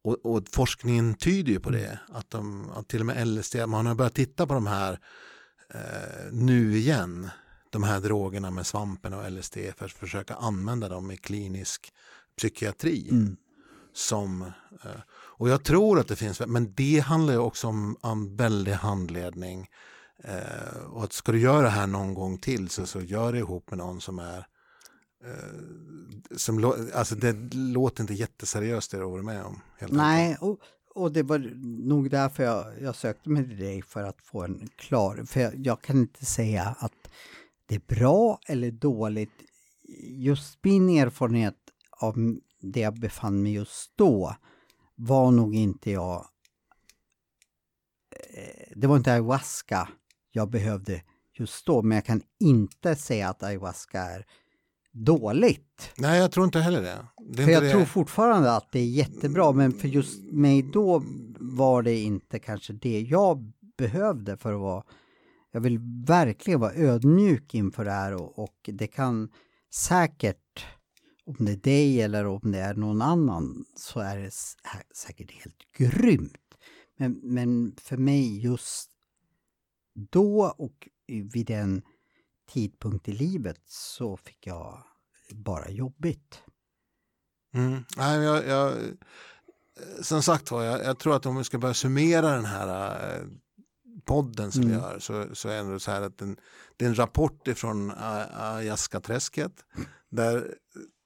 Och, 0.05 0.25
och 0.25 0.43
forskningen 0.51 1.13
tyder 1.13 1.51
ju 1.51 1.59
på 1.59 1.69
det, 1.69 1.99
att, 2.09 2.29
de, 2.29 2.69
att 2.69 2.87
till 2.87 2.99
och 2.99 3.05
med 3.05 3.27
LSD, 3.27 3.55
man 3.67 3.85
har 3.85 3.95
börjat 3.95 4.13
titta 4.13 4.47
på 4.47 4.53
de 4.53 4.67
här 4.67 4.99
eh, 5.73 6.31
nu 6.31 6.77
igen, 6.77 7.29
de 7.69 7.83
här 7.83 7.99
drogerna 7.99 8.51
med 8.51 8.67
svampen 8.67 9.13
och 9.13 9.31
LSD 9.31 9.57
för 9.77 9.85
att 9.85 9.91
försöka 9.91 10.35
använda 10.35 10.89
dem 10.89 11.11
i 11.11 11.17
klinisk 11.17 11.93
psykiatri. 12.37 13.09
Mm. 13.11 13.37
Som, 13.93 14.41
eh, 14.83 15.01
och 15.09 15.49
jag 15.49 15.63
tror 15.63 15.99
att 15.99 16.07
det 16.07 16.15
finns, 16.15 16.41
men 16.47 16.73
det 16.73 16.99
handlar 16.99 17.33
ju 17.33 17.39
också 17.39 17.67
om, 17.67 17.97
om 18.01 18.35
väldig 18.35 18.71
handledning. 18.71 19.69
Eh, 20.23 20.77
och 20.89 21.03
att 21.03 21.13
ska 21.13 21.31
du 21.31 21.39
göra 21.39 21.61
det 21.61 21.69
här 21.69 21.87
någon 21.87 22.13
gång 22.13 22.37
till 22.37 22.69
så, 22.69 22.85
så 22.85 23.01
gör 23.01 23.33
det 23.33 23.39
ihop 23.39 23.69
med 23.69 23.77
någon 23.77 24.01
som 24.01 24.19
är 24.19 24.47
Eh, 25.23 26.37
som 26.37 26.73
alltså 26.93 27.15
det 27.15 27.53
låter 27.53 28.01
inte 28.01 28.13
jätteseriöst 28.13 28.91
det 28.91 28.97
du 28.97 29.03
har 29.03 29.11
varit 29.11 29.25
med 29.25 29.43
om. 29.45 29.61
Helt. 29.77 29.93
Nej, 29.93 30.37
och, 30.41 30.59
och 30.95 31.11
det 31.11 31.23
var 31.23 31.39
nog 31.87 32.09
därför 32.09 32.43
jag, 32.43 32.81
jag 32.81 32.95
sökte 32.95 33.29
mig 33.29 33.43
till 33.43 33.59
dig 33.59 33.81
för 33.81 34.03
att 34.03 34.21
få 34.21 34.43
en 34.43 34.69
klar... 34.75 35.23
För 35.25 35.39
jag, 35.39 35.55
jag 35.55 35.81
kan 35.81 35.97
inte 35.97 36.25
säga 36.25 36.75
att 36.79 37.09
det 37.65 37.75
är 37.75 37.95
bra 37.95 38.39
eller 38.47 38.71
dåligt. 38.71 39.43
Just 40.07 40.59
min 40.61 40.89
erfarenhet 40.89 41.55
av 41.91 42.15
det 42.61 42.79
jag 42.79 42.99
befann 42.99 43.41
mig 43.41 43.53
just 43.53 43.97
då 43.97 44.35
var 44.95 45.31
nog 45.31 45.55
inte 45.55 45.91
jag... 45.91 46.27
Eh, 48.33 48.71
det 48.75 48.87
var 48.87 48.97
inte 48.97 49.11
ayahuasca 49.11 49.89
jag 50.31 50.49
behövde 50.49 51.01
just 51.33 51.65
då, 51.65 51.81
men 51.81 51.95
jag 51.95 52.05
kan 52.05 52.21
inte 52.39 52.95
säga 52.95 53.29
att 53.29 53.43
ayahuasca 53.43 53.99
är 53.99 54.25
dåligt. 54.95 55.91
Nej, 55.97 56.19
jag 56.19 56.31
tror 56.31 56.45
inte 56.45 56.59
heller 56.59 56.81
det. 56.81 57.07
det 57.29 57.43
För 57.43 57.51
jag 57.51 57.63
det. 57.63 57.71
tror 57.71 57.85
fortfarande 57.85 58.55
att 58.55 58.71
det 58.71 58.79
är 58.79 58.85
jättebra, 58.89 59.51
men 59.51 59.71
för 59.71 59.87
just 59.87 60.23
mig 60.31 60.61
då 60.73 61.03
var 61.39 61.81
det 61.81 61.99
inte 61.99 62.39
kanske 62.39 62.73
det 62.73 63.01
jag 63.01 63.51
behövde 63.77 64.37
för 64.37 64.53
att 64.53 64.59
vara... 64.59 64.83
Jag 65.51 65.61
vill 65.61 65.79
verkligen 66.07 66.59
vara 66.59 66.73
ödmjuk 66.73 67.53
inför 67.53 67.85
det 67.85 67.91
här 67.91 68.13
och, 68.13 68.39
och 68.39 68.69
det 68.73 68.87
kan 68.87 69.29
säkert, 69.73 70.65
om 71.25 71.45
det 71.45 71.51
är 71.51 71.57
dig 71.57 72.01
eller 72.01 72.25
om 72.27 72.51
det 72.51 72.59
är 72.59 72.73
någon 72.73 73.01
annan, 73.01 73.65
så 73.75 73.99
är 73.99 74.17
det 74.17 74.31
säkert 74.95 75.31
helt 75.31 75.61
grymt. 75.77 76.57
Men, 76.97 77.19
men 77.23 77.75
för 77.81 77.97
mig 77.97 78.43
just 78.43 78.91
då 80.11 80.55
och 80.57 80.87
vid 81.07 81.45
den 81.45 81.81
tidpunkt 82.51 83.07
i 83.07 83.11
livet 83.11 83.61
så 83.67 84.17
fick 84.17 84.47
jag 84.47 84.83
bara 85.31 85.69
jobbigt. 85.69 86.41
Mm. 87.53 87.83
Nej, 87.97 88.19
jag, 88.23 88.47
jag, 88.47 88.73
som 90.01 90.23
sagt 90.23 90.51
var, 90.51 90.63
jag, 90.63 90.85
jag 90.85 90.99
tror 90.99 91.15
att 91.15 91.25
om 91.25 91.35
vi 91.37 91.43
ska 91.43 91.57
börja 91.57 91.73
summera 91.73 92.31
den 92.31 92.45
här 92.45 92.99
eh, 93.15 93.23
podden 94.05 94.51
som 94.51 94.61
vi 94.61 94.67
Mm. 94.67 94.79
gör 94.79 94.99
så, 94.99 95.35
så 95.35 95.49
är 95.49 95.63
det 95.63 95.79
så 95.79 95.91
här 95.91 96.01
att 96.01 96.17
den, 96.17 96.37
det 96.77 96.85
är 96.85 96.89
en 96.89 96.95
rapport 96.95 97.47
ifrån 97.47 97.91
Ayaska-träsket 98.39 99.51
där 100.09 100.55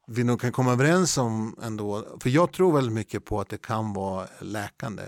vi 0.07 0.23
nog 0.23 0.41
kan 0.41 0.51
komma 0.51 0.71
överens 0.71 1.17
om 1.17 1.55
ändå, 1.61 2.17
för 2.21 2.29
jag 2.29 2.53
tror 2.53 2.73
väldigt 2.73 2.93
mycket 2.93 3.25
på 3.25 3.41
att 3.41 3.49
det 3.49 3.57
kan 3.61 3.93
vara 3.93 4.27
läkande 4.39 5.03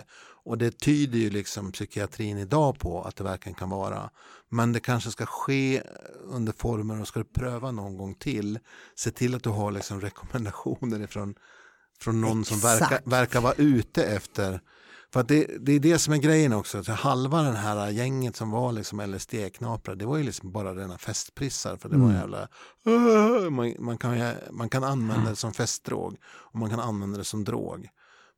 och 0.46 0.58
det 0.58 0.72
tyder 0.80 1.20
ju 1.20 1.30
liksom 1.30 1.72
psykiatrin 1.72 2.38
idag 2.38 2.80
på 2.80 3.02
att 3.04 3.16
det 3.16 3.24
verkligen 3.24 3.56
kan 3.56 3.70
vara. 3.70 4.10
Men 4.50 4.74
det 4.74 4.80
kanske 4.80 5.12
ska 5.12 5.26
ske 5.26 5.82
under 6.26 6.54
former 6.54 7.02
och 7.02 7.08
ska 7.08 7.20
du 7.20 7.26
pröva 7.26 7.72
någon 7.72 7.98
gång 7.98 8.16
till, 8.16 8.60
se 8.96 9.12
till 9.12 9.36
att 9.36 9.44
du 9.44 9.50
har 9.50 9.72
liksom 9.72 10.02
rekommendationer 10.02 11.00
ifrån 11.02 11.36
från 12.00 12.22
någon 12.22 12.46
som 12.46 12.60
verkar, 12.60 12.86
Exakt. 12.86 13.08
verkar 13.08 13.42
vara 13.42 13.54
ute 13.54 14.04
efter 14.06 14.62
för 15.14 15.24
det, 15.24 15.48
det 15.60 15.72
är 15.72 15.80
det 15.80 16.00
som 16.00 16.14
är 16.14 16.18
grejen 16.18 16.54
också. 16.54 16.84
Så 16.84 16.92
halva 16.92 17.42
den 17.42 17.56
här 17.56 17.90
gänget 17.90 18.36
som 18.36 18.52
var 18.52 18.72
liksom 18.72 19.02
LSD-knaprar, 19.02 19.96
det 19.96 20.06
var 20.06 20.18
ju 20.18 20.24
liksom 20.24 20.52
bara 20.52 20.76
rena 20.76 20.98
festprissar. 20.98 21.78
För 21.78 21.90
det 21.90 21.98
var 21.98 22.06
Mm. 22.06 22.18
jävla... 22.18 22.48
"Åh!" 22.86 23.50
Man, 23.50 23.74
man, 23.80 23.98
kan, 23.98 24.34
man 24.52 24.70
kan 24.70 24.84
använda 24.84 25.30
det 25.30 25.36
som 25.36 25.54
festdrog 25.54 26.18
och 26.24 26.60
man 26.60 26.70
kan 26.70 26.80
använda 26.80 27.18
det 27.18 27.24
som 27.24 27.44
drog. 27.44 27.90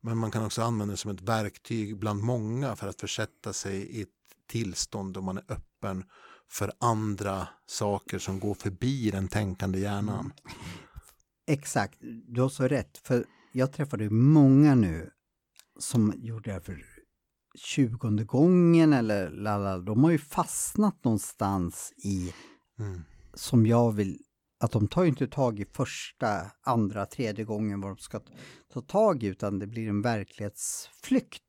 Men 0.04 0.18
man 0.18 0.30
kan 0.30 0.44
också 0.44 0.62
använda 0.62 0.92
det 0.92 0.96
som 0.96 1.10
ett 1.10 1.20
verktyg 1.22 1.98
bland 1.98 2.22
många 2.22 2.76
för 2.76 2.88
att 2.88 3.00
försätta 3.00 3.52
sig 3.52 3.76
i 3.76 4.02
ett 4.02 4.08
tillstånd 4.46 5.14
då 5.14 5.20
man 5.20 5.38
är 5.38 5.44
öppen 5.48 6.04
för 6.50 6.72
andra 6.80 7.48
saker 7.66 8.18
som 8.18 8.40
går 8.40 8.54
förbi 8.54 9.10
den 9.10 9.28
tänkande 9.28 9.78
hjärnan. 9.78 10.32
Exakt, 11.46 11.98
du 12.28 12.40
har 12.40 12.48
så 12.48 12.68
rätt. 12.68 12.98
För 12.98 13.24
jag 13.52 13.72
träffade 13.72 14.10
många 14.10 14.74
nu 14.74 15.10
som 15.78 16.12
gjorde 16.16 16.52
det 16.52 16.60
för 16.60 16.84
tjugonde 17.54 18.24
gången 18.24 18.92
eller 18.92 19.30
lala. 19.30 19.78
De 19.78 20.04
har 20.04 20.10
ju 20.10 20.18
fastnat 20.18 21.04
någonstans 21.04 21.92
i, 21.96 22.34
Mm. 22.78 23.04
som 23.34 23.66
jag 23.66 23.92
vill, 23.92 24.18
att 24.64 24.72
de 24.72 24.88
tar 24.88 25.02
ju 25.02 25.08
inte 25.08 25.26
tag 25.26 25.60
i 25.60 25.64
första, 25.64 26.50
andra, 26.62 27.06
tredje 27.06 27.44
gången 27.44 27.80
vad 27.80 27.90
de 27.90 27.98
ska 27.98 28.20
ta 28.72 28.80
tag 28.80 29.22
i 29.22 29.26
utan 29.26 29.58
det 29.58 29.66
blir 29.66 29.88
en 29.88 30.02
verklighetsflykt. 30.02 31.42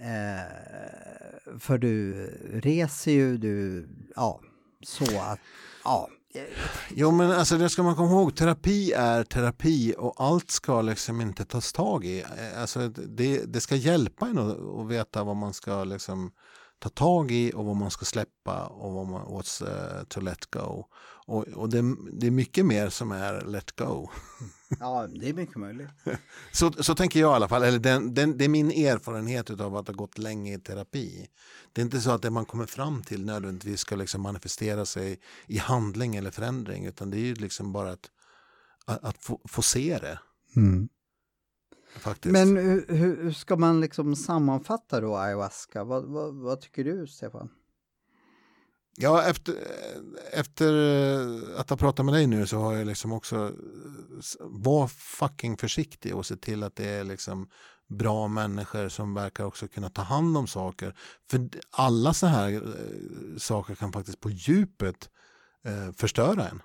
Eh, 0.00 1.58
för 1.58 1.78
du 1.78 2.26
reser 2.52 3.12
ju, 3.12 3.38
du, 3.38 3.88
ja, 4.16 4.40
så 4.82 5.04
att, 5.04 5.40
ja. 5.84 6.08
Jo 6.90 7.10
men 7.10 7.30
alltså 7.30 7.58
det 7.58 7.68
ska 7.68 7.82
man 7.82 7.96
komma 7.96 8.10
ihåg, 8.10 8.36
terapi 8.36 8.92
är 8.92 9.24
terapi 9.24 9.94
och 9.98 10.14
allt 10.16 10.50
ska 10.50 10.82
liksom 10.82 11.20
inte 11.20 11.44
tas 11.44 11.72
tag 11.72 12.04
i. 12.04 12.20
Eh, 12.20 12.60
alltså 12.60 12.88
det, 12.88 13.52
det 13.52 13.60
ska 13.60 13.76
hjälpa 13.76 14.26
en 14.26 14.38
att, 14.38 14.58
att 14.58 14.88
veta 14.88 15.24
vad 15.24 15.36
man 15.36 15.54
ska 15.54 15.84
liksom 15.84 16.32
ta 16.78 16.88
tag 16.88 17.30
i 17.30 17.52
och 17.54 17.64
vad 17.64 17.76
man 17.76 17.90
ska 17.90 18.04
släppa 18.04 18.66
och 18.66 18.92
vad 18.92 19.06
man, 19.06 19.26
what's 19.26 19.62
uh, 19.62 20.04
to 20.04 20.20
let 20.20 20.50
go. 20.50 20.84
Och, 21.26 21.48
och 21.48 21.68
det, 21.68 21.96
det 22.12 22.26
är 22.26 22.30
mycket 22.30 22.66
mer 22.66 22.88
som 22.88 23.12
är 23.12 23.44
let 23.44 23.76
go. 23.76 24.08
Ja, 24.80 25.06
det 25.06 25.28
är 25.28 25.34
mycket 25.34 25.56
möjligt. 25.56 25.88
Så, 26.52 26.72
så 26.72 26.94
tänker 26.94 27.20
jag 27.20 27.32
i 27.32 27.34
alla 27.34 27.48
fall, 27.48 27.62
eller 27.62 27.78
den, 27.78 28.14
den, 28.14 28.38
det 28.38 28.44
är 28.44 28.48
min 28.48 28.70
erfarenhet 28.70 29.50
av 29.50 29.76
att 29.76 29.86
ha 29.86 29.94
gått 29.94 30.18
länge 30.18 30.54
i 30.54 30.58
terapi. 30.58 31.28
Det 31.72 31.80
är 31.80 31.84
inte 31.84 32.00
så 32.00 32.10
att 32.10 32.22
det 32.22 32.30
man 32.30 32.44
kommer 32.44 32.66
fram 32.66 33.02
till 33.02 33.24
nödvändigtvis 33.24 33.80
ska 33.80 33.96
liksom 33.96 34.22
manifestera 34.22 34.86
sig 34.86 35.20
i 35.46 35.58
handling 35.58 36.16
eller 36.16 36.30
förändring 36.30 36.86
utan 36.86 37.10
det 37.10 37.16
är 37.16 37.20
ju 37.20 37.34
liksom 37.34 37.72
bara 37.72 37.92
att, 37.92 38.10
att, 38.84 39.04
att 39.04 39.18
få, 39.18 39.40
få 39.44 39.62
se 39.62 39.98
det. 39.98 40.18
Mm. 40.56 40.88
Faktiskt. 41.96 42.32
Men 42.32 42.56
hur, 42.56 42.86
hur 42.88 43.32
ska 43.32 43.56
man 43.56 43.80
liksom 43.80 44.16
sammanfatta 44.16 45.00
då 45.00 45.16
ayahuasca? 45.16 45.84
Vad, 45.84 46.04
vad, 46.04 46.34
vad 46.34 46.60
tycker 46.60 46.84
du, 46.84 47.06
Stefan? 47.06 47.50
Ja, 49.00 49.22
efter, 49.22 49.54
efter 50.32 50.72
att 51.56 51.70
ha 51.70 51.76
pratat 51.76 52.04
med 52.04 52.14
dig 52.14 52.26
nu 52.26 52.46
så 52.46 52.58
har 52.58 52.74
jag 52.74 52.86
liksom 52.86 53.12
också 53.12 53.52
var 54.40 54.88
fucking 54.88 55.56
försiktig 55.56 56.16
och 56.16 56.26
se 56.26 56.36
till 56.36 56.62
att 56.62 56.76
det 56.76 56.88
är 56.88 57.04
liksom 57.04 57.48
bra 57.88 58.28
människor 58.28 58.88
som 58.88 59.14
verkar 59.14 59.44
också 59.44 59.68
kunna 59.68 59.90
ta 59.90 60.02
hand 60.02 60.36
om 60.36 60.46
saker. 60.46 60.94
För 61.30 61.48
alla 61.70 62.14
så 62.14 62.26
här 62.26 62.52
eh, 62.52 63.38
saker 63.38 63.74
kan 63.74 63.92
faktiskt 63.92 64.20
på 64.20 64.30
djupet 64.30 65.10
eh, 65.64 65.92
förstöra 65.92 66.48
en. 66.48 66.62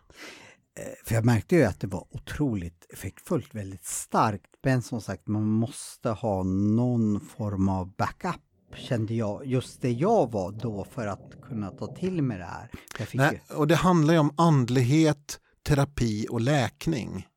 Eh, 0.80 1.06
för 1.06 1.16
jag 1.16 1.26
märkte 1.26 1.56
ju 1.56 1.64
att 1.64 1.80
det 1.80 1.88
var 1.88 2.08
otroligt 2.12 2.86
effektfullt, 2.90 3.56
väldigt 3.56 3.86
starkt. 3.86 4.50
Men 4.64 4.82
som 4.82 5.02
sagt, 5.02 5.28
man 5.28 5.48
måste 5.48 6.10
ha 6.10 6.44
någon 6.44 7.20
form 7.20 7.70
av 7.70 7.96
backup 7.96 8.42
kände 8.76 9.14
jag, 9.14 9.46
just 9.46 9.82
det 9.82 9.92
jag 9.92 10.32
var 10.32 10.52
då 10.52 10.86
för 10.92 11.08
att 11.08 11.42
kunna 11.42 11.72
ta 11.72 11.96
till 11.96 12.22
mig 12.22 12.38
det 12.38 12.46
här. 12.46 12.70
Nej, 13.14 13.42
ju... 13.50 13.56
Och 13.56 13.68
det 13.68 13.76
handlar 13.76 14.14
ju 14.14 14.20
om 14.20 14.34
andlighet, 14.38 15.40
terapi 15.68 16.28
och 16.30 16.42
läkning. 16.42 17.28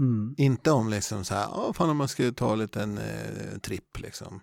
Mm. 0.00 0.34
Inte 0.38 0.70
om 0.70 0.88
liksom 0.88 1.24
så 1.24 1.34
här, 1.34 1.46
oh, 1.46 1.72
fan 1.72 1.90
om 1.90 1.96
man 1.96 2.08
skulle 2.08 2.32
ta 2.32 2.52
en 2.52 2.58
liten 2.58 2.98
eh, 2.98 3.58
tripp 3.62 3.98
liksom. 3.98 4.40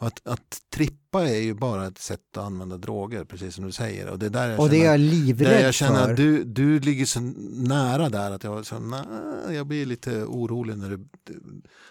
Att, 0.00 0.26
att 0.26 0.62
trippa 0.70 1.28
är 1.28 1.40
ju 1.40 1.54
bara 1.54 1.86
ett 1.86 1.98
sätt 1.98 2.36
att 2.36 2.44
använda 2.44 2.76
droger, 2.76 3.24
precis 3.24 3.54
som 3.54 3.64
du 3.64 3.72
säger. 3.72 4.08
Och 4.08 4.18
det, 4.18 4.28
där 4.28 4.50
jag 4.50 4.60
och 4.60 4.70
det 4.70 4.80
är 4.80 4.90
jag 4.90 5.00
livrädd. 5.00 5.66
Jag 5.66 5.74
känner 5.74 6.04
för. 6.04 6.10
att 6.10 6.16
du, 6.16 6.44
du 6.44 6.80
ligger 6.80 7.04
så 7.04 7.20
nära 7.52 8.08
där 8.08 8.30
att 8.30 8.44
jag, 8.44 8.66
så, 8.66 8.78
nej, 8.78 9.56
jag 9.56 9.66
blir 9.66 9.86
lite 9.86 10.24
orolig 10.24 10.78
när 10.78 10.90
du, 10.90 11.08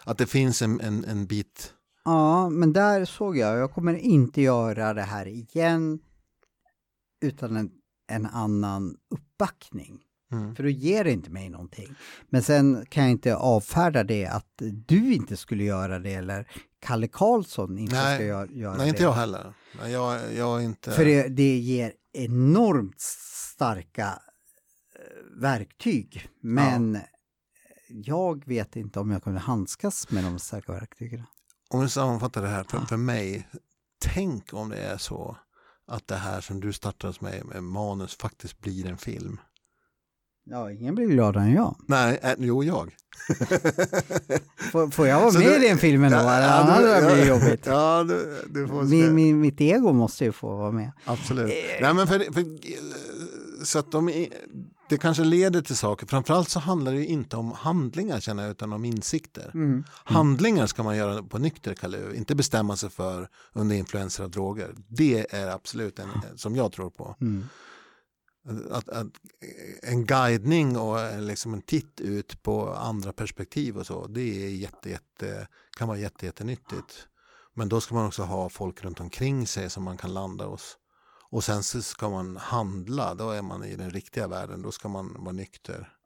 att 0.03 0.18
det 0.18 0.26
finns 0.26 0.62
en, 0.62 0.82
en, 0.82 1.05
en 1.05 1.26
bit 1.26 1.74
Ja, 2.08 2.49
men 2.49 2.74
där 2.74 3.05
såg 3.05 3.38
jag, 3.38 3.58
jag 3.58 3.72
kommer 3.72 3.93
inte 3.93 4.41
göra 4.41 4.93
det 4.93 5.01
här 5.01 5.28
igen 5.28 5.99
utan 7.22 7.55
en, 7.55 7.72
en 8.08 8.26
annan 8.26 8.97
uppbackning. 9.10 9.99
Mm. 10.32 10.55
För 10.55 10.64
då 10.64 10.70
ger 10.70 11.05
inte 11.05 11.30
mig 11.30 11.49
någonting. 11.49 11.95
Men 12.30 12.43
sen 12.43 12.86
kan 12.89 13.03
jag 13.03 13.12
inte 13.12 13.36
avfärda 13.36 14.03
det 14.03 14.26
att 14.26 14.62
du 14.88 15.14
inte 15.14 15.38
skulle 15.38 15.64
göra 15.64 15.99
det 15.99 16.14
eller 16.14 16.47
Kalle 16.80 17.07
Karlsson 17.07 17.78
inte 17.78 17.95
nej, 17.95 18.17
ska 18.17 18.25
göra, 18.25 18.47
göra 18.47 18.71
nej, 18.71 18.78
det. 18.78 18.78
Nej, 18.78 18.89
inte 18.89 19.03
jag 19.03 19.13
heller. 19.13 19.53
Jag, 19.88 20.34
jag 20.34 20.63
inte... 20.63 20.91
För 20.91 21.05
det, 21.05 21.28
det 21.28 21.57
ger 21.57 21.93
enormt 22.13 23.01
starka 23.55 24.19
eh, 24.95 25.41
verktyg. 25.41 26.30
Men 26.41 26.93
ja. 26.93 27.01
jag 27.88 28.47
vet 28.47 28.75
inte 28.75 28.99
om 28.99 29.11
jag 29.11 29.23
kommer 29.23 29.39
handskas 29.39 30.11
med 30.11 30.23
de 30.23 30.39
starka 30.39 30.71
verktygen 30.71 31.23
om 31.69 31.82
vi 31.82 31.89
sammanfattar 31.89 32.41
det 32.41 32.47
här, 32.47 32.63
för, 32.63 32.80
för 32.80 32.97
mig, 32.97 33.47
tänk 33.99 34.53
om 34.53 34.69
det 34.69 34.78
är 34.78 34.97
så 34.97 35.38
att 35.88 36.07
det 36.07 36.15
här 36.15 36.41
som 36.41 36.59
du 36.59 36.73
startade 36.73 37.13
med, 37.19 37.45
med 37.45 37.63
manus 37.63 38.15
faktiskt 38.15 38.59
blir 38.61 38.86
en 38.86 38.97
film. 38.97 39.39
Ja, 40.50 40.72
ingen 40.72 40.95
blir 40.95 41.08
gladare 41.08 41.43
än 41.43 41.54
jag. 41.54 41.76
Nej, 41.86 42.20
äh, 42.24 42.34
jo 42.38 42.64
jag. 42.64 42.95
får, 44.72 44.91
får, 44.91 45.08
jag 45.08 45.20
vara 45.20 45.32
så 45.32 45.39
med 45.39 45.64
i 45.64 45.68
den 45.68 45.78
filmen 45.78 46.12
då? 46.12 46.18
Ja, 46.18 46.41
ja, 46.41 46.48
Annars 46.48 47.04
ja, 47.04 47.14
blir 47.14 47.16
det 47.16 47.28
jobbigt. 47.28 47.66
Ja, 47.66 48.04
du, 48.04 48.43
du 48.50 48.68
får 48.68 48.84
min, 48.84 49.16
min, 49.16 49.39
mitt 49.39 49.62
ego 49.62 49.93
måste 49.93 50.26
ju 50.26 50.32
få 50.32 50.56
vara 50.56 50.72
med. 50.72 50.91
Absolut. 51.06 51.52
Eh. 51.52 51.82
Nej, 51.82 51.93
men 51.93 52.08
för, 52.08 52.20
för, 52.20 52.45
så 53.66 53.80
att 53.80 53.91
de, 53.91 54.28
det 54.89 54.98
kanske 54.98 55.24
leder 55.24 55.62
till 55.62 55.76
saker. 55.76 56.08
Framförallt 56.08 56.50
så 56.50 56.60
handlar 56.60 56.91
det 56.91 57.06
inte 57.06 57.38
om 57.38 57.52
handlingar 57.52 58.20
känner 58.20 58.43
jag, 58.43 58.52
utan 58.52 58.74
om 58.74 58.86
insikter. 58.86 59.52
Mm. 59.54 59.70
Mm. 59.70 59.84
Handlingar 60.04 60.68
ska 60.68 60.84
man 60.84 60.98
göra 60.98 61.24
på 61.24 61.38
nykter 61.38 61.74
kalu, 61.74 62.14
inte 62.16 62.36
bestämma 62.36 62.76
sig 62.76 62.89
för 62.89 63.28
under 63.54 63.76
influenser 63.76 64.24
av 64.24 64.32
droger. 64.32 64.70
Det 64.88 65.34
är 65.34 65.48
absolut 65.48 66.00
en, 66.00 66.10
som 66.36 66.56
jag 66.56 66.72
tror 66.72 66.89
på. 66.89 67.16
Mm. 67.22 67.45
Att, 68.72 68.89
att, 68.89 69.08
en 69.82 70.06
guidning 70.06 70.78
och 70.78 71.00
eh, 71.00 71.22
liksom 71.22 71.54
en 71.54 71.62
titt 71.62 72.02
ut 72.02 72.43
på 72.43 72.74
andra 72.74 73.14
perspektiv 73.14 73.78
och 73.78 73.88
så, 73.88 74.08
det 74.08 74.45
är 74.45 74.50
jätte, 74.50 74.89
jätte, 74.89 75.48
kan 75.78 75.88
vara 75.88 75.98
jätte, 75.98 76.26
jättenyttigt. 76.26 77.08
Men 77.54 77.70
då 77.70 77.82
ska 77.82 77.95
man 77.95 78.08
också 78.08 78.24
ha 78.24 78.50
folk 78.50 78.84
runt 78.84 79.00
omkring 79.00 79.48
sig 79.48 79.70
som 79.70 79.84
man 79.84 79.98
kan 79.98 80.14
landa 80.14 80.45
hos. 80.45 80.78
Och 81.30 81.43
sen 81.43 81.64
så 81.64 81.82
ska 81.82 82.10
man 82.10 82.38
handla, 82.38 83.14
då 83.14 83.30
är 83.30 83.41
man 83.41 83.64
i 83.64 83.76
den 83.76 83.91
riktiga 83.91 84.28
världen, 84.28 84.62
då 84.62 84.72
ska 84.72 84.88
man 84.88 85.16
vara 85.20 85.32
nykter. 85.32 85.97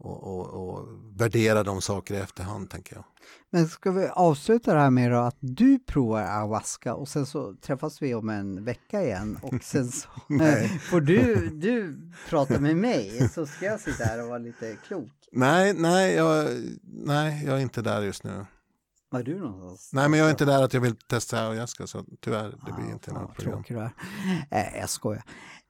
Och, 0.00 0.22
och, 0.22 0.46
och 0.46 0.88
värdera 1.16 1.62
de 1.62 1.80
saker 1.80 2.14
i 2.14 2.16
efterhand 2.16 2.70
tänker 2.70 2.96
jag. 2.96 3.04
Men 3.50 3.68
ska 3.68 3.90
vi 3.90 4.08
avsluta 4.08 4.74
det 4.74 4.80
här 4.80 4.90
med 4.90 5.14
att 5.14 5.36
du 5.40 5.78
provar 5.78 6.22
ayahuasca 6.22 6.94
och 6.94 7.08
sen 7.08 7.26
så 7.26 7.54
träffas 7.54 8.02
vi 8.02 8.14
om 8.14 8.28
en 8.28 8.64
vecka 8.64 9.02
igen 9.02 9.38
och 9.42 9.54
sen 9.62 9.88
så 9.88 10.08
får 10.90 11.00
du, 11.00 11.50
du 11.50 12.00
prata 12.28 12.60
med 12.60 12.76
mig 12.76 13.28
så 13.28 13.46
ska 13.46 13.64
jag 13.64 13.80
sitta 13.80 14.04
här 14.04 14.22
och 14.22 14.28
vara 14.28 14.38
lite 14.38 14.76
klok. 14.86 15.10
Nej, 15.32 15.74
nej, 15.74 16.14
jag, 16.14 16.48
nej, 16.82 17.44
jag 17.46 17.56
är 17.56 17.60
inte 17.60 17.82
där 17.82 18.02
just 18.02 18.24
nu. 18.24 18.46
Var 19.10 19.22
du 19.22 19.38
någonstans? 19.38 19.90
Nej, 19.92 20.08
men 20.08 20.18
jag 20.18 20.26
är 20.26 20.30
inte 20.30 20.44
där 20.44 20.62
att 20.62 20.74
jag 20.74 20.80
vill 20.80 20.96
testa 20.96 21.48
ayahuasca 21.48 21.86
så 21.86 22.04
tyvärr, 22.20 22.48
det 22.66 22.72
blir 22.72 22.86
ah, 22.88 22.92
inte 22.92 23.12
något 23.12 23.36
program. 23.36 23.64
Du 23.68 23.78
är. 23.78 23.92
Eh, 24.50 24.78
jag 24.80 24.88
skojar. 24.88 25.22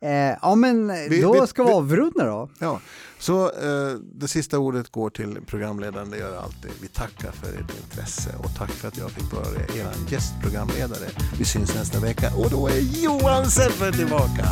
Eh, 0.02 0.36
ja, 0.42 0.54
men 0.54 0.88
vi, 0.88 1.20
då 1.22 1.40
vi, 1.40 1.46
ska 1.46 1.64
vi 1.64 1.72
avrunda 1.72 2.24
då. 2.24 2.48
Ja, 2.58 2.80
så 3.18 3.44
eh, 3.44 3.98
det 4.14 4.28
sista 4.28 4.58
ordet 4.58 4.92
går 4.92 5.10
till 5.10 5.38
programledaren, 5.46 6.10
det 6.10 6.18
gör 6.18 6.36
alltid. 6.36 6.70
Vi 6.80 6.88
tackar 6.88 7.30
för 7.32 7.48
ert 7.48 7.82
intresse 7.84 8.30
och 8.38 8.54
tack 8.58 8.70
för 8.70 8.88
att 8.88 8.98
jag 8.98 9.10
fick 9.10 9.32
vara 9.32 9.46
er 9.46 10.12
gästprogramledare. 10.12 11.08
Vi 11.38 11.44
syns 11.44 11.74
nästa 11.74 12.00
vecka 12.00 12.30
och 12.36 12.50
då 12.50 12.68
är 12.68 12.80
Johan 13.02 13.50
Selfer 13.50 13.92
tillbaka. 13.92 14.48